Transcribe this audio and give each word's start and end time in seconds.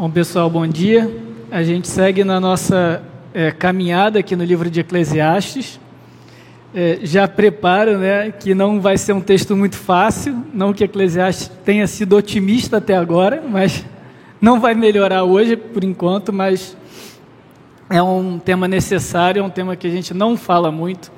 Bom, 0.00 0.10
pessoal, 0.10 0.48
bom 0.48 0.66
dia. 0.66 1.14
A 1.50 1.62
gente 1.62 1.86
segue 1.86 2.24
na 2.24 2.40
nossa 2.40 3.02
é, 3.34 3.50
caminhada 3.50 4.20
aqui 4.20 4.34
no 4.34 4.42
livro 4.42 4.70
de 4.70 4.80
Eclesiastes. 4.80 5.78
É, 6.74 7.00
já 7.02 7.28
preparo 7.28 7.98
né, 7.98 8.30
que 8.30 8.54
não 8.54 8.80
vai 8.80 8.96
ser 8.96 9.12
um 9.12 9.20
texto 9.20 9.54
muito 9.54 9.76
fácil, 9.76 10.42
não 10.54 10.72
que 10.72 10.84
Eclesiastes 10.84 11.52
tenha 11.66 11.86
sido 11.86 12.16
otimista 12.16 12.78
até 12.78 12.96
agora, 12.96 13.44
mas 13.46 13.84
não 14.40 14.58
vai 14.58 14.74
melhorar 14.74 15.24
hoje 15.24 15.54
por 15.54 15.84
enquanto, 15.84 16.32
mas 16.32 16.74
é 17.90 18.02
um 18.02 18.38
tema 18.38 18.66
necessário, 18.66 19.40
é 19.40 19.42
um 19.44 19.50
tema 19.50 19.76
que 19.76 19.86
a 19.86 19.90
gente 19.90 20.14
não 20.14 20.34
fala 20.34 20.72
muito, 20.72 21.12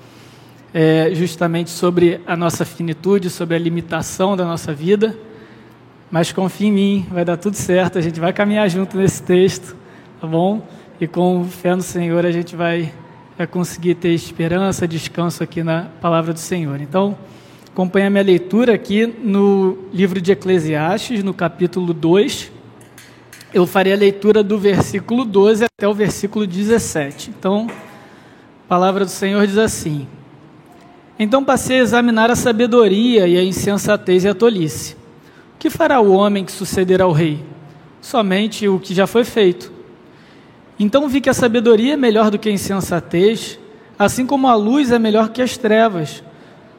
é, 0.74 1.12
justamente 1.14 1.70
sobre 1.70 2.20
a 2.26 2.36
nossa 2.36 2.64
finitude, 2.64 3.30
sobre 3.30 3.54
a 3.54 3.60
limitação 3.60 4.36
da 4.36 4.44
nossa 4.44 4.74
vida. 4.74 5.16
Mas 6.12 6.30
confie 6.30 6.66
em 6.66 6.72
mim, 6.72 7.06
vai 7.10 7.24
dar 7.24 7.38
tudo 7.38 7.56
certo, 7.56 7.96
a 7.96 8.02
gente 8.02 8.20
vai 8.20 8.34
caminhar 8.34 8.68
junto 8.68 8.98
nesse 8.98 9.22
texto, 9.22 9.74
tá 10.20 10.26
bom? 10.26 10.60
E 11.00 11.06
com 11.06 11.42
fé 11.44 11.74
no 11.74 11.80
Senhor 11.80 12.26
a 12.26 12.30
gente 12.30 12.54
vai, 12.54 12.92
vai 13.38 13.46
conseguir 13.46 13.94
ter 13.94 14.10
esperança, 14.10 14.86
descanso 14.86 15.42
aqui 15.42 15.62
na 15.62 15.86
palavra 16.02 16.34
do 16.34 16.38
Senhor. 16.38 16.82
Então, 16.82 17.16
acompanhe 17.72 18.08
a 18.08 18.10
minha 18.10 18.22
leitura 18.22 18.74
aqui 18.74 19.06
no 19.06 19.88
livro 19.90 20.20
de 20.20 20.32
Eclesiastes, 20.32 21.24
no 21.24 21.32
capítulo 21.32 21.94
2. 21.94 22.52
Eu 23.54 23.66
farei 23.66 23.94
a 23.94 23.96
leitura 23.96 24.42
do 24.42 24.58
versículo 24.58 25.24
12 25.24 25.64
até 25.64 25.88
o 25.88 25.94
versículo 25.94 26.46
17. 26.46 27.30
Então, 27.30 27.68
a 27.70 28.68
palavra 28.68 29.06
do 29.06 29.10
Senhor 29.10 29.46
diz 29.46 29.56
assim: 29.56 30.06
Então 31.18 31.42
passei 31.42 31.80
a 31.80 31.82
examinar 31.82 32.30
a 32.30 32.36
sabedoria 32.36 33.26
e 33.26 33.38
a 33.38 33.42
insensatez 33.42 34.24
e 34.24 34.28
a 34.28 34.34
tolice 34.34 35.00
que 35.62 35.70
fará 35.70 36.00
o 36.00 36.10
homem 36.10 36.44
que 36.44 36.50
sucederá 36.50 37.04
ao 37.04 37.12
rei? 37.12 37.38
Somente 38.00 38.66
o 38.66 38.80
que 38.80 38.92
já 38.92 39.06
foi 39.06 39.22
feito. 39.22 39.70
Então 40.76 41.08
vi 41.08 41.20
que 41.20 41.30
a 41.30 41.34
sabedoria 41.34 41.92
é 41.92 41.96
melhor 41.96 42.32
do 42.32 42.38
que 42.38 42.48
a 42.48 42.52
insensatez, 42.52 43.60
assim 43.96 44.26
como 44.26 44.48
a 44.48 44.56
luz 44.56 44.90
é 44.90 44.98
melhor 44.98 45.28
que 45.28 45.40
as 45.40 45.56
trevas. 45.56 46.20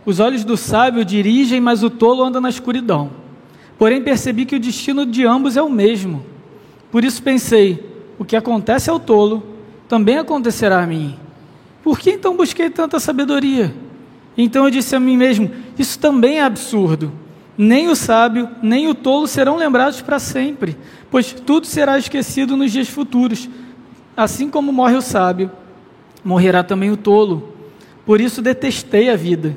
Os 0.06 0.20
olhos 0.20 0.44
do 0.44 0.58
sábio 0.58 1.06
dirigem, 1.06 1.62
mas 1.62 1.82
o 1.82 1.90
tolo 1.90 2.26
anda 2.26 2.42
na 2.42 2.50
escuridão. 2.50 3.12
Porém 3.80 4.02
percebi 4.02 4.44
que 4.46 4.58
o 4.58 4.60
destino 4.60 5.06
de 5.06 5.26
ambos 5.26 5.56
é 5.56 5.62
o 5.62 5.70
mesmo. 5.70 6.26
Por 6.92 7.06
isso 7.06 7.24
pensei: 7.24 7.90
o 8.20 8.26
que 8.26 8.36
acontece 8.36 8.90
ao 8.90 9.00
tolo 9.00 9.42
também 9.88 10.18
acontecerá 10.18 10.84
a 10.84 10.86
mim. 10.86 11.16
Por 11.82 11.98
que 11.98 12.12
então 12.12 12.36
busquei 12.36 12.70
tanta 12.70 13.00
sabedoria? 13.00 13.74
Então 14.38 14.66
eu 14.66 14.70
disse 14.70 14.94
a 14.94 15.00
mim 15.00 15.16
mesmo: 15.16 15.50
isso 15.80 15.98
também 15.98 16.40
é 16.40 16.44
absurdo. 16.44 17.23
Nem 17.58 17.88
o 17.88 17.96
sábio, 17.96 18.50
nem 18.62 18.88
o 18.88 18.96
tolo 18.96 19.28
serão 19.28 19.58
lembrados 19.58 20.02
para 20.02 20.18
sempre, 20.18 20.76
pois 21.12 21.32
tudo 21.32 21.68
será 21.68 21.98
esquecido 21.98 22.58
nos 22.58 22.72
dias 22.72 22.90
futuros. 22.90 23.48
Assim 24.18 24.50
como 24.50 24.72
morre 24.72 24.96
o 24.96 25.02
sábio, 25.02 25.52
morrerá 26.24 26.64
também 26.64 26.90
o 26.90 26.98
tolo. 26.98 27.54
Por 28.06 28.20
isso 28.20 28.42
detestei 28.42 29.10
a 29.10 29.16
vida, 29.16 29.56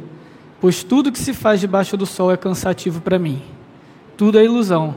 pois 0.61 0.83
tudo 0.83 1.11
que 1.11 1.19
se 1.19 1.33
faz 1.33 1.61
debaixo 1.61 1.97
do 1.97 2.06
sol 2.06 2.30
é 2.30 2.36
cansativo 2.36 3.00
para 3.00 3.19
mim. 3.19 3.42
Tudo 4.17 4.39
é 4.39 4.44
ilusão, 4.44 4.97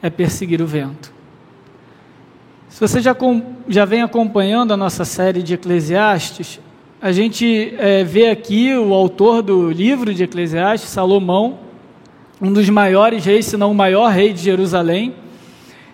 é 0.00 0.08
perseguir 0.08 0.60
o 0.62 0.66
vento. 0.66 1.12
Se 2.68 2.80
você 2.80 3.00
já, 3.00 3.14
já 3.68 3.84
vem 3.84 4.00
acompanhando 4.00 4.72
a 4.72 4.76
nossa 4.76 5.04
série 5.04 5.42
de 5.42 5.54
Eclesiastes, 5.54 6.58
a 7.00 7.12
gente 7.12 7.74
é, 7.78 8.02
vê 8.02 8.30
aqui 8.30 8.74
o 8.74 8.94
autor 8.94 9.42
do 9.42 9.70
livro 9.70 10.14
de 10.14 10.24
Eclesiastes, 10.24 10.88
Salomão, 10.88 11.58
um 12.42 12.52
dos 12.52 12.68
maiores 12.68 13.24
reis, 13.24 13.46
se 13.46 13.56
não 13.56 13.70
o 13.70 13.74
maior 13.74 14.10
rei 14.10 14.32
de 14.32 14.42
Jerusalém, 14.42 15.14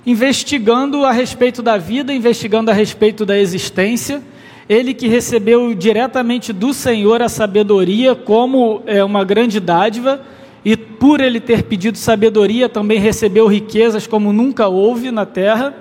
investigando 0.07 1.05
a 1.05 1.13
respeito 1.13 1.63
da 1.63 1.77
vida, 1.77 2.11
investigando 2.11 2.71
a 2.71 2.75
respeito 2.75 3.27
da 3.27 3.39
existência. 3.39 4.23
Ele 4.67 4.95
que 4.95 5.07
recebeu 5.07 5.75
diretamente 5.75 6.51
do 6.51 6.73
Senhor 6.73 7.21
a 7.21 7.29
sabedoria 7.29 8.15
como 8.15 8.83
é, 8.87 9.05
uma 9.05 9.27
grande 9.27 9.61
dádiva, 9.61 10.23
e 10.65 10.75
por 10.75 11.21
ele 11.21 11.39
ter 11.39 11.65
pedido 11.65 11.99
sabedoria, 11.99 12.67
também 12.67 12.99
recebeu 12.99 13.47
riquezas 13.47 14.07
como 14.07 14.33
nunca 14.33 14.69
houve 14.69 15.11
na 15.11 15.27
terra. 15.27 15.75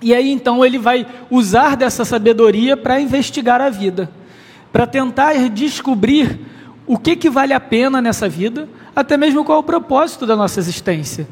E 0.00 0.14
aí 0.14 0.30
então 0.30 0.64
ele 0.64 0.78
vai 0.78 1.06
usar 1.30 1.76
dessa 1.76 2.02
sabedoria 2.02 2.78
para 2.78 2.98
investigar 2.98 3.60
a 3.60 3.68
vida, 3.68 4.10
para 4.72 4.86
tentar 4.86 5.34
descobrir 5.50 6.40
o 6.86 6.96
que, 6.96 7.14
que 7.14 7.28
vale 7.28 7.52
a 7.52 7.60
pena 7.60 8.00
nessa 8.00 8.26
vida, 8.26 8.68
até 8.96 9.18
mesmo 9.18 9.44
qual 9.44 9.58
é 9.58 9.60
o 9.60 9.62
propósito 9.62 10.24
da 10.24 10.34
nossa 10.34 10.58
existência. 10.58 11.28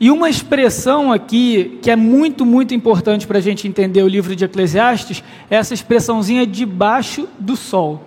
E 0.00 0.12
uma 0.12 0.30
expressão 0.30 1.12
aqui 1.12 1.80
que 1.82 1.90
é 1.90 1.96
muito, 1.96 2.46
muito 2.46 2.72
importante 2.72 3.26
para 3.26 3.38
a 3.38 3.40
gente 3.40 3.66
entender 3.66 4.04
o 4.04 4.08
livro 4.08 4.36
de 4.36 4.44
Eclesiastes 4.44 5.24
é 5.50 5.56
essa 5.56 5.74
expressãozinha 5.74 6.46
debaixo 6.46 7.28
do 7.36 7.56
sol. 7.56 8.04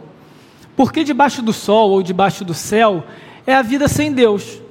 Porque 0.77 1.03
debaixo 1.03 1.41
do 1.41 1.51
sol 1.51 1.89
ou 1.89 2.01
debaixo 2.01 2.45
do 2.45 2.53
céu 2.53 3.03
é 3.45 3.53
a 3.53 3.61
vida 3.61 3.89
sem 3.89 4.13
Deus. 4.13 4.61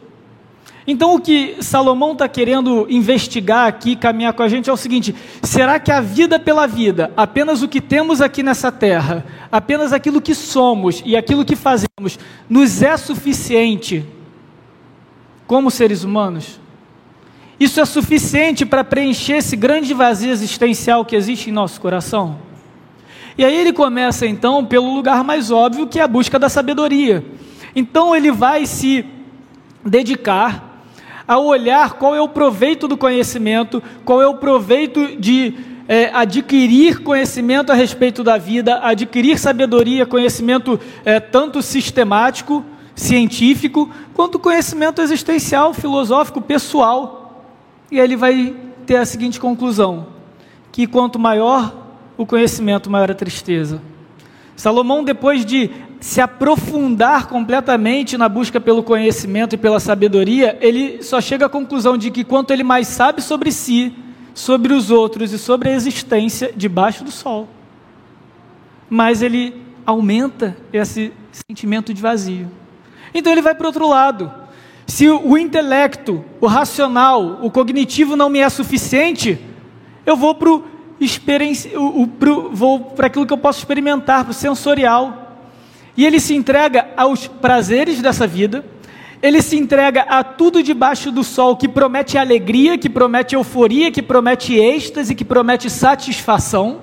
Então, 0.87 1.15
o 1.15 1.21
que 1.21 1.57
Salomão 1.61 2.13
está 2.13 2.27
querendo 2.27 2.87
investigar 2.89 3.69
aqui, 3.69 3.95
caminhar 3.95 4.33
com 4.33 4.43
a 4.43 4.49
gente, 4.49 4.71
é 4.71 4.73
o 4.73 4.79
seguinte: 4.79 5.15
será 5.43 5.79
que 5.79 5.93
a 5.93 6.01
vida 6.01 6.39
pela 6.39 6.67
vida, 6.67 7.13
apenas 7.15 7.63
o 7.63 7.69
que 7.69 7.83
temos 7.83 8.23
aqui 8.23 8.43
nessa 8.43 8.73
terra, 8.73 9.27
apenas 9.53 9.93
aquilo 9.93 10.23
que 10.23 10.35
somos 10.35 11.03
e 11.05 11.15
aquilo 11.15 11.45
que 11.45 11.55
fazemos, 11.55 12.19
nos 12.49 12.83
é 12.83 12.97
suficiente 12.97 14.07
como 15.51 15.69
seres 15.69 16.05
humanos? 16.05 16.61
Isso 17.59 17.81
é 17.81 17.85
suficiente 17.85 18.65
para 18.65 18.85
preencher 18.85 19.39
esse 19.39 19.57
grande 19.57 19.93
vazio 19.93 20.31
existencial 20.31 21.05
que 21.05 21.17
existe 21.17 21.51
em 21.51 21.53
nosso 21.53 21.81
coração? 21.81 22.39
E 23.37 23.45
aí 23.45 23.57
ele 23.57 23.73
começa 23.73 24.29
então 24.29 24.65
pelo 24.65 24.95
lugar 24.95 25.25
mais 25.25 25.51
óbvio, 25.51 25.89
que 25.89 25.99
é 25.99 26.05
a 26.05 26.07
busca 26.07 26.39
da 26.39 26.49
sabedoria. 26.49 27.25
Então 27.75 28.15
ele 28.15 28.31
vai 28.31 28.65
se 28.65 29.05
dedicar 29.85 30.85
a 31.27 31.37
olhar 31.37 31.95
qual 31.95 32.15
é 32.15 32.21
o 32.21 32.29
proveito 32.29 32.87
do 32.87 32.97
conhecimento, 32.97 33.83
qual 34.05 34.23
é 34.23 34.29
o 34.29 34.37
proveito 34.37 35.17
de 35.19 35.55
é, 35.89 36.13
adquirir 36.15 37.01
conhecimento 37.01 37.73
a 37.73 37.75
respeito 37.75 38.23
da 38.23 38.39
vida, 38.39 38.79
adquirir 38.85 39.37
sabedoria, 39.37 40.07
conhecimento 40.07 40.79
é, 41.05 41.19
tanto 41.19 41.61
sistemático, 41.61 42.65
científico, 43.01 43.89
quanto 44.15 44.39
conhecimento 44.39 45.01
existencial, 45.01 45.73
filosófico, 45.73 46.41
pessoal. 46.41 47.45
E 47.91 47.99
ele 47.99 48.15
vai 48.15 48.55
ter 48.87 48.97
a 48.97 49.07
seguinte 49.07 49.41
conclusão: 49.41 50.07
que 50.71 50.87
quanto 50.87 51.19
maior 51.19 51.75
o 52.17 52.27
conhecimento, 52.27 52.91
maior 52.91 53.11
a 53.11 53.15
tristeza. 53.15 53.81
Salomão, 54.55 55.03
depois 55.03 55.45
de 55.45 55.71
se 55.99 56.21
aprofundar 56.21 57.27
completamente 57.27 58.19
na 58.19 58.29
busca 58.29 58.61
pelo 58.61 58.83
conhecimento 58.83 59.55
e 59.55 59.59
pela 59.59 59.81
sabedoria, 59.81 60.59
ele 60.61 61.03
só 61.03 61.21
chega 61.21 61.47
à 61.47 61.49
conclusão 61.49 61.97
de 61.97 62.11
que 62.11 62.25
quanto 62.25 62.53
ele 62.53 62.63
mais 62.63 62.87
sabe 62.89 63.23
sobre 63.23 63.51
si, 63.51 63.95
sobre 64.35 64.75
os 64.75 64.91
outros 64.91 65.33
e 65.33 65.39
sobre 65.39 65.71
a 65.71 65.73
existência 65.73 66.53
debaixo 66.55 67.03
do 67.05 67.11
sol, 67.11 67.49
mais 68.89 69.23
ele 69.23 69.55
aumenta 69.87 70.57
esse 70.73 71.13
sentimento 71.49 71.93
de 71.95 72.03
vazio. 72.03 72.60
Então 73.15 73.33
ele 73.33 73.43
vai 73.43 73.55
para 73.55 73.65
o 73.65 73.69
outro 73.69 73.89
lado. 73.89 74.33
Se 74.87 75.09
o 75.09 75.39
intelecto, 75.39 76.25
o 76.41 76.47
racional, 76.47 77.39
o 77.43 77.51
cognitivo 77.51 78.17
não 78.17 78.29
me 78.29 78.41
é 78.41 78.49
suficiente, 78.49 79.39
eu 80.05 80.17
vou 80.17 80.35
para 80.35 80.51
o 80.51 80.65
aquilo 83.01 83.27
que 83.27 83.33
eu 83.33 83.39
posso 83.39 83.61
experimentar, 83.61 84.25
para 84.25 84.33
o 84.33 84.35
sensorial. 84.35 85.37
E 85.97 86.05
ele 86.05 86.19
se 86.19 86.35
entrega 86.35 86.89
aos 86.97 87.27
prazeres 87.27 88.03
dessa 88.03 88.27
vida, 88.27 88.65
ele 89.23 89.43
se 89.43 89.57
entrega 89.57 90.03
a 90.03 90.25
tudo 90.25 90.63
debaixo 90.63 91.13
do 91.13 91.23
sol 91.23 91.57
que 91.57 91.69
promete 91.69 92.17
alegria, 92.17 92.79
que 92.79 92.89
promete 92.89 93.35
euforia, 93.35 93.91
que 93.91 94.03
promete 94.03 94.55
êxtase, 94.55 95.15
que 95.15 95.25
promete 95.25 95.69
satisfação. 95.69 96.83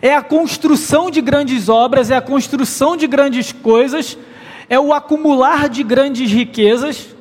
É 0.00 0.14
a 0.14 0.22
construção 0.22 1.10
de 1.10 1.20
grandes 1.20 1.68
obras, 1.68 2.10
é 2.10 2.16
a 2.16 2.20
construção 2.20 2.96
de 2.96 3.06
grandes 3.06 3.52
coisas, 3.52 4.18
é 4.72 4.80
o 4.80 4.94
acumular 4.94 5.68
de 5.68 5.82
grandes 5.82 6.32
riquezas, 6.32 7.14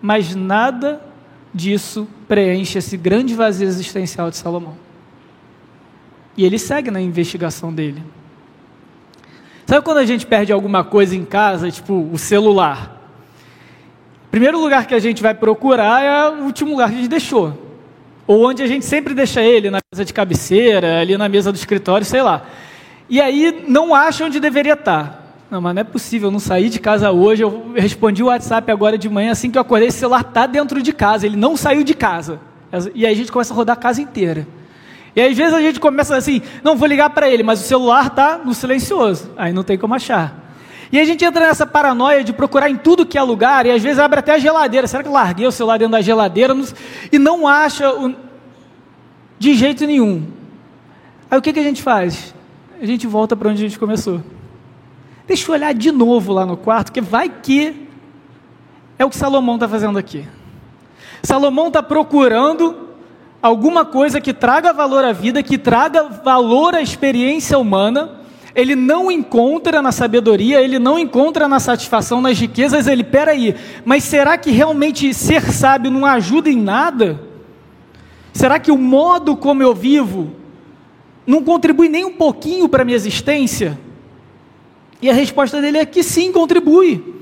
mas 0.00 0.36
nada 0.36 1.00
disso 1.52 2.06
preenche 2.28 2.78
esse 2.78 2.96
grande 2.96 3.34
vazio 3.34 3.66
existencial 3.66 4.30
de 4.30 4.36
Salomão. 4.36 4.76
E 6.36 6.44
ele 6.44 6.60
segue 6.60 6.88
na 6.88 7.00
investigação 7.00 7.74
dele. 7.74 8.04
Sabe 9.66 9.84
quando 9.84 9.98
a 9.98 10.06
gente 10.06 10.24
perde 10.24 10.52
alguma 10.52 10.84
coisa 10.84 11.16
em 11.16 11.24
casa, 11.24 11.72
tipo 11.72 12.08
o 12.12 12.16
celular? 12.16 13.02
O 14.28 14.30
primeiro 14.30 14.60
lugar 14.60 14.86
que 14.86 14.94
a 14.94 15.00
gente 15.00 15.20
vai 15.20 15.34
procurar 15.34 16.04
é 16.04 16.40
o 16.40 16.44
último 16.44 16.70
lugar 16.70 16.90
que 16.90 16.94
a 16.94 16.98
gente 16.98 17.10
deixou. 17.10 17.52
Ou 18.28 18.48
onde 18.48 18.62
a 18.62 18.66
gente 18.68 18.84
sempre 18.84 19.12
deixa 19.12 19.42
ele, 19.42 19.70
na 19.70 19.80
mesa 19.92 20.04
de 20.04 20.12
cabeceira, 20.12 21.00
ali 21.00 21.18
na 21.18 21.28
mesa 21.28 21.50
do 21.50 21.56
escritório, 21.56 22.06
sei 22.06 22.22
lá. 22.22 22.46
E 23.10 23.20
aí 23.20 23.64
não 23.66 23.92
acha 23.92 24.24
onde 24.24 24.38
deveria 24.38 24.74
estar. 24.74 25.25
Não, 25.50 25.60
mas 25.60 25.74
não 25.74 25.80
é 25.80 25.84
possível, 25.84 26.28
eu 26.28 26.32
não 26.32 26.40
saí 26.40 26.68
de 26.68 26.80
casa 26.80 27.12
hoje, 27.12 27.42
eu 27.42 27.72
respondi 27.76 28.22
o 28.22 28.26
WhatsApp 28.26 28.70
agora 28.70 28.98
de 28.98 29.08
manhã, 29.08 29.30
assim 29.30 29.50
que 29.50 29.56
eu 29.56 29.62
acordei, 29.62 29.88
esse 29.88 29.98
celular 29.98 30.22
está 30.22 30.44
dentro 30.44 30.82
de 30.82 30.92
casa, 30.92 31.24
ele 31.24 31.36
não 31.36 31.56
saiu 31.56 31.84
de 31.84 31.94
casa. 31.94 32.40
E 32.94 33.06
aí 33.06 33.12
a 33.12 33.16
gente 33.16 33.30
começa 33.30 33.54
a 33.54 33.56
rodar 33.56 33.76
a 33.76 33.80
casa 33.80 34.02
inteira. 34.02 34.46
E 35.14 35.20
às 35.20 35.36
vezes 35.36 35.54
a 35.54 35.60
gente 35.60 35.78
começa 35.78 36.16
assim, 36.16 36.42
não 36.64 36.76
vou 36.76 36.88
ligar 36.88 37.10
para 37.10 37.30
ele, 37.30 37.44
mas 37.44 37.60
o 37.60 37.62
celular 37.62 38.08
está 38.08 38.38
no 38.38 38.52
silencioso, 38.52 39.30
aí 39.36 39.52
não 39.52 39.62
tem 39.62 39.78
como 39.78 39.94
achar. 39.94 40.46
E 40.90 41.00
a 41.00 41.04
gente 41.04 41.24
entra 41.24 41.46
nessa 41.46 41.64
paranoia 41.64 42.22
de 42.24 42.32
procurar 42.32 42.68
em 42.68 42.76
tudo 42.76 43.06
que 43.06 43.16
é 43.16 43.22
lugar, 43.22 43.66
e 43.66 43.70
às 43.70 43.82
vezes 43.82 43.98
abre 43.98 44.18
até 44.18 44.34
a 44.34 44.38
geladeira. 44.38 44.86
Será 44.86 45.02
que 45.02 45.08
eu 45.08 45.12
larguei 45.12 45.46
o 45.46 45.52
celular 45.52 45.78
dentro 45.78 45.92
da 45.92 46.00
geladeira? 46.00 46.56
E 47.10 47.18
não 47.18 47.46
acha 47.46 47.90
o... 47.92 48.14
de 49.38 49.54
jeito 49.54 49.86
nenhum. 49.86 50.26
Aí 51.30 51.38
o 51.38 51.42
que, 51.42 51.52
que 51.52 51.60
a 51.60 51.62
gente 51.62 51.82
faz? 51.82 52.34
A 52.80 52.86
gente 52.86 53.06
volta 53.06 53.34
para 53.34 53.48
onde 53.48 53.64
a 53.64 53.68
gente 53.68 53.78
começou. 53.78 54.22
Deixa 55.26 55.50
eu 55.50 55.54
olhar 55.54 55.74
de 55.74 55.90
novo 55.90 56.32
lá 56.32 56.46
no 56.46 56.56
quarto, 56.56 56.92
que 56.92 57.00
vai 57.00 57.28
que 57.28 57.88
é 58.98 59.04
o 59.04 59.10
que 59.10 59.16
Salomão 59.16 59.56
está 59.56 59.68
fazendo 59.68 59.98
aqui. 59.98 60.24
Salomão 61.22 61.68
está 61.68 61.82
procurando 61.82 62.86
alguma 63.42 63.84
coisa 63.84 64.20
que 64.20 64.32
traga 64.32 64.72
valor 64.72 65.04
à 65.04 65.12
vida, 65.12 65.42
que 65.42 65.58
traga 65.58 66.04
valor 66.04 66.74
à 66.74 66.80
experiência 66.80 67.58
humana, 67.58 68.20
ele 68.54 68.74
não 68.74 69.10
encontra 69.10 69.82
na 69.82 69.92
sabedoria, 69.92 70.62
ele 70.62 70.78
não 70.78 70.98
encontra 70.98 71.46
na 71.46 71.60
satisfação, 71.60 72.22
nas 72.22 72.38
riquezas, 72.38 72.86
ele, 72.86 73.04
peraí, 73.04 73.54
mas 73.84 74.04
será 74.04 74.38
que 74.38 74.50
realmente 74.50 75.12
ser 75.12 75.42
sábio 75.52 75.90
não 75.90 76.06
ajuda 76.06 76.48
em 76.48 76.56
nada? 76.56 77.20
Será 78.32 78.58
que 78.58 78.70
o 78.70 78.78
modo 78.78 79.36
como 79.36 79.62
eu 79.62 79.74
vivo 79.74 80.30
não 81.26 81.42
contribui 81.42 81.88
nem 81.88 82.04
um 82.04 82.12
pouquinho 82.12 82.68
para 82.68 82.82
a 82.82 82.84
minha 82.84 82.96
existência? 82.96 83.78
E 85.00 85.10
a 85.10 85.14
resposta 85.14 85.60
dele 85.60 85.78
é 85.78 85.86
que 85.86 86.02
sim, 86.02 86.32
contribui. 86.32 87.14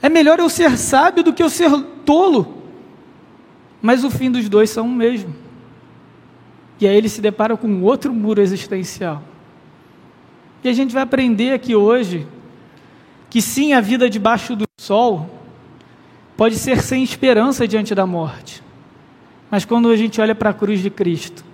É 0.00 0.08
melhor 0.08 0.38
eu 0.38 0.48
ser 0.48 0.76
sábio 0.78 1.24
do 1.24 1.32
que 1.32 1.42
eu 1.42 1.50
ser 1.50 1.70
tolo. 2.04 2.62
Mas 3.82 4.04
o 4.04 4.10
fim 4.10 4.30
dos 4.30 4.48
dois 4.48 4.70
são 4.70 4.86
o 4.86 4.92
mesmo. 4.92 5.34
E 6.80 6.86
aí 6.86 6.96
ele 6.96 7.08
se 7.08 7.20
depara 7.20 7.56
com 7.56 7.82
outro 7.82 8.12
muro 8.12 8.40
existencial. 8.40 9.22
E 10.62 10.68
a 10.68 10.72
gente 10.72 10.92
vai 10.92 11.02
aprender 11.02 11.52
aqui 11.52 11.74
hoje 11.74 12.26
que 13.30 13.42
sim, 13.42 13.72
a 13.72 13.80
vida 13.80 14.08
debaixo 14.08 14.54
do 14.54 14.64
sol 14.78 15.28
pode 16.36 16.56
ser 16.56 16.82
sem 16.82 17.02
esperança 17.02 17.66
diante 17.66 17.94
da 17.94 18.06
morte. 18.06 18.62
Mas 19.50 19.64
quando 19.64 19.88
a 19.88 19.96
gente 19.96 20.20
olha 20.20 20.34
para 20.34 20.50
a 20.50 20.54
cruz 20.54 20.80
de 20.80 20.90
Cristo, 20.90 21.44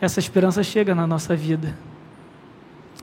essa 0.00 0.18
esperança 0.18 0.62
chega 0.62 0.94
na 0.94 1.06
nossa 1.06 1.34
vida. 1.34 1.76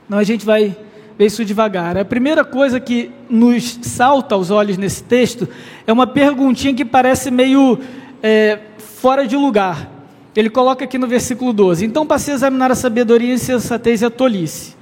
Então 0.06 0.18
a 0.18 0.24
gente 0.24 0.44
vai 0.44 0.76
ver 1.20 1.26
isso 1.26 1.44
devagar. 1.44 1.98
A 1.98 2.04
primeira 2.04 2.42
coisa 2.42 2.80
que 2.80 3.10
nos 3.28 3.78
salta 3.82 4.34
aos 4.34 4.50
olhos 4.50 4.78
nesse 4.78 5.02
texto 5.02 5.46
é 5.86 5.92
uma 5.92 6.06
perguntinha 6.06 6.72
que 6.72 6.82
parece 6.82 7.30
meio 7.30 7.78
é, 8.22 8.58
fora 8.78 9.26
de 9.26 9.36
lugar. 9.36 9.90
Ele 10.34 10.48
coloca 10.48 10.82
aqui 10.82 10.96
no 10.96 11.06
versículo 11.06 11.52
12: 11.52 11.84
Então 11.84 12.06
passei 12.06 12.32
a 12.32 12.36
examinar 12.36 12.70
a 12.70 12.74
sabedoria, 12.74 13.32
a 13.32 13.34
insensatez 13.34 14.00
e 14.00 14.06
a 14.06 14.10
tolice. 14.10 14.74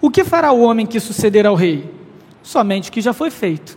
O 0.00 0.10
que 0.10 0.24
fará 0.24 0.52
o 0.52 0.62
homem 0.62 0.86
que 0.86 0.98
suceder 0.98 1.44
ao 1.44 1.54
rei? 1.54 1.84
Somente 2.42 2.88
o 2.88 2.92
que 2.92 3.02
já 3.02 3.12
foi 3.12 3.30
feito. 3.30 3.76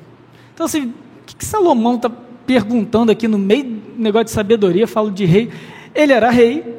Então, 0.54 0.66
assim, 0.66 0.84
o 0.84 0.94
que, 1.26 1.36
que 1.36 1.46
Salomão 1.46 1.96
está 1.96 2.10
perguntando 2.46 3.12
aqui 3.12 3.28
no 3.28 3.38
meio 3.38 3.66
do 3.66 4.02
negócio 4.02 4.26
de 4.26 4.32
sabedoria? 4.32 4.88
Falo 4.88 5.12
de 5.12 5.26
rei. 5.26 5.50
Ele 5.94 6.14
era 6.14 6.30
rei. 6.30 6.77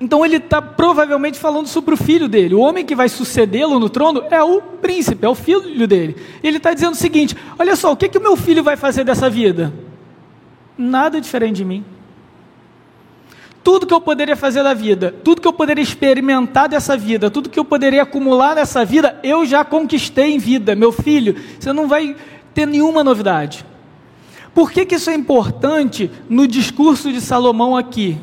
Então, 0.00 0.24
ele 0.24 0.36
está 0.36 0.60
provavelmente 0.60 1.38
falando 1.38 1.66
sobre 1.66 1.94
o 1.94 1.96
filho 1.96 2.28
dele. 2.28 2.54
O 2.54 2.60
homem 2.60 2.84
que 2.84 2.94
vai 2.94 3.08
sucedê-lo 3.08 3.78
no 3.78 3.88
trono 3.88 4.24
é 4.30 4.42
o 4.42 4.60
príncipe, 4.60 5.24
é 5.24 5.28
o 5.28 5.34
filho 5.34 5.86
dele. 5.86 6.16
Ele 6.42 6.58
está 6.58 6.74
dizendo 6.74 6.92
o 6.92 6.96
seguinte: 6.96 7.36
olha 7.58 7.74
só, 7.76 7.92
o 7.92 7.96
que, 7.96 8.08
que 8.08 8.18
o 8.18 8.22
meu 8.22 8.36
filho 8.36 8.62
vai 8.62 8.76
fazer 8.76 9.04
dessa 9.04 9.30
vida? 9.30 9.72
Nada 10.76 11.20
diferente 11.20 11.56
de 11.56 11.64
mim 11.64 11.84
tudo 13.66 13.84
que 13.84 13.92
eu 13.92 14.00
poderia 14.00 14.36
fazer 14.36 14.62
da 14.62 14.72
vida, 14.72 15.12
tudo 15.24 15.40
que 15.40 15.48
eu 15.48 15.52
poderia 15.52 15.82
experimentar 15.82 16.68
dessa 16.68 16.96
vida, 16.96 17.28
tudo 17.28 17.50
que 17.50 17.58
eu 17.58 17.64
poderia 17.64 18.04
acumular 18.04 18.54
dessa 18.54 18.84
vida, 18.84 19.18
eu 19.24 19.44
já 19.44 19.64
conquistei 19.64 20.32
em 20.32 20.38
vida. 20.38 20.76
Meu 20.76 20.92
filho, 20.92 21.34
você 21.58 21.72
não 21.72 21.88
vai 21.88 22.14
ter 22.54 22.64
nenhuma 22.64 23.02
novidade. 23.02 23.66
Por 24.54 24.70
que, 24.70 24.86
que 24.86 24.94
isso 24.94 25.10
é 25.10 25.16
importante 25.16 26.08
no 26.28 26.46
discurso 26.46 27.12
de 27.12 27.20
Salomão 27.20 27.76
aqui? 27.76 28.16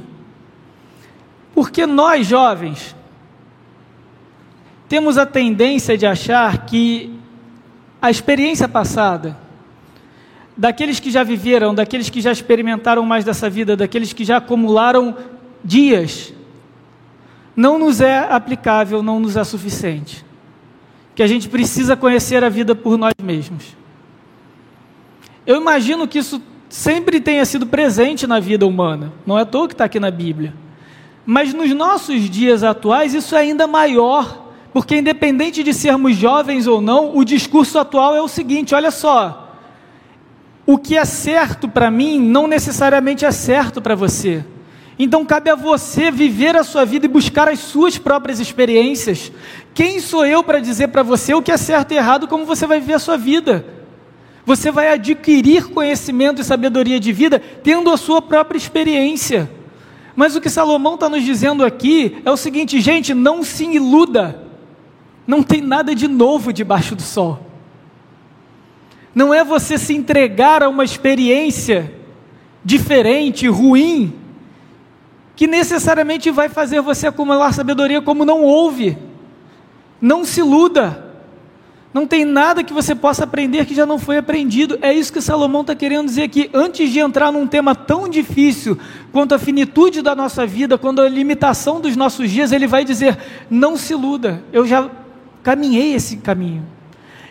Porque 1.53 1.85
nós, 1.85 2.25
jovens, 2.25 2.95
temos 4.89 5.17
a 5.17 5.25
tendência 5.25 5.97
de 5.97 6.05
achar 6.05 6.65
que 6.65 7.13
a 8.01 8.11
experiência 8.11 8.67
passada, 8.67 9.37
daqueles 10.57 10.99
que 10.99 11.09
já 11.09 11.23
viveram, 11.23 11.73
daqueles 11.73 12.09
que 12.09 12.21
já 12.21 12.31
experimentaram 12.31 13.05
mais 13.05 13.23
dessa 13.23 13.49
vida, 13.49 13.75
daqueles 13.75 14.13
que 14.13 14.25
já 14.25 14.37
acumularam 14.37 15.15
dias, 15.63 16.33
não 17.55 17.77
nos 17.77 18.01
é 18.01 18.19
aplicável, 18.19 19.01
não 19.01 19.19
nos 19.19 19.37
é 19.37 19.43
suficiente. 19.43 20.25
Que 21.15 21.21
a 21.21 21.27
gente 21.27 21.47
precisa 21.47 21.95
conhecer 21.95 22.43
a 22.43 22.49
vida 22.49 22.73
por 22.73 22.97
nós 22.97 23.13
mesmos. 23.21 23.77
Eu 25.45 25.57
imagino 25.57 26.07
que 26.07 26.17
isso 26.17 26.41
sempre 26.67 27.21
tenha 27.21 27.45
sido 27.45 27.67
presente 27.67 28.25
na 28.25 28.39
vida 28.39 28.65
humana, 28.65 29.13
não 29.25 29.37
é 29.37 29.43
à 29.43 29.45
toa 29.45 29.67
que 29.67 29.73
está 29.75 29.85
aqui 29.85 29.99
na 29.99 30.09
Bíblia. 30.09 30.53
Mas 31.25 31.53
nos 31.53 31.73
nossos 31.73 32.29
dias 32.29 32.63
atuais, 32.63 33.13
isso 33.13 33.35
é 33.35 33.39
ainda 33.39 33.65
maior, 33.65 34.51
porque 34.73 34.97
independente 34.97 35.63
de 35.63 35.73
sermos 35.73 36.15
jovens 36.15 36.67
ou 36.67 36.81
não, 36.81 37.15
o 37.15 37.23
discurso 37.23 37.79
atual 37.79 38.15
é 38.15 38.21
o 38.21 38.27
seguinte: 38.27 38.75
olha 38.75 38.91
só, 38.91 39.57
o 40.65 40.77
que 40.77 40.97
é 40.97 41.05
certo 41.05 41.67
para 41.67 41.89
mim 41.91 42.19
não 42.19 42.47
necessariamente 42.47 43.25
é 43.25 43.31
certo 43.31 43.81
para 43.81 43.95
você. 43.95 44.43
Então 44.97 45.25
cabe 45.25 45.49
a 45.49 45.55
você 45.55 46.11
viver 46.11 46.55
a 46.55 46.63
sua 46.63 46.85
vida 46.85 47.05
e 47.05 47.09
buscar 47.09 47.47
as 47.49 47.59
suas 47.59 47.97
próprias 47.97 48.39
experiências. 48.39 49.31
Quem 49.73 49.99
sou 49.99 50.25
eu 50.25 50.43
para 50.43 50.59
dizer 50.59 50.89
para 50.89 51.03
você 51.03 51.33
o 51.33 51.41
que 51.41 51.51
é 51.51 51.57
certo 51.57 51.93
e 51.93 51.97
errado, 51.97 52.27
como 52.27 52.45
você 52.45 52.67
vai 52.67 52.79
viver 52.79 52.93
a 52.93 52.99
sua 52.99 53.17
vida? 53.17 53.65
Você 54.45 54.71
vai 54.71 54.89
adquirir 54.89 55.69
conhecimento 55.69 56.41
e 56.41 56.45
sabedoria 56.45 56.99
de 56.99 57.11
vida 57.11 57.39
tendo 57.39 57.89
a 57.89 57.97
sua 57.97 58.21
própria 58.21 58.57
experiência. 58.57 59.49
Mas 60.15 60.35
o 60.35 60.41
que 60.41 60.49
Salomão 60.49 60.95
está 60.95 61.09
nos 61.09 61.23
dizendo 61.23 61.65
aqui 61.65 62.21
é 62.23 62.31
o 62.31 62.37
seguinte, 62.37 62.79
gente, 62.79 63.13
não 63.13 63.43
se 63.43 63.65
iluda. 63.65 64.43
Não 65.25 65.41
tem 65.41 65.61
nada 65.61 65.95
de 65.95 66.07
novo 66.07 66.53
debaixo 66.53 66.95
do 66.95 67.01
sol. 67.01 67.39
Não 69.15 69.33
é 69.33 69.43
você 69.43 69.77
se 69.77 69.93
entregar 69.93 70.63
a 70.63 70.69
uma 70.69 70.83
experiência 70.83 71.93
diferente, 72.63 73.47
ruim, 73.47 74.13
que 75.35 75.47
necessariamente 75.47 76.31
vai 76.31 76.49
fazer 76.49 76.81
você 76.81 77.07
acumular 77.07 77.53
sabedoria 77.53 78.01
como 78.01 78.25
não 78.25 78.41
houve. 78.41 78.97
Não 79.99 80.23
se 80.23 80.41
iluda. 80.41 81.02
Não 81.93 82.07
tem 82.07 82.25
nada 82.25 82.63
que 82.63 82.73
você 82.73 82.95
possa 82.95 83.23
aprender 83.23 83.65
que 83.65 83.75
já 83.75 83.85
não 83.85 83.99
foi 83.99 84.17
aprendido. 84.17 84.79
É 84.81 84.91
isso 84.91 85.13
que 85.13 85.21
Salomão 85.21 85.61
está 85.61 85.75
querendo 85.75 86.07
dizer 86.07 86.23
aqui. 86.23 86.49
Antes 86.51 86.89
de 86.89 86.99
entrar 86.99 87.31
num 87.31 87.45
tema 87.45 87.75
tão 87.75 88.09
difícil 88.09 88.79
quanto 89.11 89.35
a 89.35 89.39
finitude 89.39 90.01
da 90.01 90.15
nossa 90.15 90.43
vida, 90.45 90.75
quando 90.75 91.01
a 91.01 91.07
limitação 91.07 91.79
dos 91.79 91.95
nossos 91.95 92.31
dias, 92.31 92.51
ele 92.51 92.65
vai 92.65 92.83
dizer: 92.83 93.17
não 93.47 93.77
se 93.77 93.93
iluda. 93.93 94.43
Eu 94.51 94.65
já 94.65 94.89
caminhei 95.43 95.93
esse 95.93 96.17
caminho. 96.17 96.65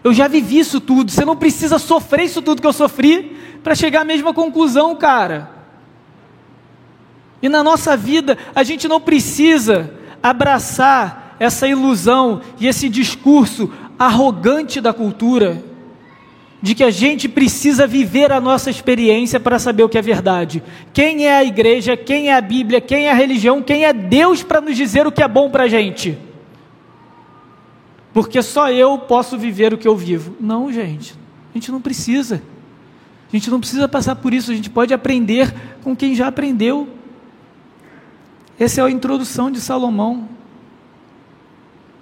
Eu 0.04 0.14
já 0.14 0.28
vivi 0.28 0.60
isso 0.60 0.80
tudo. 0.80 1.10
Você 1.10 1.24
não 1.24 1.36
precisa 1.36 1.76
sofrer 1.78 2.26
isso 2.26 2.40
tudo 2.40 2.62
que 2.62 2.66
eu 2.66 2.72
sofri 2.72 3.36
para 3.64 3.74
chegar 3.74 4.02
à 4.02 4.04
mesma 4.04 4.32
conclusão, 4.32 4.94
cara. 4.94 5.50
E 7.42 7.48
na 7.48 7.64
nossa 7.64 7.96
vida, 7.96 8.38
a 8.54 8.62
gente 8.62 8.86
não 8.86 9.00
precisa 9.00 9.92
abraçar 10.22 11.22
essa 11.40 11.66
ilusão 11.66 12.40
e 12.60 12.68
esse 12.68 12.88
discurso 12.88 13.68
arrogante 13.98 14.80
da 14.80 14.92
cultura, 14.92 15.62
de 16.60 16.74
que 16.74 16.84
a 16.84 16.90
gente 16.90 17.28
precisa 17.28 17.86
viver 17.86 18.30
a 18.30 18.40
nossa 18.40 18.70
experiência 18.70 19.40
para 19.40 19.58
saber 19.58 19.82
o 19.82 19.88
que 19.88 19.98
é 19.98 20.02
verdade. 20.02 20.62
Quem 20.92 21.26
é 21.26 21.36
a 21.36 21.44
igreja, 21.44 21.96
quem 21.96 22.30
é 22.30 22.36
a 22.36 22.40
Bíblia, 22.40 22.80
quem 22.80 23.06
é 23.06 23.10
a 23.10 23.14
religião, 23.14 23.60
quem 23.60 23.84
é 23.84 23.92
Deus 23.92 24.42
para 24.42 24.60
nos 24.60 24.76
dizer 24.76 25.06
o 25.06 25.12
que 25.12 25.22
é 25.22 25.28
bom 25.28 25.50
para 25.50 25.64
a 25.64 25.68
gente? 25.68 26.16
Porque 28.12 28.42
só 28.42 28.70
eu 28.70 28.98
posso 28.98 29.36
viver 29.36 29.74
o 29.74 29.78
que 29.78 29.88
eu 29.88 29.96
vivo. 29.96 30.36
Não, 30.38 30.72
gente, 30.72 31.14
a 31.50 31.54
gente 31.58 31.72
não 31.72 31.80
precisa. 31.80 32.42
A 33.32 33.36
gente 33.36 33.50
não 33.50 33.58
precisa 33.58 33.88
passar 33.88 34.16
por 34.16 34.34
isso, 34.34 34.52
a 34.52 34.54
gente 34.54 34.68
pode 34.68 34.92
aprender 34.92 35.52
com 35.82 35.96
quem 35.96 36.14
já 36.14 36.28
aprendeu. 36.28 36.86
Essa 38.58 38.82
é 38.82 38.84
a 38.84 38.90
introdução 38.90 39.50
de 39.50 39.60
Salomão. 39.60 40.28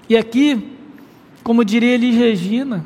E 0.09 0.16
aqui, 0.16 0.76
como 1.42 1.64
diria 1.64 1.94
Elis 1.94 2.16
Regina, 2.16 2.85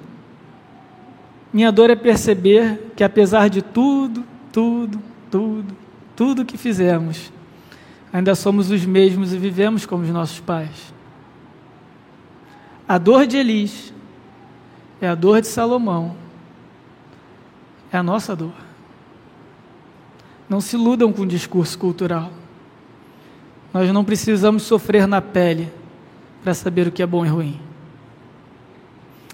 minha 1.52 1.70
dor 1.70 1.90
é 1.90 1.96
perceber 1.96 2.92
que 2.96 3.04
apesar 3.04 3.48
de 3.48 3.62
tudo, 3.62 4.24
tudo, 4.52 5.00
tudo, 5.30 5.76
tudo 6.16 6.44
que 6.44 6.56
fizemos, 6.56 7.32
ainda 8.12 8.34
somos 8.34 8.70
os 8.70 8.84
mesmos 8.84 9.32
e 9.32 9.38
vivemos 9.38 9.86
como 9.86 10.02
os 10.02 10.10
nossos 10.10 10.40
pais. 10.40 10.92
A 12.88 12.98
dor 12.98 13.26
de 13.26 13.36
Elis 13.36 13.92
é 15.00 15.08
a 15.08 15.14
dor 15.14 15.40
de 15.40 15.46
Salomão, 15.46 16.16
é 17.92 17.96
a 17.96 18.02
nossa 18.02 18.34
dor. 18.34 18.52
Não 20.48 20.60
se 20.60 20.76
iludam 20.76 21.12
com 21.12 21.22
o 21.22 21.26
discurso 21.26 21.78
cultural. 21.78 22.30
Nós 23.72 23.90
não 23.92 24.04
precisamos 24.04 24.62
sofrer 24.64 25.06
na 25.06 25.20
pele 25.20 25.72
para 26.42 26.52
saber 26.52 26.86
o 26.86 26.92
que 26.92 27.02
é 27.02 27.06
bom 27.06 27.24
e 27.24 27.28
ruim. 27.28 27.60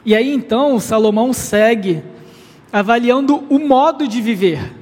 E 0.05 0.15
aí 0.15 0.33
então 0.33 0.81
Salomão 0.81 1.33
segue 1.33 2.03
avaliando 2.73 3.45
o 3.49 3.59
modo 3.59 4.07
de 4.07 4.21
viver. 4.21 4.73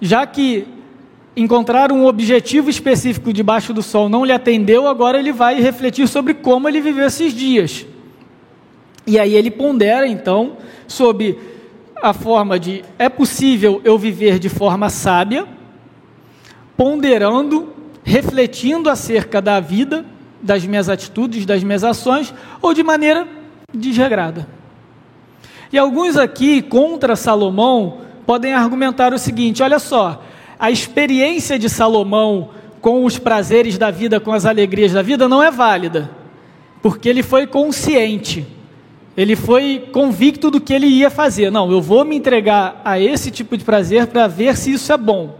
Já 0.00 0.26
que 0.26 0.66
encontrar 1.36 1.92
um 1.92 2.04
objetivo 2.04 2.68
específico 2.68 3.32
debaixo 3.32 3.72
do 3.72 3.82
sol 3.82 4.08
não 4.08 4.24
lhe 4.24 4.32
atendeu, 4.32 4.88
agora 4.88 5.18
ele 5.18 5.32
vai 5.32 5.60
refletir 5.60 6.08
sobre 6.08 6.34
como 6.34 6.68
ele 6.68 6.80
viveu 6.80 7.06
esses 7.06 7.32
dias. 7.32 7.86
E 9.06 9.18
aí 9.18 9.34
ele 9.34 9.50
pondera 9.50 10.06
então 10.06 10.56
sobre 10.86 11.38
a 12.02 12.12
forma 12.12 12.58
de 12.58 12.84
é 12.98 13.08
possível 13.08 13.80
eu 13.84 13.96
viver 13.96 14.38
de 14.38 14.48
forma 14.48 14.90
sábia, 14.90 15.46
ponderando, 16.76 17.72
refletindo 18.02 18.90
acerca 18.90 19.40
da 19.40 19.60
vida, 19.60 20.04
das 20.40 20.64
minhas 20.64 20.88
atitudes, 20.88 21.46
das 21.46 21.62
minhas 21.62 21.84
ações, 21.84 22.32
ou 22.60 22.72
de 22.72 22.82
maneira 22.82 23.37
desregrada. 23.72 24.48
E 25.72 25.78
alguns 25.78 26.16
aqui 26.16 26.62
contra 26.62 27.14
Salomão 27.14 27.98
podem 28.26 28.52
argumentar 28.54 29.12
o 29.12 29.18
seguinte: 29.18 29.62
olha 29.62 29.78
só, 29.78 30.22
a 30.58 30.70
experiência 30.70 31.58
de 31.58 31.68
Salomão 31.68 32.50
com 32.80 33.04
os 33.04 33.18
prazeres 33.18 33.76
da 33.76 33.90
vida, 33.90 34.20
com 34.20 34.32
as 34.32 34.46
alegrias 34.46 34.92
da 34.92 35.02
vida, 35.02 35.28
não 35.28 35.42
é 35.42 35.50
válida, 35.50 36.10
porque 36.80 37.08
ele 37.08 37.22
foi 37.22 37.46
consciente 37.46 38.58
ele 39.18 39.34
foi 39.34 39.88
convicto 39.92 40.48
do 40.48 40.60
que 40.60 40.72
ele 40.72 40.86
ia 40.86 41.10
fazer. 41.10 41.50
Não, 41.50 41.72
eu 41.72 41.82
vou 41.82 42.04
me 42.04 42.14
entregar 42.14 42.80
a 42.84 43.00
esse 43.00 43.32
tipo 43.32 43.56
de 43.56 43.64
prazer 43.64 44.06
para 44.06 44.28
ver 44.28 44.56
se 44.56 44.72
isso 44.72 44.92
é 44.92 44.96
bom. 44.96 45.34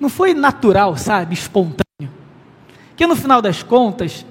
Não 0.00 0.08
foi 0.08 0.34
natural, 0.34 0.96
sabe? 0.96 1.32
Espontâneo. 1.32 2.10
Porque 2.88 3.06
no 3.06 3.14
final 3.14 3.40
das 3.40 3.62
contas, 3.62 4.26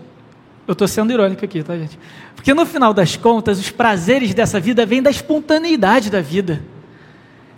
eu 0.72 0.74
estou 0.74 0.88
sendo 0.88 1.12
irônico 1.12 1.44
aqui, 1.44 1.62
tá, 1.62 1.78
gente? 1.78 2.00
Porque 2.36 2.54
no 2.54 2.66
final 2.66 2.94
das 2.94 3.18
contas, 3.18 3.60
os 3.60 3.70
prazeres 3.70 4.34
dessa 4.34 4.60
vida 4.60 4.86
vêm 4.86 5.02
da 5.02 5.10
espontaneidade 5.10 6.10
da 6.10 6.22
vida. 6.22 6.62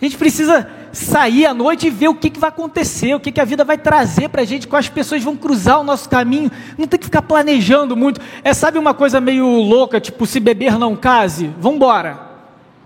A 0.01 0.05
gente 0.05 0.17
precisa 0.17 0.67
sair 0.91 1.45
à 1.45 1.53
noite 1.53 1.87
e 1.87 1.89
ver 1.89 2.09
o 2.09 2.15
que, 2.15 2.29
que 2.29 2.39
vai 2.39 2.49
acontecer, 2.49 3.15
o 3.15 3.19
que, 3.19 3.31
que 3.31 3.39
a 3.39 3.45
vida 3.45 3.63
vai 3.63 3.77
trazer 3.77 4.29
para 4.29 4.41
a 4.41 4.45
gente, 4.45 4.67
quais 4.67 4.89
pessoas 4.89 5.23
vão 5.23 5.35
cruzar 5.35 5.79
o 5.79 5.83
nosso 5.83 6.09
caminho. 6.09 6.51
Não 6.77 6.87
tem 6.87 6.99
que 6.99 7.05
ficar 7.05 7.21
planejando 7.21 7.95
muito. 7.95 8.19
É, 8.43 8.53
sabe 8.53 8.77
uma 8.77 8.93
coisa 8.93 9.21
meio 9.21 9.45
louca, 9.45 10.01
tipo, 10.01 10.25
se 10.25 10.39
beber 10.39 10.77
não 10.77 10.95
case? 10.95 11.51
Vamos 11.59 11.77
embora. 11.77 12.19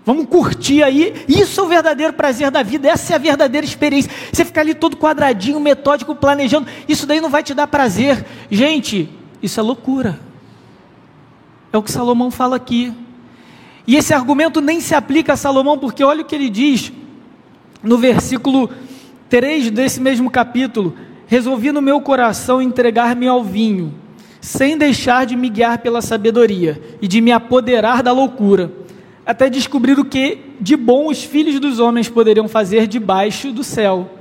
Vamos 0.04 0.26
curtir 0.26 0.82
aí. 0.82 1.24
Isso 1.26 1.60
é 1.60 1.64
o 1.64 1.66
verdadeiro 1.66 2.12
prazer 2.12 2.50
da 2.50 2.62
vida. 2.62 2.88
Essa 2.88 3.14
é 3.14 3.16
a 3.16 3.18
verdadeira 3.18 3.66
experiência. 3.66 4.10
Você 4.32 4.44
ficar 4.44 4.60
ali 4.60 4.74
todo 4.74 4.96
quadradinho, 4.96 5.58
metódico, 5.58 6.14
planejando. 6.14 6.68
Isso 6.88 7.06
daí 7.06 7.20
não 7.20 7.30
vai 7.30 7.42
te 7.42 7.52
dar 7.52 7.66
prazer. 7.66 8.24
Gente, 8.50 9.17
isso 9.42 9.60
é 9.60 9.62
loucura. 9.62 10.18
É 11.72 11.78
o 11.78 11.82
que 11.82 11.90
Salomão 11.90 12.30
fala 12.30 12.56
aqui. 12.56 12.92
E 13.86 13.96
esse 13.96 14.12
argumento 14.12 14.60
nem 14.60 14.80
se 14.80 14.94
aplica 14.94 15.32
a 15.32 15.36
Salomão, 15.36 15.78
porque 15.78 16.02
olha 16.04 16.22
o 16.22 16.24
que 16.24 16.34
ele 16.34 16.50
diz 16.50 16.92
no 17.82 17.96
versículo 17.96 18.70
3 19.28 19.70
desse 19.70 20.00
mesmo 20.00 20.30
capítulo: 20.30 20.94
Resolvi 21.26 21.72
no 21.72 21.82
meu 21.82 22.00
coração 22.00 22.60
entregar-me 22.60 23.28
ao 23.28 23.44
vinho, 23.44 23.94
sem 24.40 24.76
deixar 24.76 25.26
de 25.26 25.36
me 25.36 25.48
guiar 25.48 25.78
pela 25.78 26.02
sabedoria 26.02 26.80
e 27.00 27.08
de 27.08 27.20
me 27.20 27.32
apoderar 27.32 28.02
da 28.02 28.12
loucura, 28.12 28.72
até 29.24 29.48
descobrir 29.48 29.98
o 29.98 30.04
que 30.04 30.38
de 30.60 30.76
bom 30.76 31.08
os 31.08 31.22
filhos 31.22 31.60
dos 31.60 31.78
homens 31.78 32.08
poderiam 32.08 32.48
fazer 32.48 32.86
debaixo 32.86 33.52
do 33.52 33.62
céu 33.62 34.17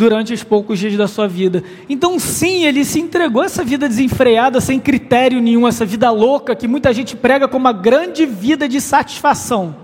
durante 0.00 0.32
os 0.32 0.42
poucos 0.42 0.78
dias 0.78 0.96
da 0.96 1.06
sua 1.06 1.28
vida. 1.28 1.62
Então, 1.86 2.18
sim, 2.18 2.64
ele 2.64 2.86
se 2.86 2.98
entregou 2.98 3.42
a 3.42 3.44
essa 3.44 3.62
vida 3.62 3.86
desenfreada, 3.86 4.58
sem 4.58 4.80
critério 4.80 5.42
nenhum, 5.42 5.68
essa 5.68 5.84
vida 5.84 6.10
louca 6.10 6.56
que 6.56 6.66
muita 6.66 6.90
gente 6.94 7.14
prega 7.14 7.46
como 7.46 7.66
uma 7.66 7.72
grande 7.72 8.24
vida 8.24 8.66
de 8.66 8.80
satisfação. 8.80 9.76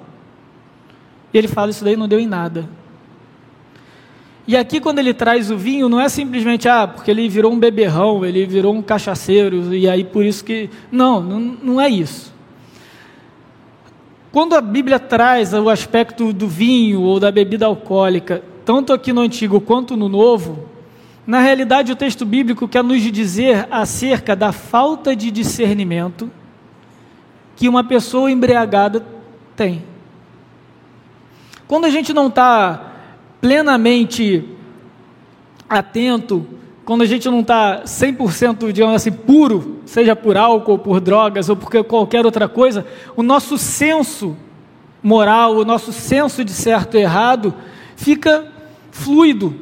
E 1.35 1.37
ele 1.37 1.47
fala: 1.47 1.71
Isso 1.71 1.85
daí 1.85 1.97
não 1.97 2.09
deu 2.09 2.19
em 2.19 2.27
nada. 2.27 2.67
E 4.49 4.57
aqui, 4.57 4.81
quando 4.81 5.01
ele 5.01 5.13
traz 5.13 5.51
o 5.51 5.59
vinho, 5.59 5.87
não 5.87 6.01
é 6.01 6.09
simplesmente, 6.09 6.67
ah, 6.67 6.89
porque 6.89 7.11
ele 7.11 7.29
virou 7.29 7.53
um 7.53 7.59
beberrão, 7.59 8.25
ele 8.25 8.47
virou 8.47 8.75
um 8.75 8.81
cachaceiro, 8.81 9.75
e 9.75 9.87
aí 9.87 10.03
por 10.03 10.25
isso 10.25 10.43
que. 10.43 10.71
Não, 10.91 11.21
não, 11.21 11.41
não 11.63 11.81
é 11.81 11.91
isso. 11.91 12.35
Quando 14.33 14.55
a 14.55 14.63
Bíblia 14.63 14.99
traz 14.99 15.53
o 15.53 15.69
aspecto 15.69 16.33
do 16.33 16.49
vinho 16.49 17.03
ou 17.03 17.21
da 17.21 17.31
bebida 17.31 17.67
alcoólica, 17.67 18.43
tanto 18.67 18.93
aqui 18.93 19.13
no 19.13 19.21
Antigo 19.21 19.61
quanto 19.61 19.97
no 19.97 20.09
Novo, 20.09 20.69
na 21.25 21.39
realidade 21.39 21.93
o 21.93 21.97
texto 21.97 22.27
bíblico 22.27 22.67
quer 22.67 22.83
nos 22.83 23.01
dizer 23.01 23.69
acerca 23.71 24.35
da 24.35 24.51
falta 24.51 25.15
de 25.15 25.31
discernimento 25.31 26.29
que 27.55 27.69
uma 27.69 27.85
pessoa 27.85 28.29
embriagada 28.29 29.07
tem. 29.55 29.85
Quando 31.69 31.85
a 31.85 31.91
gente 31.91 32.13
não 32.13 32.27
está 32.27 32.93
plenamente 33.41 34.45
atento, 35.69 36.45
quando 36.85 37.03
a 37.03 37.07
gente 37.07 37.29
não 37.31 37.43
está 37.43 37.83
100%, 37.85 38.73
digamos 38.73 38.97
assim, 38.97 39.13
puro, 39.13 39.81
seja 39.87 40.17
por 40.17 40.37
álcool, 40.37 40.81
por 40.81 41.01
drogas 41.01 41.49
ou 41.49 41.55
por 41.55 41.71
qualquer 41.85 42.27
outra 42.27 42.49
coisa, 42.49 42.85
o 43.15 43.23
nosso 43.23 43.57
senso 43.57 44.37
moral, 45.01 45.55
o 45.55 45.65
nosso 45.65 45.93
senso 45.93 46.45
de 46.45 46.51
certo 46.51 46.97
e 46.97 47.03
errado 47.03 47.55
fica 47.95 48.56
fluido. 48.97 49.55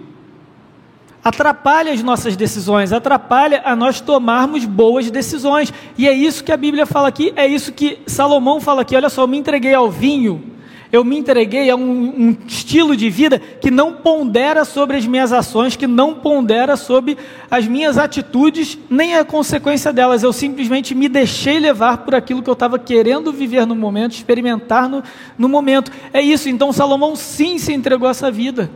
Atrapalha 1.23 1.91
as 1.93 2.03
nossas 2.03 2.37
decisões, 2.37 2.93
atrapalha 2.93 3.63
a 3.65 3.75
nós 3.75 4.01
tomarmos 4.01 4.67
boas 4.67 5.11
decisões. 5.11 5.73
E 5.97 6.07
é 6.07 6.13
isso 6.13 6.45
que 6.45 6.53
a 6.53 6.57
Bíblia 6.57 6.85
fala 6.85 7.09
aqui, 7.09 7.33
é 7.35 7.47
isso 7.47 7.73
que 7.73 7.99
Salomão 8.07 8.61
fala 8.61 8.83
aqui. 8.83 8.95
Olha 8.95 9.09
só, 9.09 9.23
eu 9.23 9.29
me 9.29 9.39
entreguei 9.39 9.73
ao 9.73 9.91
vinho, 9.91 10.53
eu 10.93 11.03
me 11.03 11.19
entreguei 11.19 11.71
a 11.71 11.77
um, 11.77 11.81
um 11.81 12.37
estilo 12.47 12.95
de 12.95 13.09
vida 13.09 13.39
que 13.39 13.71
não 13.71 13.95
pondera 13.95 14.67
sobre 14.67 14.99
as 14.99 15.07
minhas 15.07 15.33
ações, 15.33 15.77
que 15.77 15.87
não 15.87 16.15
pondera 16.15 16.77
sobre 16.77 17.17
as 17.51 17.67
minhas 17.67 17.97
atitudes, 17.97 18.79
nem 18.91 19.17
a 19.17 19.25
consequência 19.25 19.95
delas. 19.95 20.23
Eu 20.23 20.33
simplesmente 20.33 20.95
me 20.95 21.09
deixei 21.09 21.59
levar 21.59 21.99
por 21.99 22.15
aquilo 22.15 22.43
que 22.43 22.51
eu 22.51 22.55
estava 22.55 22.79
querendo 22.79 23.33
viver 23.33 23.67
no 23.67 23.75
momento, 23.75 24.13
experimentar 24.13 24.91
no, 24.91 25.03
no 25.39 25.49
momento. 25.49 25.91
É 26.13 26.21
isso, 26.21 26.51
então 26.51 26.71
Salomão 26.71 27.17
sim 27.17 27.57
se 27.57 27.73
entregou 27.73 28.07
a 28.07 28.11
essa 28.11 28.31
vida. 28.31 28.71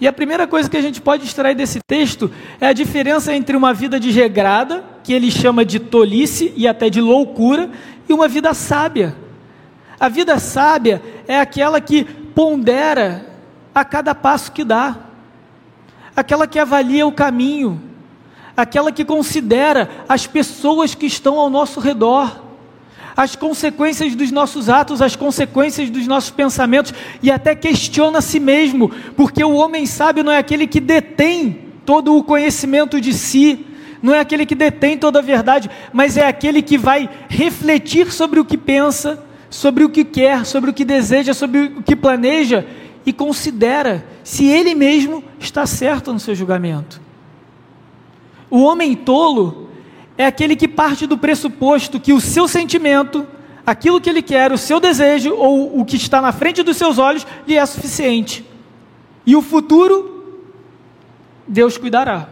E 0.00 0.06
a 0.06 0.12
primeira 0.12 0.46
coisa 0.46 0.70
que 0.70 0.76
a 0.76 0.82
gente 0.82 1.00
pode 1.00 1.24
extrair 1.24 1.54
desse 1.54 1.80
texto 1.84 2.30
é 2.60 2.66
a 2.66 2.72
diferença 2.72 3.34
entre 3.34 3.56
uma 3.56 3.74
vida 3.74 3.98
desregrada, 3.98 4.84
que 5.02 5.12
ele 5.12 5.30
chama 5.30 5.64
de 5.64 5.80
tolice 5.80 6.52
e 6.56 6.68
até 6.68 6.88
de 6.88 7.00
loucura, 7.00 7.70
e 8.08 8.12
uma 8.12 8.28
vida 8.28 8.54
sábia. 8.54 9.16
A 9.98 10.08
vida 10.08 10.38
sábia 10.38 11.02
é 11.26 11.40
aquela 11.40 11.80
que 11.80 12.04
pondera 12.04 13.26
a 13.74 13.84
cada 13.84 14.14
passo 14.14 14.52
que 14.52 14.64
dá, 14.64 14.96
aquela 16.14 16.46
que 16.46 16.58
avalia 16.58 17.06
o 17.06 17.12
caminho, 17.12 17.80
aquela 18.56 18.92
que 18.92 19.04
considera 19.04 19.88
as 20.08 20.26
pessoas 20.26 20.94
que 20.94 21.06
estão 21.06 21.38
ao 21.38 21.50
nosso 21.50 21.80
redor 21.80 22.47
as 23.18 23.34
consequências 23.34 24.14
dos 24.14 24.30
nossos 24.30 24.68
atos, 24.68 25.02
as 25.02 25.16
consequências 25.16 25.90
dos 25.90 26.06
nossos 26.06 26.30
pensamentos 26.30 26.94
e 27.20 27.32
até 27.32 27.52
questiona 27.52 28.20
a 28.20 28.22
si 28.22 28.38
mesmo, 28.38 28.92
porque 29.16 29.42
o 29.42 29.56
homem 29.56 29.86
sábio 29.86 30.22
não 30.22 30.30
é 30.30 30.38
aquele 30.38 30.68
que 30.68 30.78
detém 30.78 31.58
todo 31.84 32.16
o 32.16 32.22
conhecimento 32.22 33.00
de 33.00 33.12
si, 33.12 33.66
não 34.00 34.14
é 34.14 34.20
aquele 34.20 34.46
que 34.46 34.54
detém 34.54 34.96
toda 34.96 35.18
a 35.18 35.22
verdade, 35.22 35.68
mas 35.92 36.16
é 36.16 36.28
aquele 36.28 36.62
que 36.62 36.78
vai 36.78 37.10
refletir 37.28 38.12
sobre 38.12 38.38
o 38.38 38.44
que 38.44 38.56
pensa, 38.56 39.20
sobre 39.50 39.82
o 39.82 39.90
que 39.90 40.04
quer, 40.04 40.46
sobre 40.46 40.70
o 40.70 40.72
que 40.72 40.84
deseja, 40.84 41.34
sobre 41.34 41.58
o 41.76 41.82
que 41.82 41.96
planeja 41.96 42.64
e 43.04 43.12
considera 43.12 44.06
se 44.22 44.46
ele 44.46 44.76
mesmo 44.76 45.24
está 45.40 45.66
certo 45.66 46.12
no 46.12 46.20
seu 46.20 46.36
julgamento. 46.36 47.00
O 48.48 48.62
homem 48.62 48.94
tolo 48.94 49.67
é 50.18 50.26
aquele 50.26 50.56
que 50.56 50.66
parte 50.66 51.06
do 51.06 51.16
pressuposto 51.16 52.00
que 52.00 52.12
o 52.12 52.20
seu 52.20 52.48
sentimento, 52.48 53.24
aquilo 53.64 54.00
que 54.00 54.10
ele 54.10 54.20
quer, 54.20 54.50
o 54.50 54.58
seu 54.58 54.80
desejo 54.80 55.32
ou 55.32 55.80
o 55.80 55.84
que 55.84 55.96
está 55.96 56.20
na 56.20 56.32
frente 56.32 56.64
dos 56.64 56.76
seus 56.76 56.98
olhos 56.98 57.24
lhe 57.46 57.56
é 57.56 57.64
suficiente. 57.64 58.44
E 59.24 59.36
o 59.36 59.40
futuro, 59.40 60.42
Deus 61.46 61.78
cuidará. 61.78 62.28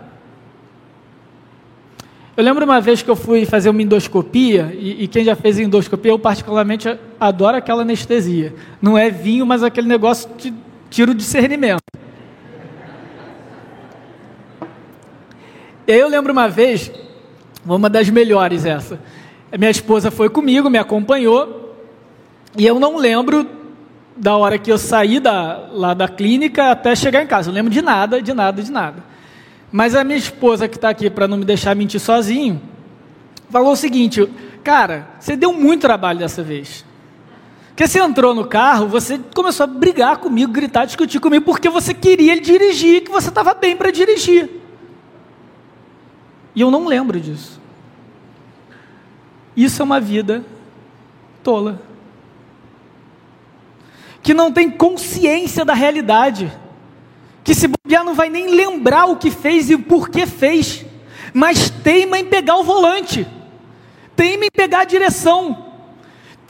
Eu 2.36 2.42
lembro 2.44 2.64
uma 2.64 2.80
vez 2.80 3.02
que 3.02 3.08
eu 3.08 3.16
fui 3.16 3.46
fazer 3.46 3.70
uma 3.70 3.80
endoscopia, 3.80 4.76
e, 4.78 5.04
e, 5.04 5.08
quem 5.08 5.24
já 5.24 5.34
fez 5.34 5.58
endoscopia, 5.58 6.10
eu 6.10 6.18
particularmente 6.18 6.98
adoro 7.18 7.56
aquela 7.56 7.82
anestesia. 7.82 8.54
Não 8.82 8.98
é 8.98 9.10
vinho, 9.10 9.46
mas 9.46 9.62
aquele 9.62 9.86
negócio 9.86 10.28
de 10.36 10.52
tira 10.90 11.12
o 11.12 11.14
discernimento. 11.14 11.80
E 15.86 15.92
aí 15.92 16.00
eu 16.00 16.08
lembro 16.08 16.32
uma 16.32 16.48
vez 16.48 16.90
uma 17.74 17.90
das 17.90 18.08
melhores 18.08 18.64
essa. 18.64 19.00
Minha 19.56 19.70
esposa 19.70 20.10
foi 20.10 20.28
comigo, 20.28 20.70
me 20.70 20.78
acompanhou, 20.78 21.74
e 22.56 22.66
eu 22.66 22.78
não 22.78 22.96
lembro 22.96 23.48
da 24.16 24.36
hora 24.36 24.58
que 24.58 24.70
eu 24.70 24.78
saí 24.78 25.20
da, 25.20 25.68
lá 25.72 25.92
da 25.92 26.08
clínica 26.08 26.70
até 26.70 26.94
chegar 26.94 27.22
em 27.22 27.26
casa. 27.26 27.50
Eu 27.50 27.54
lembro 27.54 27.70
de 27.70 27.82
nada, 27.82 28.22
de 28.22 28.32
nada, 28.32 28.62
de 28.62 28.70
nada. 28.72 29.04
Mas 29.70 29.94
a 29.94 30.04
minha 30.04 30.18
esposa, 30.18 30.68
que 30.68 30.76
está 30.76 30.88
aqui 30.88 31.10
para 31.10 31.28
não 31.28 31.36
me 31.36 31.44
deixar 31.44 31.74
mentir 31.74 32.00
sozinho, 32.00 32.60
falou 33.50 33.72
o 33.72 33.76
seguinte: 33.76 34.26
Cara, 34.64 35.08
você 35.20 35.36
deu 35.36 35.52
muito 35.52 35.82
trabalho 35.82 36.18
dessa 36.18 36.42
vez. 36.42 36.84
Porque 37.68 37.86
você 37.86 38.00
entrou 38.00 38.34
no 38.34 38.46
carro, 38.46 38.88
você 38.88 39.20
começou 39.34 39.64
a 39.64 39.66
brigar 39.66 40.16
comigo, 40.16 40.50
gritar, 40.50 40.86
discutir 40.86 41.20
comigo, 41.20 41.44
porque 41.44 41.68
você 41.68 41.92
queria 41.92 42.40
dirigir, 42.40 43.02
que 43.02 43.10
você 43.10 43.28
estava 43.28 43.52
bem 43.52 43.76
para 43.76 43.90
dirigir. 43.90 44.55
E 46.56 46.62
eu 46.62 46.70
não 46.70 46.86
lembro 46.86 47.20
disso. 47.20 47.60
Isso 49.54 49.82
é 49.82 49.84
uma 49.84 50.00
vida 50.00 50.42
tola. 51.42 51.82
Que 54.22 54.32
não 54.32 54.50
tem 54.50 54.70
consciência 54.70 55.66
da 55.66 55.74
realidade. 55.74 56.50
Que 57.44 57.54
se 57.54 57.68
bobear 57.68 58.02
não 58.02 58.14
vai 58.14 58.30
nem 58.30 58.48
lembrar 58.48 59.04
o 59.04 59.16
que 59.16 59.30
fez 59.30 59.68
e 59.68 59.76
por 59.76 60.08
que 60.08 60.24
fez. 60.24 60.86
Mas 61.34 61.68
teima 61.68 62.18
em 62.18 62.24
pegar 62.24 62.56
o 62.56 62.64
volante. 62.64 63.26
Teima 64.16 64.46
em 64.46 64.50
pegar 64.50 64.80
a 64.80 64.84
direção. 64.84 65.66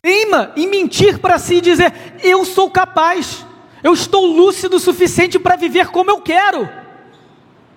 Teima 0.00 0.52
em 0.56 0.68
mentir 0.68 1.18
para 1.18 1.36
si 1.36 1.56
e 1.56 1.60
dizer: 1.60 1.92
Eu 2.22 2.44
sou 2.44 2.70
capaz. 2.70 3.44
Eu 3.82 3.92
estou 3.92 4.24
lúcido 4.24 4.76
o 4.76 4.80
suficiente 4.80 5.36
para 5.36 5.56
viver 5.56 5.88
como 5.88 6.10
eu 6.12 6.20
quero. 6.20 6.68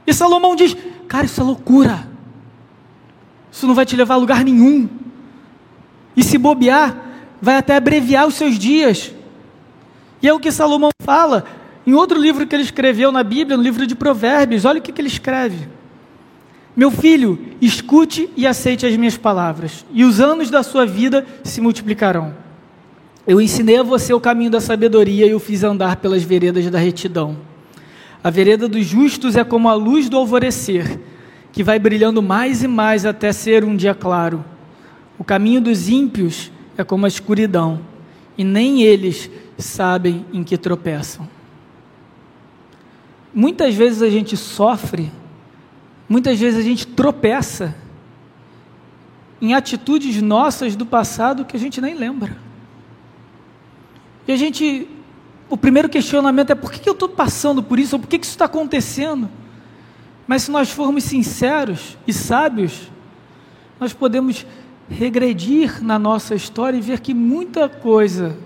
E 0.05 0.13
Salomão 0.13 0.55
diz: 0.55 0.77
Cara, 1.07 1.25
isso 1.25 1.41
é 1.41 1.43
loucura. 1.43 2.08
Isso 3.51 3.67
não 3.67 3.75
vai 3.75 3.85
te 3.85 3.95
levar 3.95 4.15
a 4.15 4.17
lugar 4.17 4.43
nenhum. 4.43 4.87
E 6.15 6.23
se 6.23 6.37
bobear, 6.37 6.95
vai 7.41 7.57
até 7.57 7.75
abreviar 7.75 8.27
os 8.27 8.35
seus 8.35 8.57
dias. 8.57 9.11
E 10.21 10.27
é 10.27 10.33
o 10.33 10.39
que 10.39 10.51
Salomão 10.51 10.89
fala 11.01 11.45
em 11.85 11.93
outro 11.93 12.19
livro 12.19 12.45
que 12.45 12.55
ele 12.55 12.63
escreveu 12.63 13.11
na 13.11 13.23
Bíblia, 13.23 13.57
no 13.57 13.63
livro 13.63 13.87
de 13.87 13.95
Provérbios. 13.95 14.65
Olha 14.65 14.79
o 14.79 14.81
que, 14.81 14.91
que 14.91 15.01
ele 15.01 15.07
escreve. 15.07 15.67
Meu 16.75 16.91
filho, 16.91 17.37
escute 17.59 18.29
e 18.37 18.47
aceite 18.47 18.85
as 18.85 18.95
minhas 18.95 19.17
palavras, 19.17 19.85
e 19.91 20.05
os 20.05 20.21
anos 20.21 20.49
da 20.49 20.63
sua 20.63 20.85
vida 20.85 21.25
se 21.43 21.59
multiplicarão. 21.59 22.33
Eu 23.27 23.41
ensinei 23.41 23.77
a 23.77 23.83
você 23.83 24.13
o 24.13 24.19
caminho 24.19 24.49
da 24.49 24.61
sabedoria 24.61 25.25
e 25.25 25.33
o 25.33 25.39
fiz 25.39 25.63
andar 25.63 25.97
pelas 25.97 26.23
veredas 26.23 26.69
da 26.69 26.79
retidão. 26.79 27.37
A 28.23 28.29
vereda 28.29 28.67
dos 28.67 28.85
justos 28.85 29.35
é 29.35 29.43
como 29.43 29.67
a 29.67 29.73
luz 29.73 30.07
do 30.07 30.17
alvorecer, 30.17 30.99
que 31.51 31.63
vai 31.63 31.79
brilhando 31.79 32.21
mais 32.21 32.63
e 32.63 32.67
mais 32.67 33.05
até 33.05 33.31
ser 33.31 33.63
um 33.63 33.75
dia 33.75 33.95
claro. 33.95 34.43
O 35.17 35.23
caminho 35.23 35.61
dos 35.61 35.89
ímpios 35.89 36.51
é 36.77 36.83
como 36.83 37.05
a 37.05 37.09
escuridão, 37.09 37.81
e 38.37 38.43
nem 38.43 38.83
eles 38.83 39.29
sabem 39.57 40.25
em 40.31 40.43
que 40.43 40.57
tropeçam. 40.57 41.27
Muitas 43.33 43.75
vezes 43.75 44.01
a 44.01 44.09
gente 44.09 44.37
sofre, 44.37 45.11
muitas 46.07 46.39
vezes 46.39 46.59
a 46.59 46.63
gente 46.63 46.87
tropeça 46.87 47.75
em 49.41 49.53
atitudes 49.53 50.21
nossas 50.21 50.75
do 50.75 50.85
passado 50.85 51.45
que 51.45 51.55
a 51.55 51.59
gente 51.59 51.79
nem 51.79 51.95
lembra. 51.95 52.37
E 54.27 54.31
a 54.31 54.35
gente, 54.35 54.87
o 55.49 55.57
primeiro 55.57 55.89
questionamento 55.89 56.51
é 56.51 56.55
por 56.55 56.71
que 56.71 56.87
eu 56.87 56.93
estou 56.93 57.09
passando 57.09 57.63
por 57.63 57.79
isso, 57.79 57.95
ou 57.95 57.99
por 57.99 58.07
que 58.07 58.17
isso 58.17 58.31
está 58.31 58.45
acontecendo? 58.45 59.29
Mas 60.29 60.43
se 60.43 60.51
nós 60.51 60.69
formos 60.69 61.05
sinceros 61.05 61.97
e 62.05 62.13
sábios, 62.13 62.91
nós 63.79 63.93
podemos 63.93 64.45
regredir 64.87 65.83
na 65.83 65.97
nossa 65.97 66.35
história 66.35 66.77
e 66.77 66.81
ver 66.81 66.99
que 66.99 67.15
muita 67.15 67.67
coisa 67.67 68.37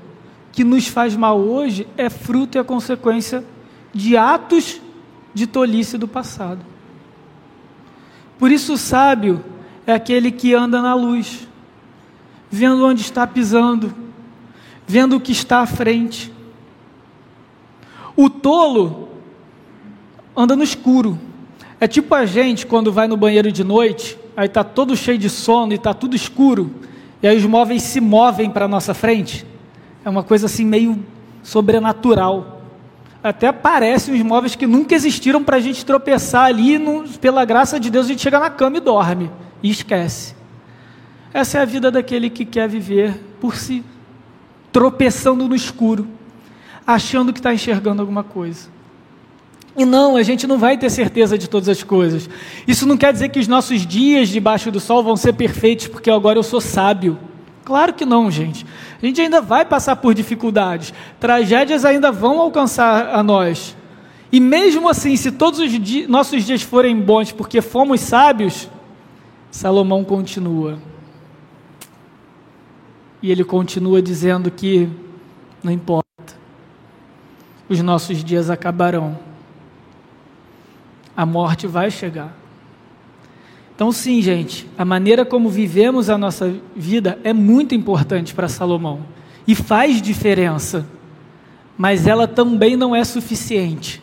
que 0.53 0.63
nos 0.63 0.87
faz 0.87 1.13
mal 1.13 1.37
hoje 1.37 1.85
é 1.97 2.09
fruto 2.09 2.57
e 2.57 2.59
a 2.59 2.63
consequência 2.63 3.43
de 3.93 4.15
atos 4.15 4.79
de 5.33 5.45
tolice 5.45 5.97
do 5.97 6.07
passado. 6.07 6.65
Por 8.39 8.49
isso, 8.49 8.75
o 8.75 8.77
sábio 8.77 9.43
é 9.85 9.91
aquele 9.91 10.31
que 10.31 10.53
anda 10.53 10.81
na 10.81 10.93
luz, 10.93 11.49
vendo 12.49 12.85
onde 12.85 13.01
está 13.01 13.27
pisando, 13.27 13.93
vendo 14.87 15.17
o 15.17 15.19
que 15.19 15.33
está 15.33 15.59
à 15.59 15.65
frente. 15.65 16.31
O 18.15 18.29
tolo 18.29 19.09
anda 20.33 20.55
no 20.55 20.63
escuro, 20.63 21.19
é 21.83 21.87
tipo 21.87 22.15
a 22.15 22.25
gente 22.25 22.65
quando 22.65 22.93
vai 22.93 23.09
no 23.09 23.17
banheiro 23.17 23.51
de 23.51 23.61
noite, 23.61 24.17
aí 24.37 24.45
está 24.45 24.63
todo 24.63 24.95
cheio 24.95 25.17
de 25.17 25.29
sono 25.29 25.73
e 25.73 25.75
está 25.75 25.93
tudo 25.93 26.15
escuro, 26.15 26.73
e 27.21 27.27
aí 27.27 27.37
os 27.37 27.43
móveis 27.43 27.83
se 27.83 27.99
movem 27.99 28.49
para 28.49 28.69
nossa 28.69 28.93
frente. 28.93 29.45
É 30.05 30.09
uma 30.09 30.23
coisa 30.23 30.45
assim 30.45 30.65
meio 30.65 31.03
sobrenatural. 31.43 32.61
Até 33.21 33.51
parecem 33.51 34.15
os 34.15 34.21
móveis 34.21 34.55
que 34.55 34.65
nunca 34.65 34.95
existiram 34.95 35.43
para 35.43 35.57
a 35.57 35.59
gente 35.59 35.85
tropeçar 35.85 36.45
ali, 36.45 36.77
no, 36.77 37.03
pela 37.19 37.43
graça 37.43 37.77
de 37.77 37.89
Deus, 37.89 38.05
a 38.05 38.09
gente 38.09 38.21
chega 38.21 38.39
na 38.39 38.49
cama 38.49 38.77
e 38.77 38.79
dorme, 38.79 39.29
e 39.61 39.69
esquece. 39.69 40.35
Essa 41.33 41.57
é 41.57 41.61
a 41.63 41.65
vida 41.65 41.91
daquele 41.91 42.29
que 42.29 42.45
quer 42.45 42.69
viver 42.69 43.19
por 43.41 43.57
si, 43.57 43.83
tropeçando 44.71 45.49
no 45.49 45.55
escuro, 45.55 46.07
achando 46.87 47.33
que 47.33 47.39
está 47.39 47.53
enxergando 47.53 48.01
alguma 48.01 48.23
coisa. 48.23 48.69
E 49.75 49.85
não, 49.85 50.15
a 50.15 50.23
gente 50.23 50.45
não 50.45 50.57
vai 50.57 50.77
ter 50.77 50.89
certeza 50.89 51.37
de 51.37 51.49
todas 51.49 51.67
as 51.67 51.81
coisas. 51.81 52.29
Isso 52.67 52.85
não 52.85 52.95
quer 52.95 53.11
dizer 53.11 53.29
que 53.29 53.39
os 53.39 53.47
nossos 53.47 53.85
dias 53.85 54.29
debaixo 54.29 54.69
do 54.69 54.79
sol 54.79 55.03
vão 55.03 55.17
ser 55.17 55.33
perfeitos 55.33 55.87
porque 55.87 56.11
agora 56.11 56.37
eu 56.37 56.43
sou 56.43 56.61
sábio. 56.61 57.17
Claro 57.65 57.93
que 57.93 58.05
não, 58.05 58.29
gente. 58.29 58.65
A 59.01 59.05
gente 59.05 59.19
ainda 59.19 59.41
vai 59.41 59.65
passar 59.65 59.95
por 59.95 60.13
dificuldades. 60.13 60.93
Tragédias 61.19 61.85
ainda 61.85 62.11
vão 62.11 62.39
alcançar 62.39 63.15
a 63.15 63.23
nós. 63.23 63.75
E 64.31 64.39
mesmo 64.39 64.87
assim, 64.87 65.15
se 65.15 65.31
todos 65.31 65.59
os 65.59 66.07
nossos 66.07 66.45
dias 66.45 66.61
forem 66.61 66.99
bons 66.99 67.31
porque 67.31 67.61
fomos 67.61 68.01
sábios, 68.01 68.69
Salomão 69.49 70.03
continua. 70.03 70.77
E 73.23 73.31
ele 73.31 73.43
continua 73.43 74.01
dizendo 74.01 74.51
que 74.51 74.89
não 75.63 75.71
importa, 75.71 76.03
os 77.69 77.81
nossos 77.81 78.23
dias 78.23 78.49
acabarão 78.49 79.32
a 81.15 81.25
morte 81.25 81.67
vai 81.67 81.91
chegar. 81.91 82.35
Então, 83.75 83.91
sim, 83.91 84.21
gente, 84.21 84.69
a 84.77 84.85
maneira 84.85 85.25
como 85.25 85.49
vivemos 85.49 86.09
a 86.09 86.17
nossa 86.17 86.53
vida 86.75 87.19
é 87.23 87.33
muito 87.33 87.73
importante 87.73 88.33
para 88.33 88.47
Salomão 88.47 89.01
e 89.47 89.55
faz 89.55 90.01
diferença, 90.01 90.85
mas 91.77 92.05
ela 92.07 92.27
também 92.27 92.75
não 92.75 92.95
é 92.95 93.03
suficiente 93.03 94.01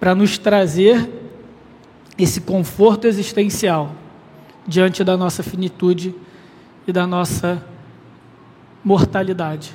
para 0.00 0.14
nos 0.14 0.38
trazer 0.38 1.08
esse 2.16 2.40
conforto 2.40 3.06
existencial 3.06 3.92
diante 4.66 5.04
da 5.04 5.16
nossa 5.16 5.42
finitude 5.42 6.14
e 6.86 6.92
da 6.92 7.06
nossa 7.06 7.62
mortalidade. 8.82 9.74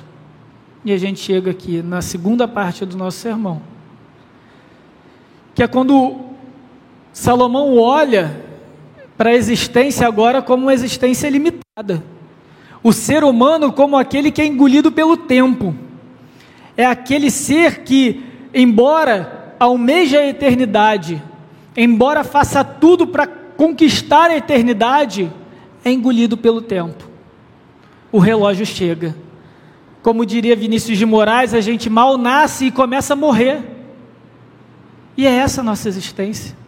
E 0.84 0.92
a 0.92 0.98
gente 0.98 1.20
chega 1.20 1.50
aqui 1.50 1.82
na 1.82 2.02
segunda 2.02 2.46
parte 2.46 2.84
do 2.84 2.96
nosso 2.96 3.18
sermão, 3.18 3.62
que 5.54 5.62
é 5.62 5.68
quando 5.68 6.33
Salomão 7.14 7.78
olha 7.78 8.42
para 9.16 9.30
a 9.30 9.34
existência 9.34 10.04
agora 10.04 10.42
como 10.42 10.64
uma 10.64 10.74
existência 10.74 11.30
limitada. 11.30 12.02
O 12.82 12.92
ser 12.92 13.22
humano 13.22 13.72
como 13.72 13.96
aquele 13.96 14.32
que 14.32 14.42
é 14.42 14.46
engolido 14.46 14.90
pelo 14.90 15.16
tempo. 15.16 15.72
É 16.76 16.84
aquele 16.84 17.30
ser 17.30 17.84
que, 17.84 18.20
embora 18.52 19.54
almeja 19.60 20.18
a 20.18 20.26
eternidade, 20.26 21.22
embora 21.76 22.24
faça 22.24 22.64
tudo 22.64 23.06
para 23.06 23.28
conquistar 23.28 24.30
a 24.30 24.36
eternidade, 24.36 25.32
é 25.84 25.92
engolido 25.92 26.36
pelo 26.36 26.60
tempo. 26.60 27.08
O 28.10 28.18
relógio 28.18 28.66
chega. 28.66 29.16
Como 30.02 30.26
diria 30.26 30.56
Vinícius 30.56 30.98
de 30.98 31.06
Moraes, 31.06 31.54
a 31.54 31.60
gente 31.60 31.88
mal 31.88 32.18
nasce 32.18 32.66
e 32.66 32.72
começa 32.72 33.12
a 33.12 33.16
morrer. 33.16 33.62
E 35.16 35.28
é 35.28 35.30
essa 35.30 35.60
a 35.60 35.64
nossa 35.64 35.88
existência. 35.88 36.63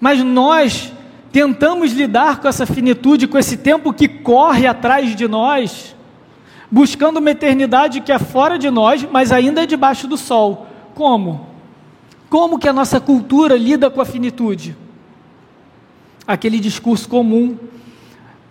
Mas 0.00 0.22
nós 0.24 0.92
tentamos 1.30 1.92
lidar 1.92 2.40
com 2.40 2.48
essa 2.48 2.66
finitude, 2.66 3.28
com 3.28 3.38
esse 3.38 3.56
tempo 3.56 3.92
que 3.92 4.08
corre 4.08 4.66
atrás 4.66 5.14
de 5.14 5.28
nós, 5.28 5.94
buscando 6.70 7.18
uma 7.18 7.30
eternidade 7.30 8.00
que 8.00 8.10
é 8.10 8.18
fora 8.18 8.58
de 8.58 8.70
nós, 8.70 9.06
mas 9.10 9.30
ainda 9.30 9.62
é 9.62 9.66
debaixo 9.66 10.08
do 10.08 10.16
sol. 10.16 10.66
Como? 10.94 11.48
Como 12.28 12.58
que 12.58 12.68
a 12.68 12.72
nossa 12.72 13.00
cultura 13.00 13.56
lida 13.56 13.90
com 13.90 14.00
a 14.00 14.04
finitude? 14.04 14.76
Aquele 16.26 16.60
discurso 16.60 17.08
comum. 17.08 17.58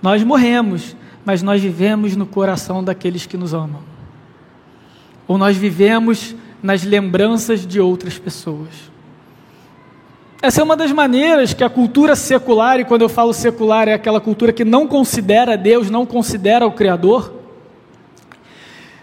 Nós 0.02 0.24
morremos, 0.24 0.96
mas 1.26 1.42
nós 1.42 1.62
vivemos 1.62 2.16
no 2.16 2.26
coração 2.26 2.84
daqueles 2.84 3.26
que 3.26 3.38
nos 3.38 3.54
amam. 3.54 3.82
Ou 5.28 5.38
nós 5.38 5.56
vivemos 5.56 6.36
nas 6.62 6.84
lembranças 6.84 7.66
de 7.66 7.80
outras 7.80 8.18
pessoas. 8.18 8.70
Essa 10.42 10.62
é 10.62 10.64
uma 10.64 10.78
das 10.78 10.92
maneiras 10.94 11.54
que 11.54 11.66
a 11.66 11.70
cultura 11.70 12.16
secular, 12.16 12.80
e 12.80 12.86
quando 12.86 13.02
eu 13.02 13.10
falo 13.10 13.34
secular, 13.34 13.90
é 13.90 13.94
aquela 13.94 14.22
cultura 14.22 14.54
que 14.54 14.64
não 14.64 14.88
considera 14.88 15.58
Deus, 15.58 15.90
não 15.90 16.06
considera 16.06 16.66
o 16.66 16.72
Criador, 16.72 17.34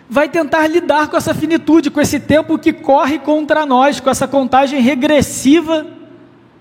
vai 0.09 0.31
tentar 0.31 0.67
lidar 0.67 1.09
com 1.09 1.17
essa 1.17 1.35
finitude, 1.35 1.91
com 1.91 2.01
esse 2.01 2.19
tempo 2.19 2.59
que 2.59 2.73
corre 2.73 3.19
contra 3.19 3.67
nós, 3.67 4.01
com 4.01 4.09
essa 4.09 4.27
contagem 4.27 4.81
regressiva 4.81 5.87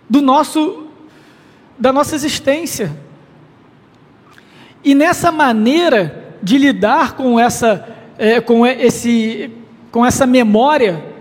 do 0.09 0.21
nosso 0.21 0.83
da 1.79 1.93
nossa 1.93 2.15
existência. 2.15 2.91
E 4.83 4.93
nessa 4.93 5.31
maneira 5.31 6.35
de 6.43 6.57
lidar 6.57 7.15
com 7.15 7.39
essa 7.39 7.95
é, 8.17 8.41
com 8.41 8.67
esse 8.67 9.51
com 9.89 10.05
essa 10.05 10.25
memória 10.25 11.14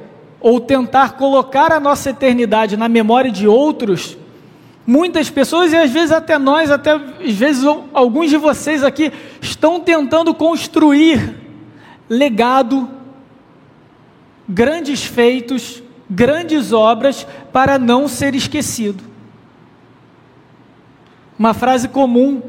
ou 0.44 0.60
tentar 0.60 1.12
colocar 1.12 1.72
a 1.72 1.80
nossa 1.80 2.10
eternidade 2.10 2.76
na 2.76 2.86
memória 2.86 3.30
de 3.30 3.48
outros, 3.48 4.18
Muitas 4.86 5.30
pessoas, 5.30 5.72
e 5.72 5.76
às 5.78 5.90
vezes 5.90 6.12
até 6.12 6.38
nós, 6.38 6.70
até 6.70 6.92
às 6.92 7.32
vezes 7.32 7.64
alguns 7.94 8.28
de 8.28 8.36
vocês 8.36 8.84
aqui, 8.84 9.10
estão 9.40 9.80
tentando 9.80 10.34
construir 10.34 11.36
legado, 12.06 12.86
grandes 14.46 15.02
feitos, 15.02 15.82
grandes 16.10 16.70
obras, 16.70 17.26
para 17.50 17.78
não 17.78 18.06
ser 18.06 18.34
esquecido. 18.34 19.02
Uma 21.38 21.54
frase 21.54 21.88
comum 21.88 22.42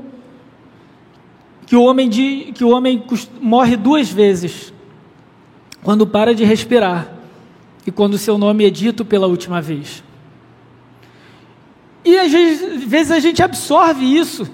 que 1.66 1.78
o 1.78 1.84
homem, 1.86 2.10
de, 2.10 2.52
que 2.54 2.66
o 2.66 2.70
homem 2.72 3.02
morre 3.40 3.78
duas 3.78 4.10
vezes, 4.12 4.74
quando 5.82 6.06
para 6.06 6.36
de 6.36 6.44
respirar 6.44 7.15
e 7.86 7.92
quando 7.92 8.18
seu 8.18 8.38
nome 8.38 8.66
é 8.66 8.70
dito 8.70 9.06
pela 9.06 9.28
última 9.28 9.62
vez. 9.62 10.04
E 12.04 12.18
às 12.18 12.32
vezes 12.32 13.12
a 13.12 13.20
gente 13.20 13.42
absorve 13.42 14.06
isso. 14.06 14.48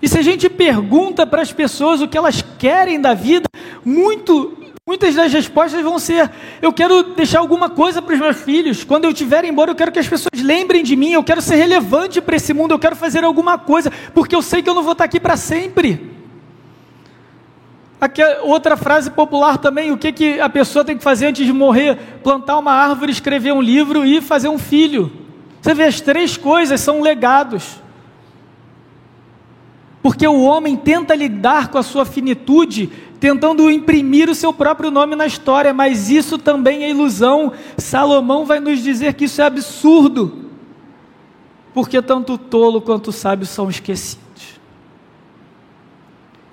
E 0.00 0.08
se 0.08 0.18
a 0.18 0.22
gente 0.22 0.48
pergunta 0.48 1.26
para 1.26 1.42
as 1.42 1.52
pessoas 1.52 2.00
o 2.00 2.08
que 2.08 2.18
elas 2.18 2.42
querem 2.58 3.00
da 3.00 3.14
vida, 3.14 3.48
muito, 3.84 4.56
muitas 4.86 5.14
das 5.14 5.32
respostas 5.32 5.82
vão 5.82 5.98
ser: 5.98 6.30
eu 6.60 6.72
quero 6.72 7.14
deixar 7.14 7.38
alguma 7.38 7.70
coisa 7.70 8.02
para 8.02 8.14
os 8.14 8.20
meus 8.20 8.36
filhos. 8.36 8.84
Quando 8.84 9.04
eu 9.04 9.10
estiver 9.10 9.44
embora, 9.44 9.70
eu 9.70 9.74
quero 9.74 9.92
que 9.92 9.98
as 9.98 10.08
pessoas 10.08 10.42
lembrem 10.42 10.82
de 10.82 10.94
mim. 10.96 11.12
Eu 11.12 11.24
quero 11.24 11.40
ser 11.40 11.56
relevante 11.56 12.20
para 12.20 12.36
esse 12.36 12.52
mundo. 12.52 12.72
Eu 12.72 12.78
quero 12.78 12.96
fazer 12.96 13.24
alguma 13.24 13.58
coisa, 13.58 13.90
porque 14.12 14.34
eu 14.36 14.42
sei 14.42 14.62
que 14.62 14.68
eu 14.68 14.74
não 14.74 14.82
vou 14.82 14.92
estar 14.92 15.04
aqui 15.04 15.18
para 15.18 15.36
sempre. 15.36 16.15
Aqui 18.00 18.20
é 18.20 18.40
outra 18.42 18.76
frase 18.76 19.10
popular 19.10 19.58
também: 19.58 19.90
o 19.90 19.96
que, 19.96 20.12
que 20.12 20.40
a 20.40 20.48
pessoa 20.48 20.84
tem 20.84 20.96
que 20.96 21.04
fazer 21.04 21.26
antes 21.26 21.46
de 21.46 21.52
morrer? 21.52 21.98
Plantar 22.22 22.58
uma 22.58 22.72
árvore, 22.72 23.10
escrever 23.10 23.52
um 23.52 23.62
livro 23.62 24.04
e 24.04 24.20
fazer 24.20 24.48
um 24.48 24.58
filho. 24.58 25.10
Você 25.60 25.74
vê, 25.74 25.84
as 25.84 26.00
três 26.00 26.36
coisas 26.36 26.80
são 26.80 27.00
legados. 27.00 27.80
Porque 30.02 30.26
o 30.26 30.42
homem 30.42 30.76
tenta 30.76 31.16
lidar 31.16 31.68
com 31.68 31.78
a 31.78 31.82
sua 31.82 32.04
finitude, 32.04 32.88
tentando 33.18 33.68
imprimir 33.68 34.30
o 34.30 34.34
seu 34.34 34.52
próprio 34.52 34.88
nome 34.88 35.16
na 35.16 35.26
história, 35.26 35.74
mas 35.74 36.10
isso 36.10 36.38
também 36.38 36.84
é 36.84 36.90
ilusão. 36.90 37.52
Salomão 37.76 38.44
vai 38.44 38.60
nos 38.60 38.80
dizer 38.80 39.14
que 39.14 39.24
isso 39.24 39.42
é 39.42 39.46
absurdo. 39.46 40.44
Porque 41.74 42.00
tanto 42.00 42.34
o 42.34 42.38
tolo 42.38 42.80
quanto 42.80 43.08
o 43.08 43.12
sábio 43.12 43.46
são 43.46 43.68
esquecidos. 43.68 44.25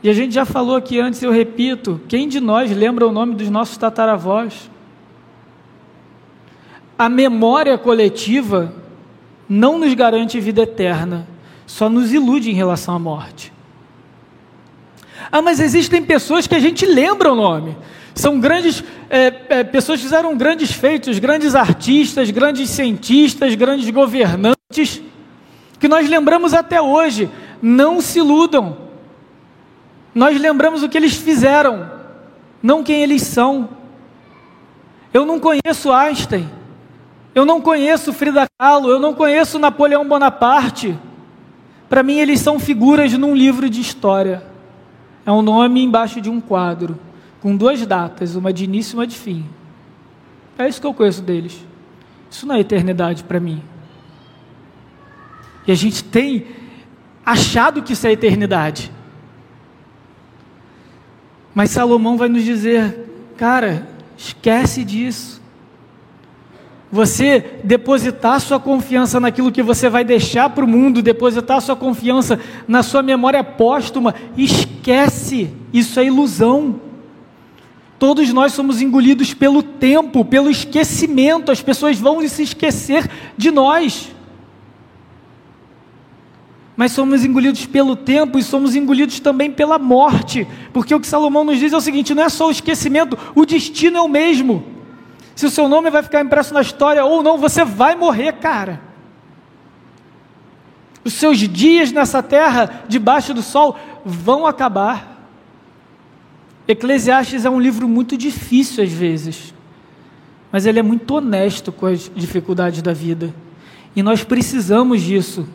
E 0.04 0.10
a 0.10 0.13
gente 0.13 0.34
já 0.34 0.44
falou 0.44 0.76
aqui 0.76 1.00
antes, 1.00 1.24
eu 1.24 1.32
repito: 1.32 2.02
quem 2.10 2.28
de 2.28 2.42
nós 2.42 2.70
lembra 2.70 3.08
o 3.08 3.12
nome 3.12 3.36
dos 3.36 3.50
nossos 3.50 3.78
tataravós? 3.78 4.70
A 7.00 7.08
memória 7.08 7.78
coletiva 7.78 8.74
não 9.48 9.80
nos 9.80 9.94
garante 9.94 10.39
vida 10.42 10.63
eterna, 10.63 11.26
só 11.66 11.89
nos 11.89 12.12
ilude 12.12 12.52
em 12.52 12.54
relação 12.54 12.94
à 12.94 13.00
morte. 13.00 13.54
Ah, 15.32 15.42
mas 15.42 15.62
existem 15.62 16.04
pessoas 16.04 16.46
que 16.48 16.56
a 16.56 16.60
gente 16.60 16.86
lembra 16.86 17.32
o 17.32 17.36
nome. 17.36 17.76
São 18.13 18.39
grandes 18.39 18.84
é, 19.10 19.34
é, 19.50 19.63
pessoas 19.63 20.00
que 20.00 20.04
fizeram 20.04 20.38
grandes 20.38 20.72
feitos, 20.72 21.18
grandes 21.18 21.56
artistas, 21.56 22.30
grandes 22.30 22.70
cientistas, 22.70 23.56
grandes 23.56 23.89
governantes, 23.89 25.02
que 25.80 25.88
nós 25.88 26.10
lembramos 26.10 26.54
até 26.54 26.82
hoje. 26.82 27.30
Não 27.62 28.02
se 28.02 28.20
iludam. 28.20 28.83
Nós 30.13 30.39
lembramos 30.39 30.84
o 30.84 30.89
que 30.89 30.97
eles 30.97 31.15
fizeram, 31.15 31.89
não 32.62 32.84
quem 32.84 33.02
eles 33.02 33.23
são. 33.23 33.69
Eu 35.13 35.26
não 35.26 35.39
conheço 35.39 35.91
Einstein. 35.91 36.49
Eu 37.36 37.45
não 37.45 37.60
conheço 37.60 38.13
Frida 38.13 38.45
Kahlo, 38.60 38.89
eu 38.89 38.99
não 38.99 39.13
conheço 39.13 39.58
Napoleão 39.58 40.08
Bonaparte. 40.08 40.97
Para 41.89 42.04
mim, 42.04 42.17
eles 42.17 42.39
são 42.39 42.60
figuras 42.60 43.12
num 43.13 43.36
livro 43.36 43.69
de 43.69 43.82
história. 43.82 44.43
É 45.26 45.32
um 45.32 45.41
nome 45.41 45.84
embaixo 45.84 46.21
de 46.21 46.30
um 46.30 46.39
quadro, 46.39 46.99
com 47.41 47.56
duas 47.56 47.84
datas, 47.86 48.36
uma 48.36 48.54
de 48.54 48.65
início 48.65 48.93
e 48.93 48.97
uma 48.97 49.08
de 49.08 49.17
fim. 49.17 49.45
É 50.58 50.67
isso 50.67 50.80
que 50.80 50.86
eu 50.86 50.93
conheço 50.93 51.21
deles. 51.21 51.65
Isso 52.30 52.45
não 52.45 52.56
é 52.56 52.60
eternidade 52.60 53.23
para 53.23 53.39
mim. 53.39 53.62
E 55.65 55.71
a 55.71 55.76
gente 55.76 56.04
tem 56.04 56.45
achado 57.26 57.82
que 57.82 57.93
isso 57.93 58.06
é 58.06 58.12
eternidade. 58.12 58.91
Mas 61.54 61.72
Salomão 61.72 62.18
vai 62.18 62.30
nos 62.30 62.44
dizer, 62.44 63.10
cara, 63.38 63.88
esquece 64.18 64.84
disso 64.84 65.44
você 66.94 67.60
depositar 67.63 68.39
sua 68.39 68.60
confiança 68.60 69.20
naquilo 69.20 69.52
que 69.52 69.63
você 69.63 69.89
vai 69.89 70.04
deixar 70.04 70.52
para 70.52 70.63
o 70.63 70.68
mundo, 70.68 71.02
depositar 71.02 71.60
sua 71.60 71.76
confiança 71.76 72.39
na 72.68 72.84
sua 72.84 73.02
memória 73.02 73.44
póstuma, 73.44 74.13
esquece, 74.38 75.50
isso 75.74 76.00
é 76.00 76.06
ilusão. 76.06 76.80
Todos 77.98 78.32
nós 78.32 78.54
somos 78.54 78.80
engolidos 78.80 79.34
pelo 79.34 79.63
tempo, 79.63 80.24
pelo 80.24 80.52
esquecimento, 80.52 81.52
as 81.52 81.63
pessoas 81.63 81.98
vão 81.98 82.28
se 82.28 82.44
esquecer 82.44 83.10
de 83.36 83.50
nós. 83.50 84.12
Mas 86.76 86.92
somos 86.92 87.24
engolidos 87.24 87.66
pelo 87.66 87.96
tempo 87.96 88.40
e 88.40 88.44
somos 88.44 88.76
engolidos 88.76 89.20
também 89.20 89.52
pela 89.52 89.78
morte, 89.78 90.48
porque 90.74 90.94
o 90.94 91.00
que 91.00 91.06
Salomão 91.06 91.44
nos 91.44 91.60
diz 91.60 91.72
é 91.72 91.78
o 91.78 91.82
seguinte: 91.82 92.16
não 92.16 92.24
é 92.24 92.30
só 92.30 92.48
o 92.48 92.52
esquecimento, 92.52 93.18
o 93.36 93.46
destino 93.46 93.98
é 93.98 94.02
o 94.02 94.08
mesmo. 94.08 94.66
Se 95.36 95.46
o 95.46 95.50
seu 95.50 95.68
nome 95.68 95.90
vai 95.90 96.02
ficar 96.02 96.22
impresso 96.22 96.54
na 96.54 96.62
história 96.62 97.04
ou 97.04 97.22
não, 97.22 97.38
você 97.38 97.64
vai 97.64 97.96
morrer, 97.96 98.34
cara. 98.34 98.82
Os 101.04 101.14
seus 101.14 101.38
dias 101.38 101.92
nessa 101.92 102.24
terra, 102.24 102.84
debaixo 102.88 103.34
do 103.34 103.42
sol, 103.42 103.78
vão 104.06 104.46
acabar. 104.48 105.28
Eclesiastes 106.68 107.46
é 107.46 107.50
um 107.50 107.60
livro 107.60 107.88
muito 107.90 108.18
difícil 108.18 108.84
às 108.84 108.92
vezes, 108.92 109.54
mas 110.52 110.66
ele 110.66 110.80
é 110.80 110.84
muito 110.84 111.14
honesto 111.14 111.72
com 111.72 111.86
as 111.86 112.10
dificuldades 112.16 112.82
da 112.82 112.94
vida. 112.94 113.34
E 113.96 114.02
nós 114.02 114.24
precisamos 114.24 115.02
disso, 115.02 115.48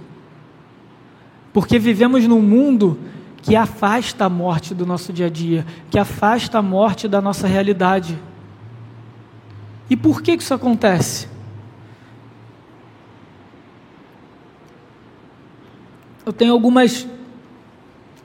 porque 1.53 1.79
vivemos 1.79 2.27
num 2.27 2.43
mundo 2.43 2.99
que 3.43 3.57
afasta 3.57 4.27
a 4.27 4.29
morte 4.29 4.75
do 4.75 4.85
nosso 4.85 5.13
dia 5.13 5.27
a 5.27 5.31
dia, 5.31 5.67
que 5.91 5.99
afasta 5.99 6.59
a 6.59 6.63
morte 6.63 7.09
da 7.09 7.21
nossa 7.21 7.47
realidade. 7.47 8.19
E 9.89 9.97
por 9.97 10.21
que 10.21 10.33
isso 10.33 10.53
acontece? 10.53 11.29
Eu 16.27 16.33
tenho 16.33 16.53
algumas 16.53 17.07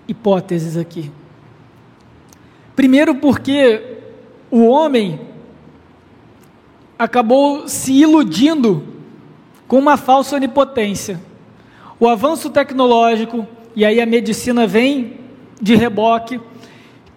hipóteses 0.08 0.76
aqui. 0.76 1.10
Primeiro, 2.76 3.16
porque 3.16 4.00
o 4.52 4.66
homem 4.66 5.22
acabou 7.00 7.68
se 7.68 7.94
iludindo 7.94 8.84
com 9.68 9.80
uma 9.80 9.96
falsa 9.96 10.36
onipotência. 10.36 11.20
O 12.00 12.08
avanço 12.08 12.50
tecnológico, 12.50 13.48
e 13.76 13.86
aí 13.86 14.02
a 14.02 14.06
medicina 14.06 14.68
vem 14.68 15.20
de 15.62 15.76
reboque, 15.76 16.40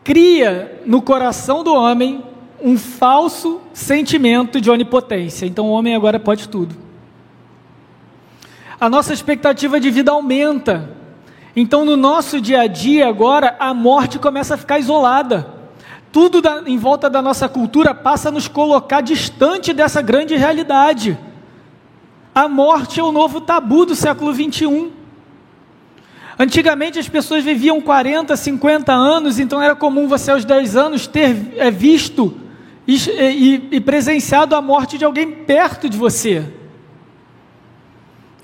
cria 0.04 0.80
no 0.86 1.02
coração 1.02 1.64
do 1.64 1.74
homem 1.74 2.22
um 2.62 2.78
falso 2.78 3.60
sentimento 3.72 4.60
de 4.60 4.70
onipotência. 4.70 5.46
Então 5.46 5.66
o 5.66 5.72
homem 5.72 5.94
agora 5.94 6.18
pode 6.18 6.48
tudo. 6.48 6.76
A 8.78 8.88
nossa 8.88 9.12
expectativa 9.12 9.80
de 9.80 9.90
vida 9.90 10.12
aumenta. 10.12 10.90
Então 11.54 11.84
no 11.84 11.96
nosso 11.96 12.40
dia 12.40 12.60
a 12.60 12.66
dia 12.66 13.08
agora 13.08 13.56
a 13.58 13.72
morte 13.72 14.18
começa 14.18 14.54
a 14.54 14.58
ficar 14.58 14.78
isolada. 14.78 15.54
Tudo 16.12 16.40
da, 16.40 16.62
em 16.66 16.78
volta 16.78 17.10
da 17.10 17.20
nossa 17.20 17.48
cultura 17.48 17.94
passa 17.94 18.28
a 18.28 18.32
nos 18.32 18.48
colocar 18.48 19.00
distante 19.00 19.72
dessa 19.72 20.00
grande 20.00 20.36
realidade. 20.36 21.18
A 22.36 22.50
morte 22.50 23.00
é 23.00 23.02
o 23.02 23.10
novo 23.10 23.40
tabu 23.40 23.86
do 23.86 23.94
século 23.94 24.30
21. 24.30 24.90
Antigamente 26.38 26.98
as 26.98 27.08
pessoas 27.08 27.42
viviam 27.42 27.80
40, 27.80 28.36
50 28.36 28.92
anos, 28.92 29.38
então 29.38 29.62
era 29.62 29.74
comum 29.74 30.06
você 30.06 30.30
aos 30.30 30.44
10 30.44 30.76
anos 30.76 31.06
ter 31.06 31.34
é, 31.56 31.70
visto 31.70 32.34
e, 32.86 32.96
e, 32.96 33.68
e 33.70 33.80
presenciado 33.80 34.54
a 34.54 34.60
morte 34.60 34.98
de 34.98 35.04
alguém 35.06 35.30
perto 35.32 35.88
de 35.88 35.96
você. 35.96 36.44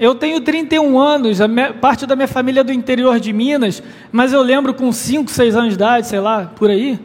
Eu 0.01 0.15
tenho 0.15 0.41
31 0.41 0.99
anos, 0.99 1.37
parte 1.79 2.07
da 2.07 2.17
minha 2.17 2.27
família 2.27 2.61
é 2.61 2.65
do 2.65 2.73
interior 2.73 3.21
de 3.21 3.31
Minas, 3.31 3.83
mas 4.11 4.33
eu 4.33 4.41
lembro 4.41 4.73
com 4.73 4.91
5, 4.91 5.31
6 5.31 5.55
anos 5.55 5.69
de 5.69 5.75
idade, 5.75 6.07
sei 6.07 6.19
lá, 6.19 6.51
por 6.57 6.71
aí, 6.71 6.99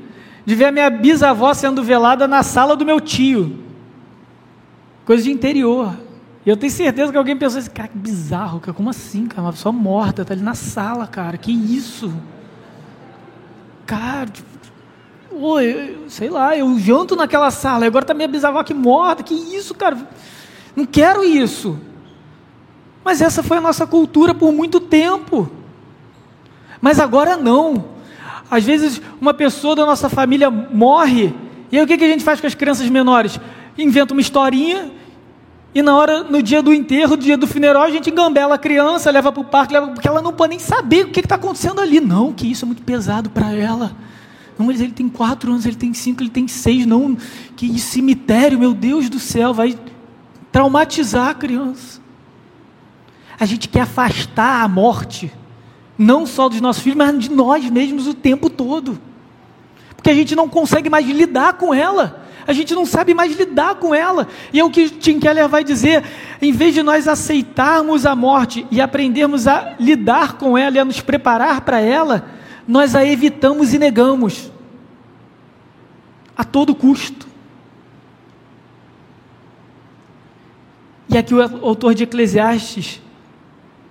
de 0.46 0.56
ver 0.56 0.68
a 0.68 0.72
minha 0.72 0.90
bisavó 0.90 1.54
sendo 1.54 1.84
velada 1.84 2.30
na 2.30 2.44
sala 2.44 2.78
do 2.78 2.86
meu 2.86 3.02
tio. 3.02 3.58
Coisa 5.04 5.24
de 5.24 5.32
interior. 5.32 6.07
E 6.48 6.50
eu 6.50 6.56
tenho 6.56 6.72
certeza 6.72 7.12
que 7.12 7.18
alguém 7.18 7.36
pensou 7.36 7.60
assim, 7.60 7.70
cara, 7.70 7.90
que 7.90 7.98
bizarro, 7.98 8.62
cara, 8.62 8.74
como 8.74 8.90
assim, 8.90 9.26
cara? 9.26 9.42
Uma 9.42 9.52
pessoa 9.52 9.74
morta, 9.74 10.24
tá 10.24 10.34
ali 10.34 10.42
na 10.42 10.54
sala, 10.54 11.06
cara, 11.06 11.38
que 11.38 11.52
isso? 11.52 12.10
Cara, 13.86 14.28
tipo, 14.28 14.48
oi, 15.34 16.06
sei 16.08 16.30
lá, 16.30 16.58
eu 16.58 16.80
janto 16.80 17.18
naquela 17.18 17.52
sala, 17.52 17.86
agora 17.86 18.06
tá 18.06 18.14
minha 18.14 18.30
bisavó 18.30 18.60
aqui 18.60 18.74
morta, 18.74 19.24
que 19.24 19.34
isso, 19.34 19.76
cara? 19.76 19.98
Não 20.74 20.86
quero 20.86 21.22
isso. 21.22 21.78
Mas 23.04 23.20
essa 23.22 23.44
foi 23.44 23.58
a 23.58 23.62
nossa 23.62 23.86
cultura 23.86 24.34
por 24.34 24.54
muito 24.54 24.80
tempo. 24.80 25.52
Mas 26.80 26.98
agora 26.98 27.36
não. 27.36 27.90
Às 28.50 28.64
vezes 28.64 29.02
uma 29.20 29.34
pessoa 29.34 29.76
da 29.76 29.86
nossa 29.86 30.08
família 30.08 30.50
morre, 30.50 31.36
e 31.70 31.78
aí 31.78 31.84
o 31.84 31.88
que, 31.88 31.98
que 31.98 32.06
a 32.06 32.10
gente 32.10 32.24
faz 32.24 32.40
com 32.40 32.48
as 32.48 32.56
crianças 32.56 32.88
menores? 32.88 33.38
Inventa 33.78 34.14
uma 34.14 34.22
historinha 34.22 34.96
e 35.74 35.82
na 35.82 35.96
hora, 35.96 36.24
no 36.24 36.42
dia 36.42 36.62
do 36.62 36.74
enterro, 36.74 37.16
no 37.16 37.22
dia 37.22 37.38
do 37.38 37.46
funeral, 37.46 37.84
a 37.84 37.92
gente 37.92 38.10
engambela 38.10 38.56
a 38.56 38.58
criança, 38.58 39.12
leva 39.12 39.32
para 39.32 39.42
o 39.42 39.46
parque, 39.46 39.74
leva, 39.74 39.90
porque 39.90 40.08
ela 40.08 40.22
não 40.22 40.34
pode 40.34 40.52
nem 40.52 40.60
saber 40.60 41.06
o 41.06 41.12
que 41.12 41.20
está 41.20 41.36
acontecendo 41.36 41.82
ali. 41.82 42.00
Não, 42.00 42.34
que 42.34 42.50
isso 42.50 42.66
é 42.66 42.68
muito 42.68 42.82
pesado 42.82 43.30
para 43.30 43.52
ela. 43.52 43.96
Não, 44.58 44.66
mas 44.66 44.82
ele 44.82 44.92
tem 44.92 45.08
quatro 45.08 45.52
anos, 45.52 45.66
ele 45.66 45.76
tem 45.76 45.94
cinco, 45.94 46.24
ele 46.24 46.30
tem 46.30 46.48
seis. 46.48 46.86
Não, 46.86 47.16
que 47.56 47.78
cemitério, 47.80 48.58
meu 48.58 48.74
Deus 48.74 49.10
do 49.10 49.20
céu, 49.20 49.54
vai 49.54 49.78
traumatizar 50.52 51.28
a 51.30 51.34
criança. 51.34 52.02
A 53.40 53.46
gente 53.46 53.68
quer 53.68 53.82
afastar 53.82 54.64
a 54.64 54.68
morte, 54.68 55.32
não 55.96 56.26
só 56.26 56.50
dos 56.50 56.60
nossos 56.60 56.82
filhos, 56.82 56.98
mas 56.98 57.20
de 57.20 57.30
nós 57.30 57.70
mesmos 57.70 58.08
o 58.08 58.16
tempo 58.16 58.50
todo. 58.50 59.00
Porque 59.96 60.10
a 60.10 60.16
gente 60.16 60.36
não 60.36 60.50
consegue 60.50 60.90
mais 60.90 61.06
lidar 61.08 61.54
com 61.54 61.72
ela 61.72 62.27
a 62.48 62.54
gente 62.54 62.74
não 62.74 62.86
sabe 62.86 63.14
mais 63.14 63.38
lidar 63.38 63.76
com 63.76 63.94
ela. 63.94 64.26
E 64.54 64.60
é 64.60 64.64
o 64.64 64.72
que 64.72 64.90
Tim 64.90 65.20
Keller 65.20 65.50
vai 65.50 65.66
dizer: 65.66 66.02
em 66.42 66.54
vez 66.54 66.74
de 66.74 66.82
nós 66.82 67.06
aceitarmos 67.06 68.06
a 68.06 68.16
morte 68.16 68.66
e 68.72 68.80
aprendermos 68.80 69.48
a 69.48 69.76
lidar 69.78 70.38
com 70.38 70.58
ela 70.58 70.78
e 70.78 70.80
a 70.80 70.86
nos 70.86 71.02
preparar 71.02 71.62
para 71.62 71.82
ela, 71.82 72.26
nós 72.66 72.96
a 72.96 73.06
evitamos 73.06 73.74
e 73.74 73.78
negamos 73.78 74.50
a 76.38 76.46
todo 76.46 76.74
custo. 76.74 77.28
E 81.10 81.18
aqui 81.18 81.34
o 81.34 81.42
autor 81.42 81.94
de 81.94 82.04
Eclesiastes, 82.04 83.02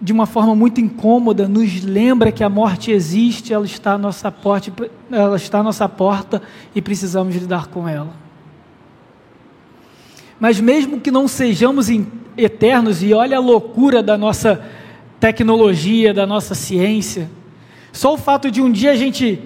de 0.01 0.13
uma 0.13 0.27
forma 0.27 0.55
muito 0.55 0.81
incômoda, 0.81 1.47
nos 1.47 1.83
lembra 1.83 2.33
que 2.33 2.45
a 2.45 2.49
morte 2.49 2.91
existe, 2.91 3.53
ela 3.53 3.67
está 3.67 3.93
à 3.93 3.99
nossa 3.99 4.31
porta, 4.31 4.73
ela 5.11 5.37
está 5.37 5.59
à 5.59 5.63
nossa 5.63 5.87
porta 5.89 6.41
e 6.75 6.81
precisamos 6.81 7.35
lidar 7.35 7.67
com 7.67 7.87
ela. 7.87 8.26
Mas 10.39 10.61
mesmo 10.61 11.01
que 11.01 11.11
não 11.11 11.27
sejamos 11.27 11.89
eternos, 12.37 13.03
e 13.03 13.15
olha 13.15 13.39
a 13.39 13.41
loucura 13.41 14.03
da 14.03 14.19
nossa 14.19 14.63
tecnologia, 15.19 16.13
da 16.13 16.27
nossa 16.27 16.55
ciência, 16.55 17.31
só 17.93 18.15
o 18.15 18.19
fato 18.19 18.51
de 18.51 18.61
um 18.61 18.71
dia 18.71 18.93
a 18.93 18.97
gente 18.97 19.41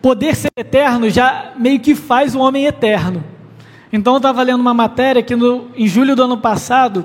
poder 0.00 0.34
ser 0.36 0.50
eterno 0.56 1.10
já 1.10 1.52
meio 1.58 1.80
que 1.80 1.94
faz 1.94 2.34
o 2.34 2.38
homem 2.38 2.66
eterno. 2.66 3.24
Então 3.92 4.14
eu 4.14 4.18
estava 4.18 4.42
lendo 4.42 4.60
uma 4.60 4.72
matéria 4.72 5.22
que 5.22 5.34
no, 5.34 5.68
em 5.74 5.88
julho 5.88 6.14
do 6.14 6.22
ano 6.22 6.38
passado, 6.38 7.04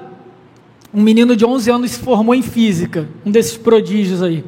um 0.93 1.01
menino 1.01 1.35
de 1.35 1.43
11 1.43 1.71
anos 1.71 1.91
se 1.91 1.99
formou 1.99 2.35
em 2.35 2.43
física, 2.43 3.09
um 3.25 3.31
desses 3.31 3.57
prodígios 3.57 4.21
aí. 4.21 4.43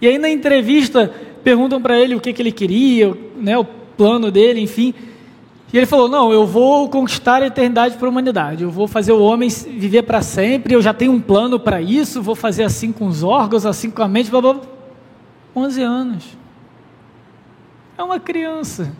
E 0.00 0.06
aí 0.06 0.18
na 0.18 0.28
entrevista 0.28 1.12
perguntam 1.42 1.80
para 1.80 1.98
ele 1.98 2.14
o 2.14 2.20
que, 2.20 2.32
que 2.32 2.42
ele 2.42 2.52
queria, 2.52 3.16
né, 3.36 3.56
o 3.56 3.64
plano 3.64 4.30
dele, 4.30 4.60
enfim. 4.60 4.94
E 5.72 5.76
ele 5.76 5.86
falou: 5.86 6.08
Não, 6.08 6.32
eu 6.32 6.46
vou 6.46 6.88
conquistar 6.88 7.42
a 7.42 7.46
eternidade 7.46 7.96
para 7.96 8.06
a 8.06 8.10
humanidade. 8.10 8.62
Eu 8.62 8.70
vou 8.70 8.86
fazer 8.86 9.12
o 9.12 9.22
homem 9.22 9.48
viver 9.48 10.02
para 10.02 10.20
sempre. 10.20 10.74
Eu 10.74 10.82
já 10.82 10.92
tenho 10.92 11.12
um 11.12 11.20
plano 11.20 11.58
para 11.58 11.80
isso. 11.80 12.20
Vou 12.20 12.34
fazer 12.34 12.64
assim 12.64 12.92
com 12.92 13.06
os 13.06 13.22
órgãos, 13.22 13.64
assim 13.64 13.90
com 13.90 14.02
a 14.02 14.08
mente. 14.08 14.30
Blá, 14.30 14.40
blá. 14.40 14.60
11 15.56 15.82
anos. 15.82 16.24
É 17.96 18.02
uma 18.02 18.20
criança. 18.20 18.92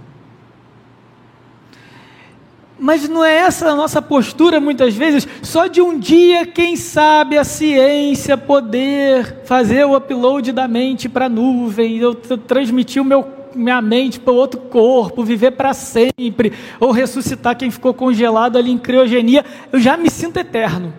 Mas 2.78 3.08
não 3.08 3.22
é 3.22 3.36
essa 3.36 3.68
a 3.68 3.76
nossa 3.76 4.02
postura 4.02 4.58
muitas 4.58 4.94
vezes? 4.94 5.28
Só 5.42 5.66
de 5.66 5.80
um 5.80 5.96
dia, 5.96 6.46
quem 6.46 6.74
sabe, 6.74 7.38
a 7.38 7.44
ciência 7.44 8.36
poder 8.36 9.42
fazer 9.44 9.84
o 9.84 9.94
upload 9.94 10.50
da 10.50 10.66
mente 10.66 11.08
para 11.08 11.26
a 11.26 11.28
nuvem, 11.28 11.98
eu 11.98 12.14
transmitir 12.14 13.00
o 13.00 13.04
meu 13.04 13.41
minha 13.54 13.80
mente 13.80 14.20
para 14.20 14.32
outro 14.32 14.60
corpo, 14.60 15.24
viver 15.24 15.52
para 15.52 15.74
sempre, 15.74 16.52
ou 16.80 16.90
ressuscitar 16.90 17.56
quem 17.56 17.70
ficou 17.70 17.94
congelado 17.94 18.56
ali 18.56 18.70
em 18.70 18.78
criogenia, 18.78 19.44
eu 19.72 19.80
já 19.80 19.96
me 19.96 20.10
sinto 20.10 20.38
eterno. 20.38 20.92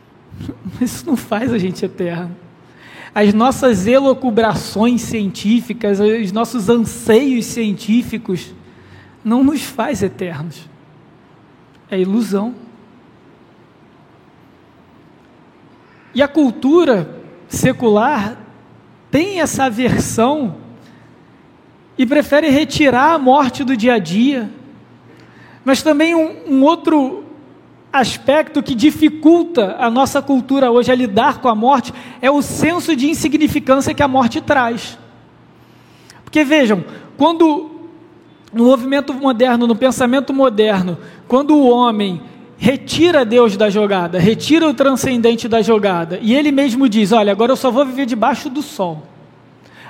Isso 0.80 1.06
não 1.06 1.16
faz 1.16 1.52
a 1.52 1.58
gente 1.58 1.84
eterno. 1.84 2.34
As 3.14 3.32
nossas 3.32 3.86
elocubrações 3.86 5.00
científicas, 5.00 6.00
os 6.00 6.32
nossos 6.32 6.68
anseios 6.68 7.46
científicos, 7.46 8.54
não 9.24 9.42
nos 9.42 9.62
faz 9.62 10.02
eternos. 10.02 10.68
É 11.90 11.98
ilusão. 11.98 12.54
E 16.14 16.22
a 16.22 16.28
cultura 16.28 17.22
secular 17.48 18.38
tem 19.10 19.40
essa 19.40 19.70
versão 19.70 20.56
e 21.98 22.04
prefere 22.04 22.50
retirar 22.50 23.14
a 23.14 23.18
morte 23.18 23.64
do 23.64 23.76
dia 23.76 23.94
a 23.94 23.98
dia. 23.98 24.50
Mas 25.64 25.82
também 25.82 26.14
um, 26.14 26.36
um 26.48 26.62
outro 26.62 27.24
aspecto 27.92 28.62
que 28.62 28.74
dificulta 28.74 29.76
a 29.78 29.90
nossa 29.90 30.20
cultura 30.20 30.70
hoje 30.70 30.92
a 30.92 30.94
lidar 30.94 31.38
com 31.38 31.48
a 31.48 31.54
morte 31.54 31.92
é 32.20 32.30
o 32.30 32.42
senso 32.42 32.94
de 32.94 33.08
insignificância 33.08 33.94
que 33.94 34.02
a 34.02 34.08
morte 34.08 34.40
traz. 34.40 34.98
Porque 36.22 36.44
vejam, 36.44 36.84
quando 37.16 37.70
no 38.52 38.64
movimento 38.64 39.14
moderno, 39.14 39.66
no 39.66 39.74
pensamento 39.74 40.32
moderno, 40.32 40.98
quando 41.26 41.56
o 41.56 41.68
homem 41.68 42.20
retira 42.58 43.24
Deus 43.24 43.56
da 43.56 43.70
jogada, 43.70 44.18
retira 44.18 44.68
o 44.68 44.74
transcendente 44.74 45.48
da 45.48 45.62
jogada, 45.62 46.18
e 46.22 46.34
ele 46.34 46.50
mesmo 46.50 46.88
diz: 46.88 47.12
Olha, 47.12 47.32
agora 47.32 47.52
eu 47.52 47.56
só 47.56 47.70
vou 47.70 47.84
viver 47.84 48.06
debaixo 48.06 48.48
do 48.48 48.62
sol 48.62 49.15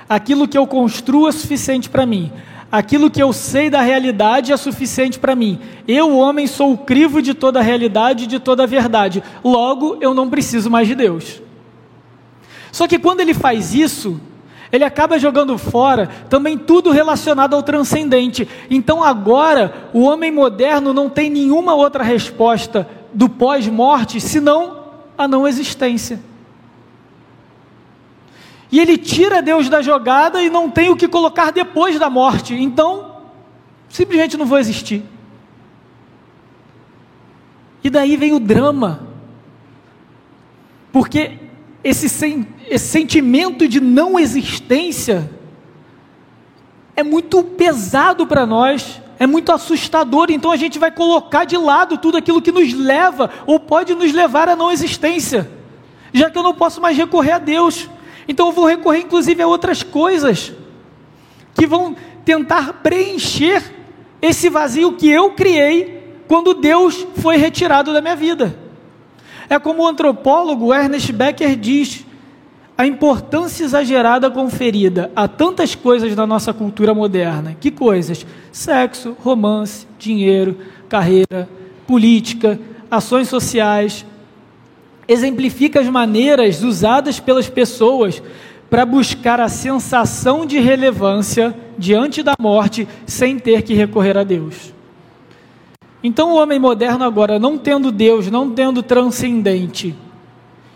aquilo 0.07 0.47
que 0.47 0.57
eu 0.57 0.67
construo 0.67 1.27
é 1.27 1.31
suficiente 1.31 1.89
para 1.89 2.05
mim. 2.05 2.31
Aquilo 2.71 3.09
que 3.09 3.23
eu 3.23 3.31
sei 3.31 3.69
da 3.69 3.81
realidade 3.81 4.51
é 4.51 4.57
suficiente 4.57 5.17
para 5.17 5.35
mim. 5.35 5.59
Eu, 5.87 6.17
homem, 6.17 6.47
sou 6.47 6.73
o 6.73 6.77
crivo 6.77 7.21
de 7.21 7.33
toda 7.33 7.59
a 7.59 7.63
realidade 7.63 8.25
e 8.25 8.27
de 8.27 8.39
toda 8.39 8.63
a 8.63 8.67
verdade. 8.67 9.23
Logo, 9.43 9.97
eu 10.01 10.13
não 10.13 10.29
preciso 10.29 10.69
mais 10.69 10.87
de 10.87 10.95
Deus. 10.95 11.41
Só 12.71 12.87
que 12.87 12.99
quando 12.99 13.21
ele 13.21 13.33
faz 13.33 13.73
isso, 13.73 14.19
ele 14.71 14.83
acaba 14.83 15.17
jogando 15.17 15.57
fora 15.57 16.09
também 16.29 16.57
tudo 16.57 16.91
relacionado 16.91 17.55
ao 17.55 17.63
transcendente. 17.63 18.47
Então 18.69 19.01
agora, 19.01 19.89
o 19.93 20.01
homem 20.01 20.31
moderno 20.31 20.93
não 20.93 21.09
tem 21.09 21.29
nenhuma 21.29 21.73
outra 21.73 22.03
resposta 22.03 22.87
do 23.13 23.29
pós-morte 23.29 24.19
senão 24.19 24.77
a 25.17 25.25
não 25.25 25.47
existência. 25.47 26.19
E 28.71 28.79
ele 28.79 28.97
tira 28.97 29.41
Deus 29.41 29.69
da 29.69 29.81
jogada 29.81 30.41
e 30.41 30.49
não 30.49 30.69
tem 30.69 30.89
o 30.89 30.95
que 30.95 31.07
colocar 31.07 31.51
depois 31.51 31.97
da 31.97 32.09
morte. 32.09 32.53
Então, 32.53 33.15
simplesmente 33.89 34.37
não 34.37 34.45
vou 34.45 34.59
existir. 34.59 35.03
E 37.83 37.89
daí 37.89 38.17
vem 38.17 38.33
o 38.33 38.39
drama. 38.39 39.07
Porque 40.91 41.39
esse, 41.83 42.09
sen 42.09 42.47
esse 42.69 42.87
sentimento 42.87 43.67
de 43.67 43.79
não 43.79 44.19
existência 44.19 45.29
é 46.95 47.03
muito 47.03 47.43
pesado 47.43 48.25
para 48.25 48.45
nós, 48.45 48.99
é 49.19 49.27
muito 49.27 49.51
assustador, 49.51 50.27
então 50.29 50.51
a 50.51 50.57
gente 50.57 50.79
vai 50.79 50.91
colocar 50.91 51.45
de 51.45 51.55
lado 51.55 51.97
tudo 51.97 52.17
aquilo 52.17 52.41
que 52.41 52.51
nos 52.51 52.73
leva 52.73 53.29
ou 53.45 53.59
pode 53.59 53.93
nos 53.93 54.11
levar 54.11 54.49
à 54.49 54.55
não 54.55 54.71
existência, 54.71 55.49
já 56.11 56.29
que 56.29 56.37
eu 56.37 56.43
não 56.43 56.53
posso 56.53 56.81
mais 56.81 56.97
recorrer 56.97 57.33
a 57.33 57.39
Deus. 57.39 57.87
Então 58.27 58.47
eu 58.47 58.51
vou 58.51 58.65
recorrer 58.65 58.99
inclusive 58.99 59.41
a 59.41 59.47
outras 59.47 59.83
coisas 59.83 60.53
que 61.55 61.65
vão 61.65 61.95
tentar 62.25 62.81
preencher 62.83 63.63
esse 64.21 64.49
vazio 64.49 64.93
que 64.93 65.09
eu 65.09 65.31
criei 65.31 66.21
quando 66.27 66.53
Deus 66.53 67.07
foi 67.17 67.37
retirado 67.37 67.93
da 67.93 68.01
minha 68.01 68.15
vida. 68.15 68.57
É 69.49 69.57
como 69.57 69.83
o 69.83 69.87
antropólogo 69.87 70.73
Ernest 70.73 71.11
Becker 71.13 71.55
diz: 71.55 72.05
a 72.77 72.85
importância 72.85 73.63
exagerada 73.63 74.29
conferida 74.29 75.11
a 75.15 75.27
tantas 75.27 75.73
coisas 75.73 76.13
da 76.15 76.27
nossa 76.27 76.53
cultura 76.53 76.93
moderna. 76.93 77.55
Que 77.59 77.71
coisas? 77.71 78.25
Sexo, 78.51 79.15
romance, 79.23 79.87
dinheiro, 79.97 80.57
carreira, 80.89 81.49
política, 81.87 82.59
ações 82.91 83.29
sociais, 83.29 84.05
exemplifica 85.07 85.79
as 85.79 85.87
maneiras 85.87 86.63
usadas 86.63 87.19
pelas 87.19 87.49
pessoas 87.49 88.21
para 88.69 88.85
buscar 88.85 89.39
a 89.39 89.47
sensação 89.47 90.45
de 90.45 90.59
relevância 90.59 91.55
diante 91.77 92.21
da 92.21 92.33
morte 92.39 92.87
sem 93.05 93.39
ter 93.39 93.61
que 93.61 93.73
recorrer 93.73 94.17
a 94.17 94.23
Deus. 94.23 94.73
Então, 96.03 96.31
o 96.31 96.35
homem 96.35 96.59
moderno, 96.59 97.03
agora, 97.03 97.39
não 97.39 97.57
tendo 97.57 97.91
Deus, 97.91 98.29
não 98.29 98.51
tendo 98.51 98.83
transcendente, 98.83 99.95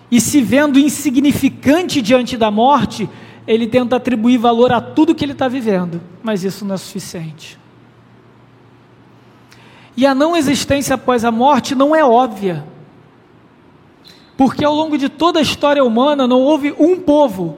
e 0.09 0.19
se 0.19 0.41
vendo 0.41 0.79
insignificante 0.79 2.01
diante 2.01 2.35
da 2.35 2.51
morte, 2.51 3.09
ele 3.47 3.65
tenta 3.67 3.95
atribuir 3.95 4.37
valor 4.37 4.71
a 4.71 4.81
tudo 4.81 5.15
que 5.15 5.23
ele 5.23 5.31
está 5.31 5.47
vivendo, 5.47 6.01
mas 6.21 6.43
isso 6.43 6.65
não 6.65 6.75
é 6.75 6.77
suficiente. 6.77 7.57
E 9.95 10.05
a 10.05 10.15
não 10.15 10.35
existência 10.35 10.95
após 10.95 11.23
a 11.23 11.31
morte 11.31 11.75
não 11.75 11.95
é 11.95 12.03
óbvia, 12.03 12.65
porque 14.37 14.65
ao 14.65 14.73
longo 14.73 14.97
de 14.97 15.09
toda 15.09 15.39
a 15.39 15.41
história 15.41 15.83
humana 15.83 16.27
não 16.27 16.41
houve 16.41 16.73
um 16.79 16.99
povo 16.99 17.57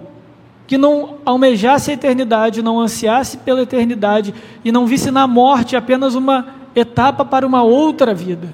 que 0.66 0.78
não 0.78 1.16
almejasse 1.26 1.92
a 1.92 1.94
eternidade, 1.94 2.62
não 2.62 2.80
ansiasse 2.80 3.38
pela 3.38 3.62
eternidade 3.62 4.34
e 4.64 4.72
não 4.72 4.88
visse 4.88 5.12
na 5.12 5.28
morte 5.28 5.76
apenas 5.76 6.16
uma 6.16 6.48
etapa 6.76 7.24
para 7.24 7.46
uma 7.46 7.64
outra 7.64 8.14
vida. 8.14 8.54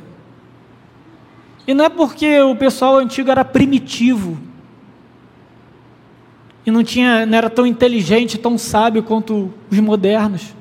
E 1.68 1.74
não 1.74 1.86
é 1.86 1.90
porque 1.90 2.42
o 2.42 2.56
pessoal 2.56 2.98
antigo 2.98 3.30
era 3.30 3.46
primitivo 3.46 4.38
e 6.66 6.72
não 6.72 6.84
tinha, 6.84 7.26
não 7.26 7.38
era 7.38 7.50
tão 7.50 7.66
inteligente, 7.66 8.38
tão 8.38 8.58
sábio 8.58 9.04
quanto 9.04 9.52
os 9.72 9.80
modernos. 9.80 10.54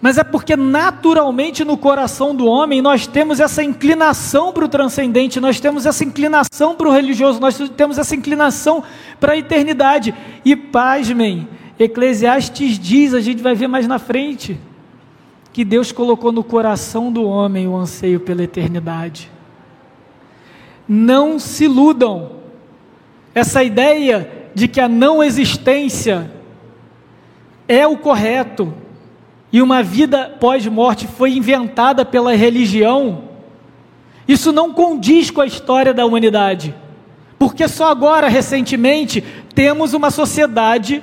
Mas 0.00 0.18
é 0.18 0.24
porque 0.24 0.56
naturalmente 0.56 1.64
no 1.64 1.76
coração 1.76 2.34
do 2.34 2.46
homem 2.46 2.82
nós 2.82 3.06
temos 3.06 3.40
essa 3.40 3.62
inclinação 3.62 4.52
para 4.52 4.64
o 4.64 4.68
transcendente, 4.68 5.40
nós 5.40 5.58
temos 5.58 5.86
essa 5.86 6.04
inclinação 6.04 6.74
para 6.74 6.88
o 6.88 6.92
religioso, 6.92 7.40
nós 7.40 7.56
temos 7.76 7.96
essa 7.96 8.14
inclinação 8.14 8.82
para 9.18 9.32
a 9.32 9.38
eternidade. 9.38 10.14
E 10.44 10.54
pasmem, 10.54 11.48
Eclesiastes 11.78 12.78
diz, 12.78 13.14
a 13.14 13.20
gente 13.20 13.42
vai 13.42 13.54
ver 13.54 13.68
mais 13.68 13.86
na 13.86 13.98
frente, 13.98 14.60
que 15.52 15.64
Deus 15.64 15.90
colocou 15.90 16.30
no 16.30 16.44
coração 16.44 17.10
do 17.10 17.24
homem 17.24 17.66
o 17.66 17.74
anseio 17.74 18.20
pela 18.20 18.42
eternidade. 18.42 19.30
Não 20.86 21.38
se 21.38 21.64
iludam. 21.64 22.32
Essa 23.34 23.64
ideia 23.64 24.50
de 24.54 24.68
que 24.68 24.80
a 24.80 24.88
não 24.88 25.22
existência 25.22 26.30
é 27.66 27.86
o 27.86 27.96
correto 27.96 28.72
e 29.52 29.62
uma 29.62 29.82
vida 29.82 30.36
pós-morte 30.40 31.06
foi 31.06 31.32
inventada 31.36 32.04
pela 32.04 32.34
religião, 32.34 33.24
isso 34.26 34.52
não 34.52 34.72
condiz 34.72 35.30
com 35.30 35.40
a 35.40 35.46
história 35.46 35.94
da 35.94 36.04
humanidade. 36.04 36.74
Porque 37.38 37.68
só 37.68 37.90
agora, 37.90 38.28
recentemente, 38.28 39.22
temos 39.54 39.92
uma 39.94 40.10
sociedade 40.10 41.02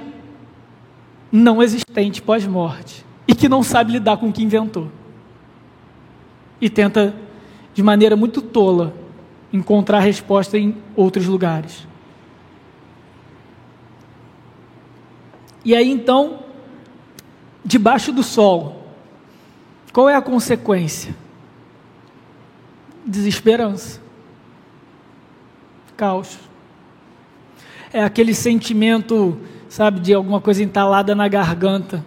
não 1.32 1.64
existente 1.64 2.22
pós-morte 2.22 3.06
e 3.28 3.34
que 3.34 3.48
não 3.48 3.64
sabe 3.64 3.94
lidar 3.94 4.18
com 4.18 4.30
o 4.30 4.34
que 4.34 4.44
inventou. 4.44 4.92
E 6.60 6.70
tenta, 6.70 7.14
de 7.74 7.82
maneira 7.82 8.16
muito 8.16 8.42
tola, 8.42 8.94
encontrar 9.52 10.00
resposta 10.00 10.58
em 10.58 10.76
outros 10.96 11.26
lugares. 11.28 11.88
E 15.64 15.74
aí 15.74 15.90
então, 15.90 16.43
debaixo 17.64 18.12
do 18.12 18.24
sol, 18.24 18.84
qual 19.92 20.10
é 20.10 20.16
a 20.16 20.22
consequência? 20.22 21.16
Desesperança, 23.06 24.02
caos. 25.96 26.40
É 27.92 28.04
aquele 28.04 28.34
sentimento, 28.34 29.38
sabe, 29.70 30.00
de 30.00 30.14
alguma 30.14 30.42
coisa 30.42 30.64
entalada 30.64 31.14
na 31.14 31.28
garganta, 31.28 32.04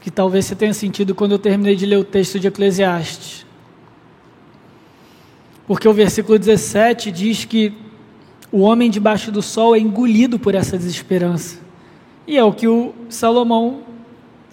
que 0.00 0.10
talvez 0.10 0.44
você 0.44 0.56
tenha 0.56 0.74
sentido 0.74 1.14
quando 1.14 1.32
eu 1.32 1.38
terminei 1.38 1.76
de 1.76 1.86
ler 1.86 1.98
o 1.98 2.04
texto 2.04 2.38
de 2.38 2.48
Eclesiastes. 2.48 3.46
Porque 5.66 5.88
o 5.88 5.92
versículo 5.92 6.38
17 6.38 7.10
diz 7.10 7.44
que 7.44 7.72
o 8.52 8.60
homem 8.60 8.90
debaixo 8.90 9.32
do 9.32 9.42
sol 9.42 9.74
é 9.74 9.78
engolido 9.78 10.38
por 10.38 10.54
essa 10.54 10.78
desesperança. 10.78 11.58
E 12.26 12.36
é 12.36 12.44
o 12.44 12.52
que 12.52 12.68
o 12.68 12.94
Salomão 13.08 13.82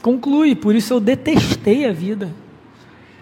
conclui, 0.03 0.53
por 0.53 0.75
isso 0.75 0.93
eu 0.93 0.99
detestei 0.99 1.87
a 1.87 1.93
vida. 1.93 2.35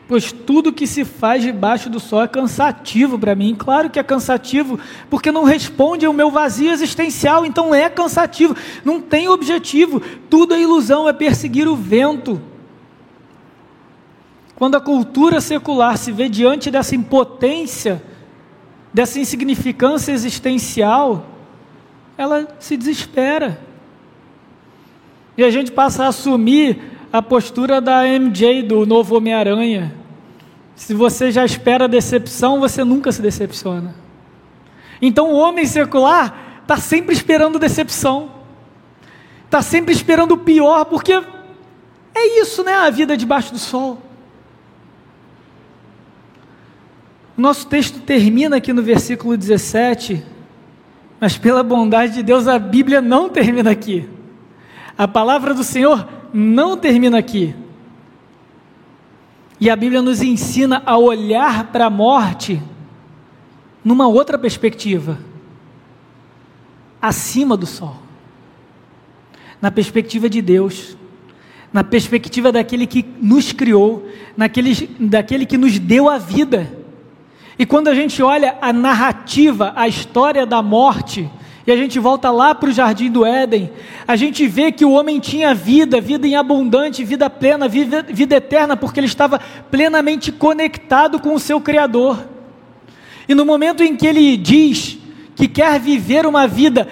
Pois 0.07 0.31
tudo 0.33 0.73
que 0.73 0.85
se 0.85 1.05
faz 1.05 1.41
debaixo 1.41 1.89
do 1.89 1.97
sol 1.97 2.23
é 2.23 2.27
cansativo 2.27 3.17
para 3.17 3.33
mim. 3.33 3.55
Claro 3.57 3.89
que 3.89 3.97
é 3.97 4.03
cansativo, 4.03 4.77
porque 5.09 5.31
não 5.31 5.45
responde 5.45 6.05
ao 6.05 6.11
meu 6.11 6.29
vazio 6.29 6.69
existencial, 6.69 7.45
então 7.45 7.73
é 7.73 7.89
cansativo, 7.89 8.53
não 8.83 8.99
tem 8.99 9.29
objetivo, 9.29 10.01
tudo 10.29 10.53
é 10.53 10.59
ilusão, 10.59 11.07
é 11.07 11.13
perseguir 11.13 11.65
o 11.65 11.77
vento. 11.77 12.41
Quando 14.55 14.75
a 14.75 14.81
cultura 14.81 15.39
secular 15.39 15.97
se 15.97 16.11
vê 16.11 16.27
diante 16.27 16.69
dessa 16.69 16.93
impotência, 16.93 18.03
dessa 18.93 19.19
insignificância 19.19 20.11
existencial, 20.11 21.25
ela 22.17 22.47
se 22.59 22.75
desespera. 22.75 23.70
E 25.37 25.43
a 25.43 25.49
gente 25.49 25.71
passa 25.71 26.05
a 26.05 26.07
assumir 26.07 26.79
a 27.11 27.21
postura 27.21 27.81
da 27.81 28.03
MJ 28.05 28.63
do 28.63 28.85
novo 28.85 29.15
Homem-Aranha. 29.15 29.93
Se 30.75 30.93
você 30.93 31.31
já 31.31 31.45
espera 31.45 31.87
decepção, 31.87 32.59
você 32.59 32.83
nunca 32.83 33.11
se 33.11 33.21
decepciona. 33.21 33.95
Então 35.01 35.31
o 35.31 35.35
homem 35.35 35.65
secular 35.65 36.61
está 36.61 36.77
sempre 36.77 37.13
esperando 37.13 37.59
decepção, 37.59 38.31
está 39.45 39.61
sempre 39.61 39.93
esperando 39.93 40.33
o 40.33 40.37
pior, 40.37 40.85
porque 40.85 41.13
é 42.13 42.41
isso, 42.41 42.63
né? 42.63 42.73
A 42.73 42.89
vida 42.89 43.17
debaixo 43.17 43.51
do 43.51 43.59
sol. 43.59 44.01
Nosso 47.35 47.67
texto 47.67 47.99
termina 48.01 48.57
aqui 48.57 48.71
no 48.71 48.83
versículo 48.83 49.35
17, 49.35 50.23
mas 51.19 51.37
pela 51.37 51.63
bondade 51.63 52.13
de 52.13 52.23
Deus 52.23 52.47
a 52.47 52.59
Bíblia 52.59 53.01
não 53.01 53.29
termina 53.29 53.71
aqui. 53.71 54.07
A 54.97 55.07
palavra 55.07 55.53
do 55.53 55.63
Senhor 55.63 56.07
não 56.33 56.77
termina 56.77 57.17
aqui. 57.17 57.55
E 59.59 59.69
a 59.69 59.75
Bíblia 59.75 60.01
nos 60.01 60.21
ensina 60.21 60.81
a 60.85 60.97
olhar 60.97 61.71
para 61.71 61.85
a 61.85 61.89
morte 61.89 62.61
numa 63.83 64.07
outra 64.07 64.37
perspectiva 64.37 65.19
acima 67.01 67.57
do 67.57 67.65
sol 67.65 68.01
na 69.61 69.69
perspectiva 69.69 70.27
de 70.27 70.41
Deus, 70.41 70.97
na 71.71 71.83
perspectiva 71.83 72.51
daquele 72.51 72.87
que 72.87 73.05
nos 73.21 73.53
criou, 73.53 74.09
naquele, 74.35 74.87
daquele 74.99 75.45
que 75.45 75.57
nos 75.57 75.77
deu 75.77 76.09
a 76.09 76.17
vida. 76.17 76.75
E 77.59 77.65
quando 77.65 77.87
a 77.87 77.93
gente 77.93 78.23
olha 78.23 78.57
a 78.59 78.73
narrativa, 78.73 79.71
a 79.75 79.87
história 79.87 80.45
da 80.45 80.61
morte, 80.63 81.29
e 81.65 81.71
a 81.71 81.77
gente 81.77 81.99
volta 81.99 82.31
lá 82.31 82.55
para 82.55 82.69
o 82.69 82.73
jardim 82.73 83.11
do 83.11 83.25
Éden, 83.25 83.69
a 84.07 84.15
gente 84.15 84.47
vê 84.47 84.71
que 84.71 84.83
o 84.83 84.91
homem 84.91 85.19
tinha 85.19 85.53
vida, 85.53 86.01
vida 86.01 86.27
em 86.27 86.35
abundante, 86.35 87.03
vida 87.03 87.29
plena, 87.29 87.67
vida, 87.67 88.01
vida 88.01 88.35
eterna, 88.35 88.75
porque 88.75 88.99
ele 88.99 89.07
estava 89.07 89.39
plenamente 89.69 90.31
conectado 90.31 91.19
com 91.19 91.35
o 91.35 91.39
seu 91.39 91.61
Criador. 91.61 92.25
E 93.27 93.35
no 93.35 93.45
momento 93.45 93.83
em 93.83 93.95
que 93.95 94.07
ele 94.07 94.35
diz 94.37 94.97
que 95.35 95.47
quer 95.47 95.79
viver 95.79 96.25
uma 96.25 96.47
vida 96.47 96.87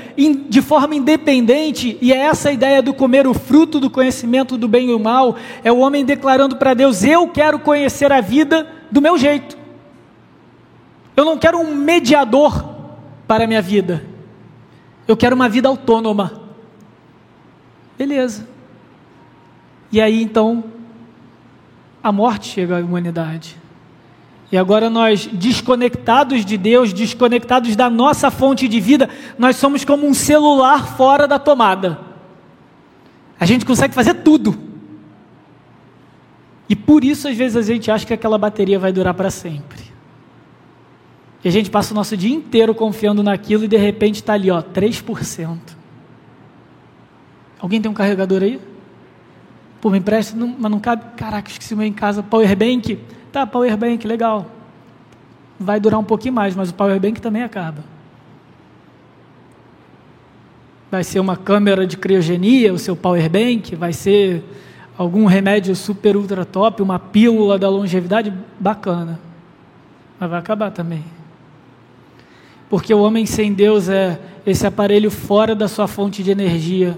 de 0.48 0.62
forma 0.62 0.96
independente, 0.96 1.98
e 2.00 2.14
é 2.14 2.18
essa 2.18 2.50
a 2.50 2.52
ideia 2.52 2.82
do 2.82 2.94
comer 2.94 3.26
o 3.26 3.34
fruto 3.34 3.80
do 3.80 3.90
conhecimento 3.90 4.56
do 4.56 4.68
bem 4.68 4.86
e 4.86 4.92
do 4.92 5.00
mal, 5.00 5.36
é 5.64 5.72
o 5.72 5.80
homem 5.80 6.06
declarando 6.06 6.56
para 6.58 6.76
Deus: 6.76 7.04
Eu 7.04 7.28
quero 7.28 7.60
conhecer 7.60 8.12
a 8.12 8.22
vida 8.22 8.68
do 8.92 9.02
meu 9.02 9.18
jeito. 9.18 9.58
Eu 11.18 11.26
não 11.26 11.38
quero 11.38 11.60
um 11.60 11.76
mediador 11.76 12.64
para 13.28 13.44
a 13.44 13.48
minha 13.48 13.62
vida. 13.62 14.09
Eu 15.10 15.18
quero 15.18 15.36
uma 15.36 15.50
vida 15.50 15.68
autônoma. 15.68 16.40
Beleza. 17.98 18.48
E 19.92 20.00
aí 20.00 20.22
então, 20.22 20.66
a 22.04 22.12
morte 22.12 22.50
chega 22.50 22.78
à 22.78 22.80
humanidade. 22.80 23.58
E 24.52 24.58
agora 24.58 24.88
nós, 24.88 25.26
desconectados 25.26 26.46
de 26.46 26.58
Deus, 26.58 26.94
desconectados 26.94 27.76
da 27.76 27.90
nossa 27.90 28.30
fonte 28.30 28.68
de 28.68 28.80
vida, 28.80 29.10
nós 29.36 29.56
somos 29.56 29.84
como 29.84 30.06
um 30.06 30.14
celular 30.14 30.96
fora 30.96 31.28
da 31.28 31.40
tomada. 31.40 32.00
A 33.40 33.48
gente 33.48 33.66
consegue 33.66 33.96
fazer 33.96 34.14
tudo. 34.14 34.60
E 36.70 36.76
por 36.76 37.04
isso, 37.04 37.28
às 37.28 37.36
vezes, 37.36 37.58
a 37.58 37.64
gente 37.64 37.90
acha 37.90 38.06
que 38.06 38.14
aquela 38.14 38.38
bateria 38.38 38.78
vai 38.78 38.94
durar 38.94 39.16
para 39.16 39.32
sempre. 39.32 39.89
E 41.44 41.48
a 41.48 41.52
gente 41.52 41.70
passa 41.70 41.94
o 41.94 41.96
nosso 41.96 42.18
dia 42.18 42.34
inteiro 42.34 42.76
confiando 42.76 43.24
naquilo 43.24 43.64
e 43.64 43.68
de 43.68 43.78
repente 43.78 44.16
está 44.16 44.34
ali, 44.34 44.52
ó, 44.52 44.62
3%. 44.62 45.58
Alguém 47.60 47.82
tem 47.82 47.90
um 47.90 47.94
carregador 47.94 48.44
aí? 48.44 48.60
Pô, 49.82 49.90
me 49.90 50.00
empresta, 50.00 50.36
não, 50.36 50.56
mas 50.60 50.72
não 50.72 50.80
cabe. 50.80 51.04
Caraca, 51.16 51.50
esqueci 51.50 51.74
o 51.74 51.78
meu 51.78 51.88
em 51.88 51.94
casa. 51.94 52.22
Powerbank? 52.22 53.00
Tá, 53.32 53.48
Powerbank, 53.48 54.06
legal. 54.06 54.46
Vai 55.60 55.80
durar 55.80 56.00
um 56.00 56.04
pouquinho 56.04 56.34
mais, 56.34 56.56
mas 56.56 56.70
o 56.70 56.74
Powerbank 56.74 57.22
também 57.22 57.44
acaba. 57.44 57.84
vai 60.92 61.04
ser 61.04 61.20
uma 61.20 61.38
câmera 61.38 61.86
de 61.86 61.98
criogenia, 61.98 62.74
o 62.74 62.80
seu 62.80 62.96
power 62.96 63.30
bank, 63.30 63.76
vai 63.76 63.94
ser 63.94 64.44
algum 64.98 65.26
remédio 65.26 65.76
super 65.76 66.18
ultra 66.18 66.44
top, 66.46 66.82
uma 66.82 66.98
pílula 66.98 67.60
da 67.60 67.70
longevidade, 67.70 68.34
bacana. 68.60 69.20
Mas 70.20 70.30
vai 70.30 70.40
acabar 70.40 70.72
também. 70.72 71.04
Porque 72.70 72.94
o 72.94 73.02
homem 73.02 73.26
sem 73.26 73.52
Deus 73.52 73.90
é 73.90 74.20
esse 74.46 74.66
aparelho 74.66 75.10
fora 75.10 75.56
da 75.56 75.68
sua 75.68 75.88
fonte 75.88 76.24
de 76.24 76.32
energia. 76.32 76.98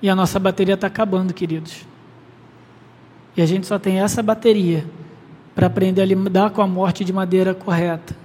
E 0.00 0.08
a 0.08 0.14
nossa 0.14 0.38
bateria 0.38 0.74
está 0.74 0.86
acabando, 0.86 1.34
queridos. 1.34 1.84
E 3.36 3.42
a 3.42 3.46
gente 3.46 3.66
só 3.66 3.78
tem 3.78 4.00
essa 4.00 4.22
bateria 4.22 4.86
para 5.54 5.66
aprender 5.66 6.02
a 6.02 6.06
lidar 6.06 6.50
com 6.50 6.62
a 6.62 6.66
morte 6.66 7.04
de 7.04 7.12
maneira 7.12 7.52
correta. 7.52 8.16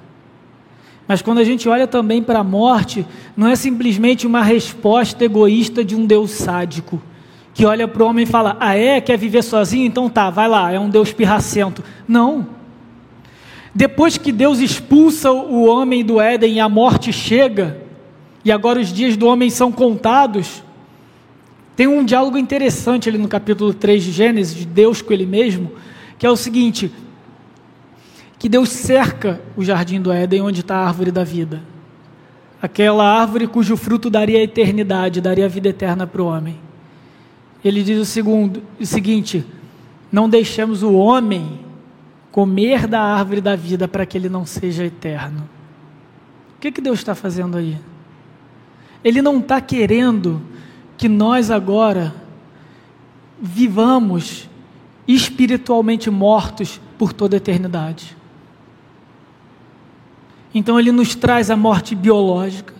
Mas 1.07 1.21
quando 1.21 1.39
a 1.39 1.43
gente 1.43 1.67
olha 1.69 1.85
também 1.85 2.21
para 2.21 2.39
a 2.39 2.43
morte, 2.43 3.05
não 3.35 3.47
é 3.47 3.55
simplesmente 3.55 4.25
uma 4.25 4.41
resposta 4.41 5.23
egoísta 5.23 5.83
de 5.83 5.95
um 5.95 6.05
Deus 6.05 6.31
sádico, 6.31 7.01
que 7.53 7.65
olha 7.65 7.87
para 7.87 8.03
o 8.03 8.07
homem 8.07 8.23
e 8.23 8.27
fala: 8.27 8.57
Ah, 8.59 8.75
é? 8.75 8.99
Quer 8.99 9.17
viver 9.17 9.43
sozinho? 9.43 9.85
Então 9.85 10.09
tá, 10.09 10.29
vai 10.29 10.47
lá, 10.47 10.71
é 10.71 10.79
um 10.79 10.89
Deus 10.89 11.13
pirracento. 11.13 11.83
Não. 12.07 12.54
Depois 13.75 14.17
que 14.17 14.31
Deus 14.31 14.59
expulsa 14.59 15.29
o 15.33 15.65
homem 15.65 16.01
do 16.01 16.21
Éden 16.21 16.53
e 16.53 16.59
a 16.61 16.69
morte 16.69 17.11
chega, 17.11 17.77
e 18.45 18.49
agora 18.49 18.79
os 18.79 18.93
dias 18.93 19.17
do 19.17 19.27
homem 19.27 19.49
são 19.49 19.69
contados, 19.69 20.63
tem 21.75 21.85
um 21.85 22.05
diálogo 22.05 22.37
interessante 22.37 23.09
ali 23.09 23.17
no 23.17 23.27
capítulo 23.27 23.73
3 23.73 24.01
de 24.01 24.11
Gênesis, 24.13 24.55
de 24.55 24.65
Deus 24.65 25.01
com 25.01 25.11
ele 25.11 25.25
mesmo, 25.25 25.73
que 26.17 26.25
é 26.25 26.29
o 26.29 26.37
seguinte: 26.37 26.89
que 28.39 28.47
Deus 28.47 28.69
cerca 28.69 29.41
o 29.57 29.63
jardim 29.63 29.99
do 29.99 30.09
Éden 30.09 30.41
onde 30.41 30.61
está 30.61 30.77
a 30.77 30.87
árvore 30.87 31.11
da 31.11 31.25
vida. 31.25 31.61
Aquela 32.61 33.03
árvore 33.03 33.45
cujo 33.45 33.75
fruto 33.75 34.09
daria 34.09 34.39
a 34.39 34.43
eternidade, 34.43 35.19
daria 35.19 35.45
a 35.45 35.49
vida 35.49 35.67
eterna 35.67 36.07
para 36.07 36.21
o 36.21 36.27
homem. 36.27 36.55
Ele 37.61 37.83
diz 37.83 37.99
o, 37.99 38.05
segundo, 38.05 38.63
o 38.79 38.85
seguinte: 38.85 39.45
não 40.09 40.29
deixemos 40.29 40.81
o 40.81 40.93
homem 40.93 41.64
comer 42.35 42.85
da 42.85 42.99
árvore 42.99 43.39
da 43.39 43.55
vida 43.55 43.87
para 43.87 44.05
que 44.05 44.17
ele 44.17 44.27
não 44.27 44.45
seja 44.45 44.83
eterno. 44.83 45.47
O 46.57 46.59
que, 46.59 46.69
que 46.69 46.81
Deus 46.81 46.99
está 46.99 47.15
fazendo 47.15 47.57
aí? 47.57 47.77
Ele 49.01 49.21
não 49.21 49.39
está 49.39 49.61
querendo 49.61 50.41
que 50.97 51.07
nós 51.07 51.49
agora 51.49 52.13
vivamos 53.41 54.49
espiritualmente 55.07 56.09
mortos 56.09 56.81
por 56.97 57.13
toda 57.13 57.37
a 57.37 57.39
eternidade. 57.39 58.17
Então 60.53 60.77
ele 60.77 60.91
nos 60.91 61.15
traz 61.15 61.49
a 61.49 61.55
morte 61.55 61.95
biológica, 61.95 62.73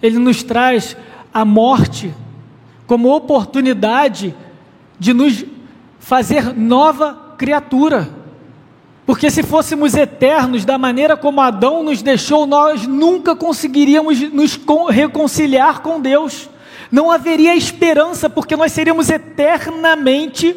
ele 0.00 0.20
nos 0.20 0.44
traz 0.44 0.96
a 1.34 1.44
morte 1.44 2.14
como 2.86 3.12
oportunidade 3.12 4.32
de 4.96 5.12
nos 5.12 5.44
fazer 5.98 6.56
nova 6.56 7.34
criatura. 7.36 8.17
Porque 9.08 9.30
se 9.30 9.42
fôssemos 9.42 9.94
eternos 9.94 10.66
da 10.66 10.76
maneira 10.76 11.16
como 11.16 11.40
Adão 11.40 11.82
nos 11.82 12.02
deixou, 12.02 12.46
nós 12.46 12.86
nunca 12.86 13.34
conseguiríamos 13.34 14.20
nos 14.30 14.60
reconciliar 14.90 15.80
com 15.80 15.98
Deus. 15.98 16.50
Não 16.92 17.10
haveria 17.10 17.56
esperança, 17.56 18.28
porque 18.28 18.54
nós 18.54 18.70
seríamos 18.70 19.08
eternamente 19.08 20.54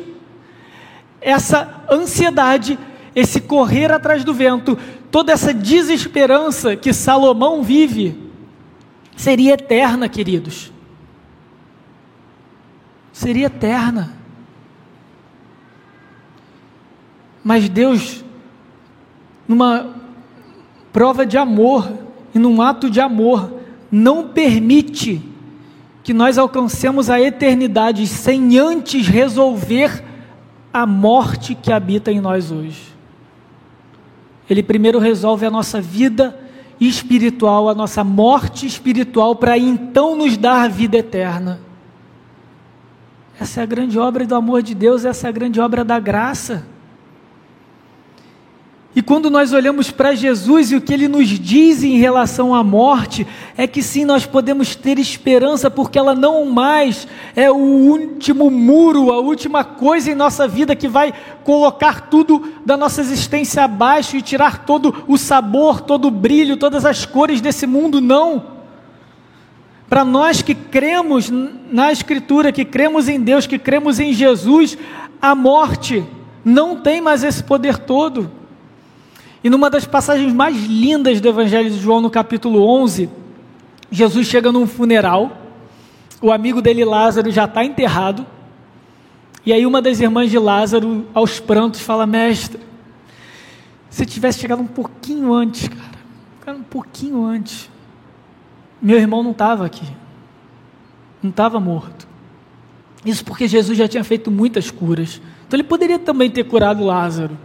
essa 1.22 1.82
ansiedade, 1.90 2.78
esse 3.16 3.40
correr 3.40 3.90
atrás 3.90 4.26
do 4.26 4.34
vento, 4.34 4.78
toda 5.10 5.32
essa 5.32 5.54
desesperança 5.54 6.76
que 6.76 6.92
Salomão 6.92 7.64
vive 7.64 8.34
seria 9.16 9.54
eterna, 9.54 10.10
queridos. 10.10 10.74
Seria 13.14 13.46
eterna. 13.46 14.14
Mas 17.42 17.70
Deus, 17.70 18.26
numa 19.52 19.96
prova 20.94 21.26
de 21.26 21.38
amor 21.38 21.92
e 22.34 22.40
num 22.40 22.62
ato 22.62 22.90
de 22.90 23.02
amor, 23.02 23.52
não 23.92 24.30
permite 24.30 25.22
que 26.02 26.14
nós 26.14 26.38
alcancemos 26.38 27.10
a 27.10 27.20
eternidade 27.20 28.08
sem 28.08 28.58
antes 28.58 29.08
resolver 29.08 30.04
a 30.74 30.86
morte 30.86 31.54
que 31.54 31.72
habita 31.72 32.12
em 32.12 32.22
nós 32.22 32.50
hoje. 32.50 32.96
Ele 34.50 34.64
primeiro 34.64 35.00
resolve 35.00 35.46
a 35.46 35.52
nossa 35.52 35.82
vida 35.82 36.40
espiritual, 36.80 37.68
a 37.68 37.76
nossa 37.76 38.06
morte 38.06 38.66
espiritual, 38.66 39.36
para 39.36 39.58
então 39.58 40.16
nos 40.16 40.38
dar 40.38 40.64
a 40.64 40.68
vida 40.70 40.98
eterna. 40.98 41.60
Essa 43.38 43.60
é 43.60 43.64
a 43.64 43.68
grande 43.68 44.00
obra 44.00 44.26
do 44.26 44.34
amor 44.34 44.62
de 44.62 44.74
Deus, 44.74 45.04
essa 45.04 45.28
é 45.28 45.30
a 45.30 45.34
grande 45.34 45.60
obra 45.60 45.84
da 45.84 46.00
graça. 46.00 46.66
E 48.94 49.02
quando 49.02 49.30
nós 49.30 49.54
olhamos 49.54 49.90
para 49.90 50.14
Jesus 50.14 50.70
e 50.70 50.76
o 50.76 50.82
que 50.82 50.94
ele 50.94 51.08
nos 51.08 51.28
diz 51.30 51.82
em 51.82 51.98
relação 51.98 52.54
à 52.54 52.62
morte, 52.62 53.26
é 53.56 53.66
que 53.66 53.82
sim, 53.82 54.04
nós 54.04 54.26
podemos 54.26 54.76
ter 54.76 55.00
esperança, 55.00 55.72
porque 55.72 55.98
ela 55.98 56.14
não 56.14 56.46
mais 56.46 57.08
é 57.34 57.50
o 57.50 57.56
último 57.56 58.52
muro, 58.52 59.14
a 59.14 59.20
última 59.20 59.64
coisa 59.64 60.12
em 60.12 60.16
nossa 60.16 60.46
vida 60.46 60.76
que 60.76 60.90
vai 60.90 61.14
colocar 61.46 62.10
tudo 62.10 62.52
da 62.66 62.76
nossa 62.76 63.00
existência 63.00 63.64
abaixo 63.64 64.18
e 64.18 64.22
tirar 64.22 64.66
todo 64.66 65.06
o 65.08 65.18
sabor, 65.18 65.80
todo 65.80 66.10
o 66.10 66.12
brilho, 66.12 66.58
todas 66.58 66.86
as 66.86 67.06
cores 67.06 67.40
desse 67.40 67.66
mundo, 67.66 68.02
não. 68.02 68.44
Para 69.88 70.04
nós 70.04 70.42
que 70.42 70.54
cremos 70.54 71.32
na 71.72 71.94
Escritura, 71.94 72.52
que 72.52 72.66
cremos 72.66 73.08
em 73.08 73.22
Deus, 73.22 73.48
que 73.48 73.58
cremos 73.58 74.02
em 74.02 74.12
Jesus, 74.12 74.78
a 75.22 75.34
morte 75.34 76.04
não 76.44 76.76
tem 76.76 77.00
mais 77.00 77.24
esse 77.24 77.42
poder 77.42 77.78
todo. 77.78 78.41
E 79.44 79.50
numa 79.50 79.70
das 79.70 79.86
passagens 79.86 80.32
mais 80.34 80.56
lindas 80.66 81.20
do 81.20 81.28
Evangelho 81.28 81.70
de 81.70 81.80
João, 81.80 82.00
no 82.00 82.10
capítulo 82.10 82.64
11, 82.64 83.10
Jesus 83.90 84.28
chega 84.28 84.52
num 84.52 84.68
funeral, 84.68 85.38
o 86.22 86.32
amigo 86.32 86.62
dele, 86.62 86.86
Lázaro, 86.86 87.32
já 87.32 87.46
está 87.46 87.66
enterrado, 87.66 88.26
e 89.46 89.52
aí 89.52 89.66
uma 89.66 89.82
das 89.82 90.00
irmãs 90.00 90.30
de 90.30 90.38
Lázaro, 90.38 91.08
aos 91.14 91.40
prantos, 91.40 91.82
fala: 91.82 92.06
Mestre, 92.06 92.60
se 93.90 94.06
tivesse 94.06 94.40
chegado 94.40 94.62
um 94.62 94.68
pouquinho 94.68 95.34
antes, 95.34 95.68
cara, 96.42 96.58
um 96.58 96.64
pouquinho 96.64 97.26
antes, 97.26 97.70
meu 98.80 98.98
irmão 98.98 99.24
não 99.24 99.32
estava 99.32 99.66
aqui, 99.66 99.86
não 101.24 101.32
estava 101.32 101.60
morto. 101.60 102.08
Isso 103.04 103.26
porque 103.26 103.48
Jesus 103.48 103.76
já 103.78 103.88
tinha 103.88 104.04
feito 104.04 104.30
muitas 104.30 104.70
curas. 104.70 105.20
Então 105.48 105.60
ele 105.60 105.68
poderia 105.68 105.98
também 105.98 106.30
ter 106.30 106.44
curado 106.44 106.84
Lázaro. 106.84 107.36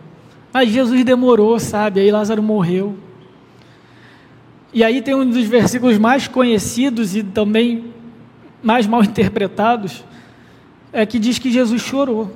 Mas 0.57 0.70
Jesus 0.70 1.04
demorou, 1.04 1.61
sabe? 1.61 2.00
Aí 2.00 2.11
Lázaro 2.11 2.42
morreu. 2.42 2.96
E 4.72 4.82
aí 4.82 5.02
tem 5.02 5.14
um 5.14 5.28
dos 5.28 5.44
versículos 5.44 5.98
mais 5.98 6.28
conhecidos 6.28 7.14
e 7.14 7.22
também 7.22 7.92
mais 8.62 8.86
mal 8.86 9.04
interpretados, 9.04 10.02
é 10.90 11.04
que 11.04 11.18
diz 11.18 11.38
que 11.38 11.52
Jesus 11.52 11.82
chorou. 11.82 12.34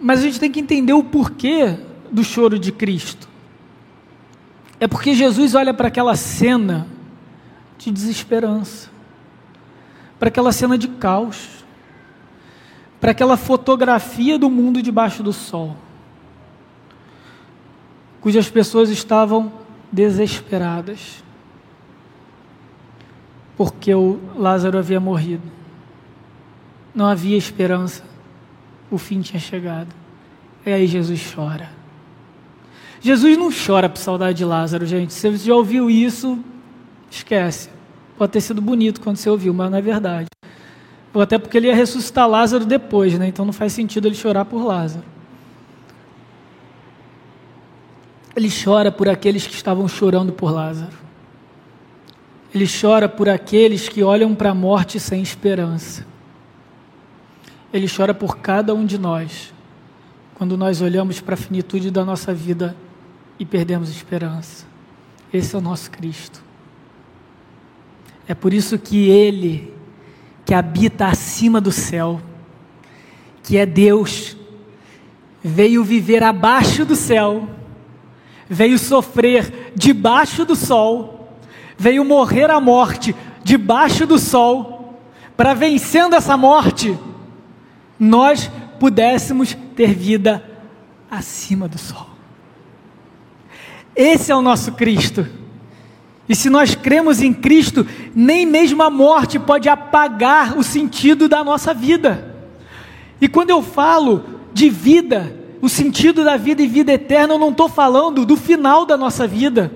Mas 0.00 0.20
a 0.20 0.22
gente 0.22 0.40
tem 0.40 0.50
que 0.50 0.58
entender 0.58 0.94
o 0.94 1.04
porquê 1.04 1.76
do 2.10 2.24
choro 2.24 2.58
de 2.58 2.72
Cristo. 2.72 3.28
É 4.80 4.88
porque 4.88 5.14
Jesus 5.14 5.54
olha 5.54 5.74
para 5.74 5.88
aquela 5.88 6.16
cena 6.16 6.88
de 7.76 7.90
desesperança, 7.90 8.88
para 10.18 10.28
aquela 10.28 10.50
cena 10.50 10.78
de 10.78 10.88
caos 10.88 11.62
para 13.04 13.10
aquela 13.10 13.36
fotografia 13.36 14.38
do 14.38 14.48
mundo 14.48 14.80
debaixo 14.80 15.22
do 15.22 15.30
sol, 15.30 15.76
cujas 18.18 18.48
pessoas 18.48 18.88
estavam 18.88 19.52
desesperadas, 19.92 21.22
porque 23.58 23.94
o 23.94 24.18
Lázaro 24.34 24.78
havia 24.78 24.98
morrido. 24.98 25.42
Não 26.94 27.04
havia 27.04 27.36
esperança, 27.36 28.02
o 28.90 28.96
fim 28.96 29.20
tinha 29.20 29.38
chegado. 29.38 29.94
E 30.64 30.72
aí 30.72 30.86
Jesus 30.86 31.30
chora. 31.34 31.68
Jesus 33.02 33.36
não 33.36 33.50
chora 33.52 33.90
por 33.90 33.98
saudade 33.98 34.38
de 34.38 34.46
Lázaro, 34.46 34.86
gente. 34.86 35.12
Se 35.12 35.28
você 35.28 35.48
já 35.48 35.54
ouviu 35.54 35.90
isso, 35.90 36.42
esquece. 37.10 37.68
Pode 38.16 38.32
ter 38.32 38.40
sido 38.40 38.62
bonito 38.62 39.02
quando 39.02 39.18
você 39.18 39.28
ouviu, 39.28 39.52
mas 39.52 39.70
não 39.70 39.76
é 39.76 39.82
verdade. 39.82 40.26
Até 41.20 41.38
porque 41.38 41.56
ele 41.56 41.68
ia 41.68 41.74
ressuscitar 41.74 42.28
Lázaro 42.28 42.64
depois, 42.64 43.18
né? 43.18 43.28
Então 43.28 43.44
não 43.44 43.52
faz 43.52 43.72
sentido 43.72 44.08
ele 44.08 44.14
chorar 44.14 44.44
por 44.44 44.64
Lázaro. 44.64 45.04
Ele 48.36 48.50
chora 48.50 48.90
por 48.90 49.08
aqueles 49.08 49.46
que 49.46 49.54
estavam 49.54 49.86
chorando 49.86 50.32
por 50.32 50.50
Lázaro. 50.50 51.04
Ele 52.52 52.66
chora 52.66 53.08
por 53.08 53.28
aqueles 53.28 53.88
que 53.88 54.02
olham 54.02 54.34
para 54.34 54.50
a 54.50 54.54
morte 54.54 54.98
sem 54.98 55.22
esperança. 55.22 56.06
Ele 57.72 57.88
chora 57.88 58.14
por 58.14 58.38
cada 58.38 58.72
um 58.72 58.86
de 58.86 58.96
nós, 58.96 59.52
quando 60.36 60.56
nós 60.56 60.80
olhamos 60.80 61.20
para 61.20 61.34
a 61.34 61.36
finitude 61.36 61.90
da 61.90 62.04
nossa 62.04 62.32
vida 62.32 62.76
e 63.38 63.44
perdemos 63.44 63.90
esperança. 63.90 64.64
Esse 65.32 65.56
é 65.56 65.58
o 65.58 65.60
nosso 65.60 65.90
Cristo. 65.90 66.42
É 68.28 68.34
por 68.34 68.54
isso 68.54 68.78
que 68.78 69.08
Ele, 69.08 69.73
que 70.44 70.54
habita 70.54 71.06
acima 71.06 71.60
do 71.60 71.72
céu, 71.72 72.20
que 73.42 73.56
é 73.56 73.64
Deus, 73.64 74.36
veio 75.42 75.84
viver 75.84 76.22
abaixo 76.22 76.84
do 76.84 76.96
céu, 76.96 77.48
veio 78.48 78.78
sofrer 78.78 79.72
debaixo 79.74 80.44
do 80.44 80.54
sol, 80.54 81.36
veio 81.76 82.04
morrer 82.04 82.50
a 82.50 82.60
morte 82.60 83.14
debaixo 83.42 84.06
do 84.06 84.18
sol, 84.18 85.00
para 85.36 85.54
vencendo 85.54 86.14
essa 86.14 86.36
morte, 86.36 86.96
nós 87.98 88.50
pudéssemos 88.78 89.56
ter 89.74 89.94
vida 89.94 90.42
acima 91.10 91.68
do 91.68 91.78
sol. 91.78 92.08
Esse 93.94 94.32
é 94.32 94.36
o 94.36 94.42
nosso 94.42 94.72
Cristo. 94.72 95.26
E 96.28 96.34
se 96.34 96.48
nós 96.48 96.74
cremos 96.74 97.20
em 97.20 97.32
Cristo, 97.32 97.86
nem 98.14 98.46
mesmo 98.46 98.82
a 98.82 98.88
morte 98.88 99.38
pode 99.38 99.68
apagar 99.68 100.56
o 100.56 100.62
sentido 100.62 101.28
da 101.28 101.44
nossa 101.44 101.74
vida. 101.74 102.34
E 103.20 103.28
quando 103.28 103.50
eu 103.50 103.62
falo 103.62 104.24
de 104.52 104.70
vida, 104.70 105.36
o 105.60 105.68
sentido 105.68 106.24
da 106.24 106.36
vida 106.36 106.62
e 106.62 106.66
vida 106.66 106.92
eterna, 106.92 107.34
eu 107.34 107.38
não 107.38 107.50
estou 107.50 107.68
falando 107.68 108.24
do 108.24 108.36
final 108.36 108.86
da 108.86 108.96
nossa 108.96 109.26
vida. 109.26 109.70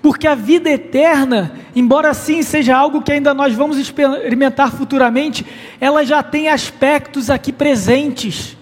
Porque 0.00 0.26
a 0.26 0.34
vida 0.34 0.70
eterna, 0.70 1.54
embora 1.74 2.12
sim 2.12 2.42
seja 2.42 2.76
algo 2.76 3.00
que 3.00 3.12
ainda 3.12 3.32
nós 3.32 3.54
vamos 3.54 3.78
experimentar 3.78 4.70
futuramente, 4.70 5.46
ela 5.80 6.04
já 6.04 6.22
tem 6.22 6.48
aspectos 6.48 7.30
aqui 7.30 7.52
presentes. 7.52 8.56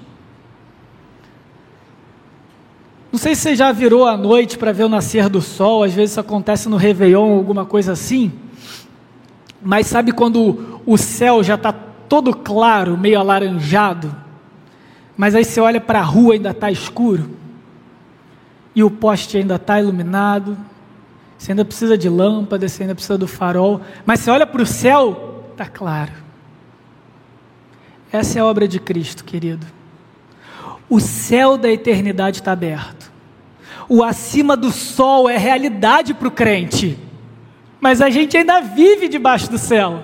Não 3.12 3.18
sei 3.18 3.34
se 3.34 3.42
você 3.42 3.54
já 3.54 3.70
virou 3.70 4.06
à 4.06 4.16
noite 4.16 4.56
para 4.56 4.72
ver 4.72 4.84
o 4.84 4.88
nascer 4.88 5.28
do 5.28 5.42
sol, 5.42 5.84
às 5.84 5.92
vezes 5.92 6.12
isso 6.12 6.20
acontece 6.20 6.66
no 6.66 6.78
Réveillon, 6.78 7.36
alguma 7.36 7.66
coisa 7.66 7.92
assim. 7.92 8.32
Mas 9.60 9.86
sabe 9.86 10.12
quando 10.12 10.80
o 10.86 10.96
céu 10.96 11.44
já 11.44 11.56
está 11.56 11.72
todo 11.72 12.34
claro, 12.34 12.96
meio 12.96 13.20
alaranjado, 13.20 14.16
mas 15.16 15.34
aí 15.34 15.44
você 15.44 15.60
olha 15.60 15.80
para 15.80 16.00
a 16.00 16.02
rua 16.02 16.34
ainda 16.34 16.50
está 16.50 16.70
escuro, 16.70 17.30
e 18.74 18.82
o 18.82 18.90
poste 18.90 19.36
ainda 19.36 19.56
está 19.56 19.78
iluminado, 19.78 20.56
você 21.36 21.52
ainda 21.52 21.64
precisa 21.64 21.98
de 21.98 22.08
lâmpada, 22.08 22.66
você 22.66 22.82
ainda 22.82 22.94
precisa 22.94 23.18
do 23.18 23.28
farol, 23.28 23.82
mas 24.06 24.20
você 24.20 24.30
olha 24.30 24.46
para 24.46 24.62
o 24.62 24.66
céu, 24.66 25.44
está 25.52 25.66
claro. 25.66 26.12
Essa 28.10 28.38
é 28.38 28.42
a 28.42 28.46
obra 28.46 28.66
de 28.66 28.78
Cristo, 28.78 29.24
querido. 29.24 29.66
O 30.88 31.00
céu 31.00 31.56
da 31.56 31.70
eternidade 31.70 32.40
está 32.40 32.52
aberto. 32.52 33.01
O 33.94 34.02
acima 34.02 34.56
do 34.56 34.72
sol 34.72 35.28
é 35.28 35.36
realidade 35.36 36.14
para 36.14 36.26
o 36.26 36.30
crente. 36.30 36.98
Mas 37.78 38.00
a 38.00 38.08
gente 38.08 38.34
ainda 38.38 38.58
vive 38.58 39.06
debaixo 39.06 39.50
do 39.50 39.58
céu. 39.58 40.02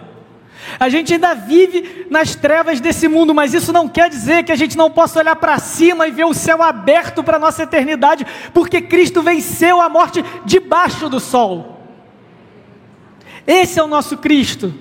A 0.78 0.90
gente 0.90 1.14
ainda 1.14 1.32
vive 1.32 2.06
nas 2.10 2.34
trevas 2.34 2.82
desse 2.82 3.08
mundo, 3.08 3.34
mas 3.34 3.54
isso 3.54 3.72
não 3.72 3.88
quer 3.88 4.10
dizer 4.10 4.44
que 4.44 4.52
a 4.52 4.56
gente 4.56 4.76
não 4.76 4.90
possa 4.90 5.20
olhar 5.20 5.36
para 5.36 5.58
cima 5.58 6.06
e 6.06 6.10
ver 6.10 6.26
o 6.26 6.34
céu 6.34 6.62
aberto 6.62 7.24
para 7.24 7.38
a 7.38 7.40
nossa 7.40 7.62
eternidade, 7.62 8.26
porque 8.52 8.82
Cristo 8.82 9.22
venceu 9.22 9.80
a 9.80 9.88
morte 9.88 10.22
debaixo 10.44 11.08
do 11.08 11.18
sol. 11.18 11.80
Esse 13.46 13.80
é 13.80 13.82
o 13.82 13.88
nosso 13.88 14.18
Cristo. 14.18 14.74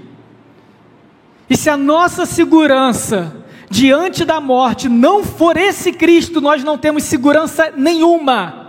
E 1.50 1.56
se 1.56 1.70
a 1.70 1.78
nossa 1.78 2.26
segurança 2.26 3.46
diante 3.70 4.26
da 4.26 4.42
morte 4.42 4.90
não 4.90 5.24
for 5.24 5.56
esse 5.56 5.94
Cristo, 5.94 6.42
nós 6.42 6.62
não 6.62 6.78
temos 6.78 7.04
segurança 7.04 7.72
nenhuma. 7.74 8.67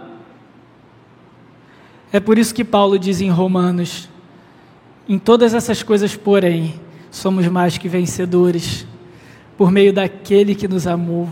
É 2.13 2.19
por 2.21 2.39
isso 2.39 2.55
que 2.55 2.65
Paulo 2.65 2.99
diz 2.99 3.21
em 3.21 3.31
Romanos: 3.31 4.09
em 5.09 5.19
todas 5.19 5.55
essas 5.55 5.83
coisas, 5.83 6.17
porém, 6.17 6.81
somos 7.11 7.47
mais 7.49 7.79
que 7.79 7.89
vencedores, 7.89 8.87
por 9.57 9.71
meio 9.71 9.93
daquele 9.93 10.55
que 10.55 10.69
nos 10.69 10.87
amou. 10.87 11.29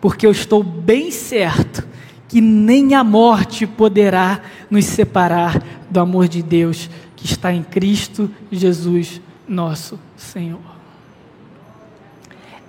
Porque 0.00 0.26
eu 0.26 0.30
estou 0.30 0.62
bem 0.62 1.10
certo 1.10 1.86
que 2.28 2.40
nem 2.40 2.94
a 2.94 3.02
morte 3.02 3.66
poderá 3.66 4.40
nos 4.70 4.84
separar 4.84 5.62
do 5.90 5.98
amor 6.00 6.28
de 6.28 6.42
Deus 6.42 6.88
que 7.16 7.26
está 7.26 7.52
em 7.52 7.62
Cristo 7.62 8.30
Jesus, 8.50 9.20
nosso 9.46 9.98
Senhor. 10.16 10.60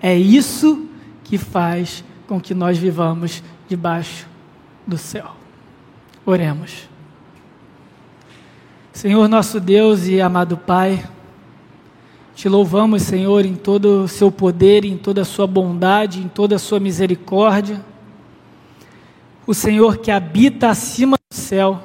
É 0.01 0.17
isso 0.17 0.87
que 1.23 1.37
faz 1.37 2.03
com 2.27 2.41
que 2.41 2.53
nós 2.53 2.77
vivamos 2.77 3.43
debaixo 3.69 4.27
do 4.85 4.97
céu. 4.97 5.35
Oremos. 6.25 6.90
Senhor 8.93 9.29
nosso 9.29 9.57
Deus 9.59 10.05
e 10.05 10.19
amado 10.19 10.57
Pai, 10.57 11.03
te 12.35 12.49
louvamos, 12.49 13.03
Senhor, 13.03 13.45
em 13.45 13.55
todo 13.55 14.03
o 14.03 14.07
seu 14.07 14.29
poder, 14.29 14.83
em 14.83 14.97
toda 14.97 15.21
a 15.21 15.25
sua 15.25 15.47
bondade, 15.47 16.19
em 16.19 16.27
toda 16.27 16.57
a 16.57 16.59
sua 16.59 16.77
misericórdia. 16.77 17.83
O 19.47 19.53
Senhor 19.53 19.97
que 19.97 20.11
habita 20.11 20.69
acima 20.69 21.15
do 21.15 21.35
céu, 21.35 21.81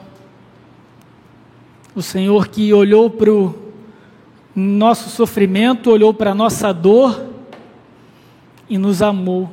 o 1.94 2.02
Senhor 2.02 2.48
que 2.48 2.74
olhou 2.74 3.08
para 3.08 3.32
o 3.32 3.54
nosso 4.54 5.08
sofrimento, 5.08 5.90
olhou 5.92 6.12
para 6.12 6.32
a 6.32 6.34
nossa 6.34 6.72
dor 6.72 7.24
e 8.68 8.76
nos 8.76 9.00
amou. 9.00 9.48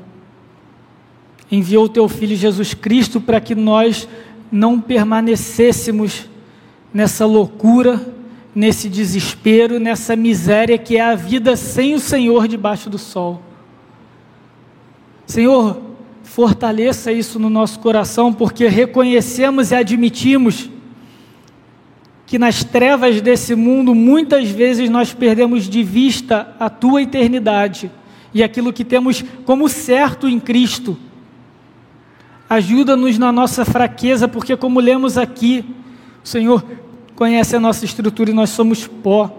Enviou 1.51 1.85
o 1.85 1.89
teu 1.89 2.09
filho 2.09 2.35
Jesus 2.35 2.73
Cristo 2.73 3.21
para 3.21 3.39
que 3.39 3.53
nós 3.53 4.09
não 4.51 4.81
permanecêssemos 4.81 6.32
nessa 6.93 7.25
loucura, 7.25 7.99
nesse 8.53 8.87
desespero, 8.87 9.79
nessa 9.79 10.15
miséria 10.15 10.77
que 10.77 10.97
é 10.97 11.01
a 11.01 11.15
vida 11.15 11.55
sem 11.55 11.95
o 11.95 11.99
Senhor 11.99 12.47
debaixo 12.47 12.89
do 12.89 12.97
sol. 12.97 13.41
Senhor, 15.25 15.81
fortaleça 16.23 17.11
isso 17.11 17.39
no 17.39 17.49
nosso 17.49 17.79
coração, 17.79 18.31
porque 18.31 18.67
reconhecemos 18.67 19.71
e 19.71 19.75
admitimos 19.75 20.69
que 22.25 22.39
nas 22.39 22.63
trevas 22.63 23.21
desse 23.21 23.55
mundo 23.55 23.93
muitas 23.93 24.49
vezes 24.49 24.89
nós 24.89 25.13
perdemos 25.13 25.69
de 25.69 25.83
vista 25.83 26.55
a 26.59 26.69
tua 26.69 27.01
eternidade 27.01 27.91
e 28.33 28.41
aquilo 28.41 28.73
que 28.73 28.83
temos 28.83 29.23
como 29.45 29.69
certo 29.69 30.27
em 30.27 30.39
Cristo. 30.39 30.97
Ajuda-nos 32.49 33.17
na 33.17 33.31
nossa 33.31 33.63
fraqueza, 33.63 34.27
porque, 34.27 34.55
como 34.57 34.79
lemos 34.79 35.17
aqui, 35.17 35.65
o 36.23 36.27
Senhor 36.27 36.63
conhece 37.15 37.55
a 37.55 37.59
nossa 37.59 37.85
estrutura 37.85 38.31
e 38.31 38.33
nós 38.33 38.49
somos 38.49 38.87
pó. 38.87 39.31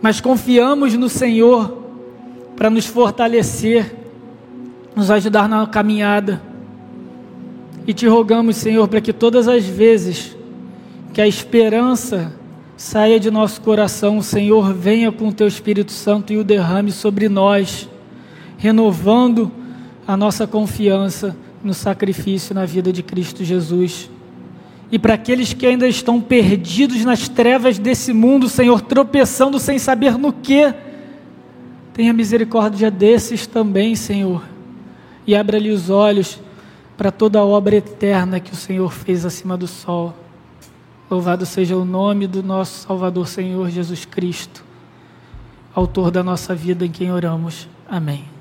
Mas 0.00 0.20
confiamos 0.20 0.94
no 0.94 1.08
Senhor 1.08 1.82
para 2.56 2.70
nos 2.70 2.86
fortalecer, 2.86 3.94
nos 4.94 5.10
ajudar 5.10 5.48
na 5.48 5.66
caminhada. 5.66 6.40
E 7.86 7.92
te 7.92 8.06
rogamos, 8.06 8.56
Senhor, 8.56 8.86
para 8.86 9.00
que 9.00 9.12
todas 9.12 9.48
as 9.48 9.64
vezes 9.64 10.36
que 11.12 11.20
a 11.20 11.26
esperança 11.26 12.32
saia 12.76 13.18
de 13.18 13.30
nosso 13.30 13.60
coração, 13.60 14.18
o 14.18 14.22
Senhor 14.22 14.72
venha 14.72 15.10
com 15.10 15.28
o 15.28 15.32
teu 15.32 15.48
Espírito 15.48 15.90
Santo 15.90 16.32
e 16.32 16.36
o 16.36 16.44
derrame 16.44 16.92
sobre 16.92 17.28
nós, 17.28 17.88
renovando 18.56 19.50
a 20.06 20.16
nossa 20.16 20.46
confiança 20.46 21.36
no 21.62 21.74
sacrifício 21.74 22.54
na 22.54 22.64
vida 22.64 22.92
de 22.92 23.02
Cristo 23.02 23.42
Jesus. 23.42 24.08
E 24.90 24.98
para 24.98 25.14
aqueles 25.14 25.52
que 25.52 25.66
ainda 25.66 25.86
estão 25.86 26.20
perdidos 26.20 27.04
nas 27.04 27.28
trevas 27.28 27.78
desse 27.78 28.12
mundo, 28.12 28.48
Senhor, 28.48 28.80
tropeçando 28.80 29.58
sem 29.58 29.78
saber 29.78 30.16
no 30.16 30.32
que, 30.32 30.72
tenha 31.92 32.12
misericórdia 32.12 32.90
desses 32.90 33.46
também, 33.46 33.96
Senhor, 33.96 34.42
e 35.26 35.34
abra-lhe 35.34 35.70
os 35.70 35.90
olhos 35.90 36.40
para 36.96 37.10
toda 37.10 37.38
a 37.38 37.44
obra 37.44 37.76
eterna 37.76 38.40
que 38.40 38.52
o 38.52 38.56
Senhor 38.56 38.92
fez 38.92 39.26
acima 39.26 39.56
do 39.56 39.66
sol. 39.66 40.14
Louvado 41.10 41.44
seja 41.44 41.76
o 41.76 41.84
nome 41.84 42.26
do 42.26 42.42
nosso 42.42 42.86
Salvador 42.86 43.26
Senhor 43.26 43.68
Jesus 43.70 44.04
Cristo, 44.04 44.64
autor 45.74 46.10
da 46.10 46.22
nossa 46.22 46.54
vida 46.54 46.86
em 46.86 46.90
quem 46.90 47.12
oramos. 47.12 47.68
Amém. 47.88 48.37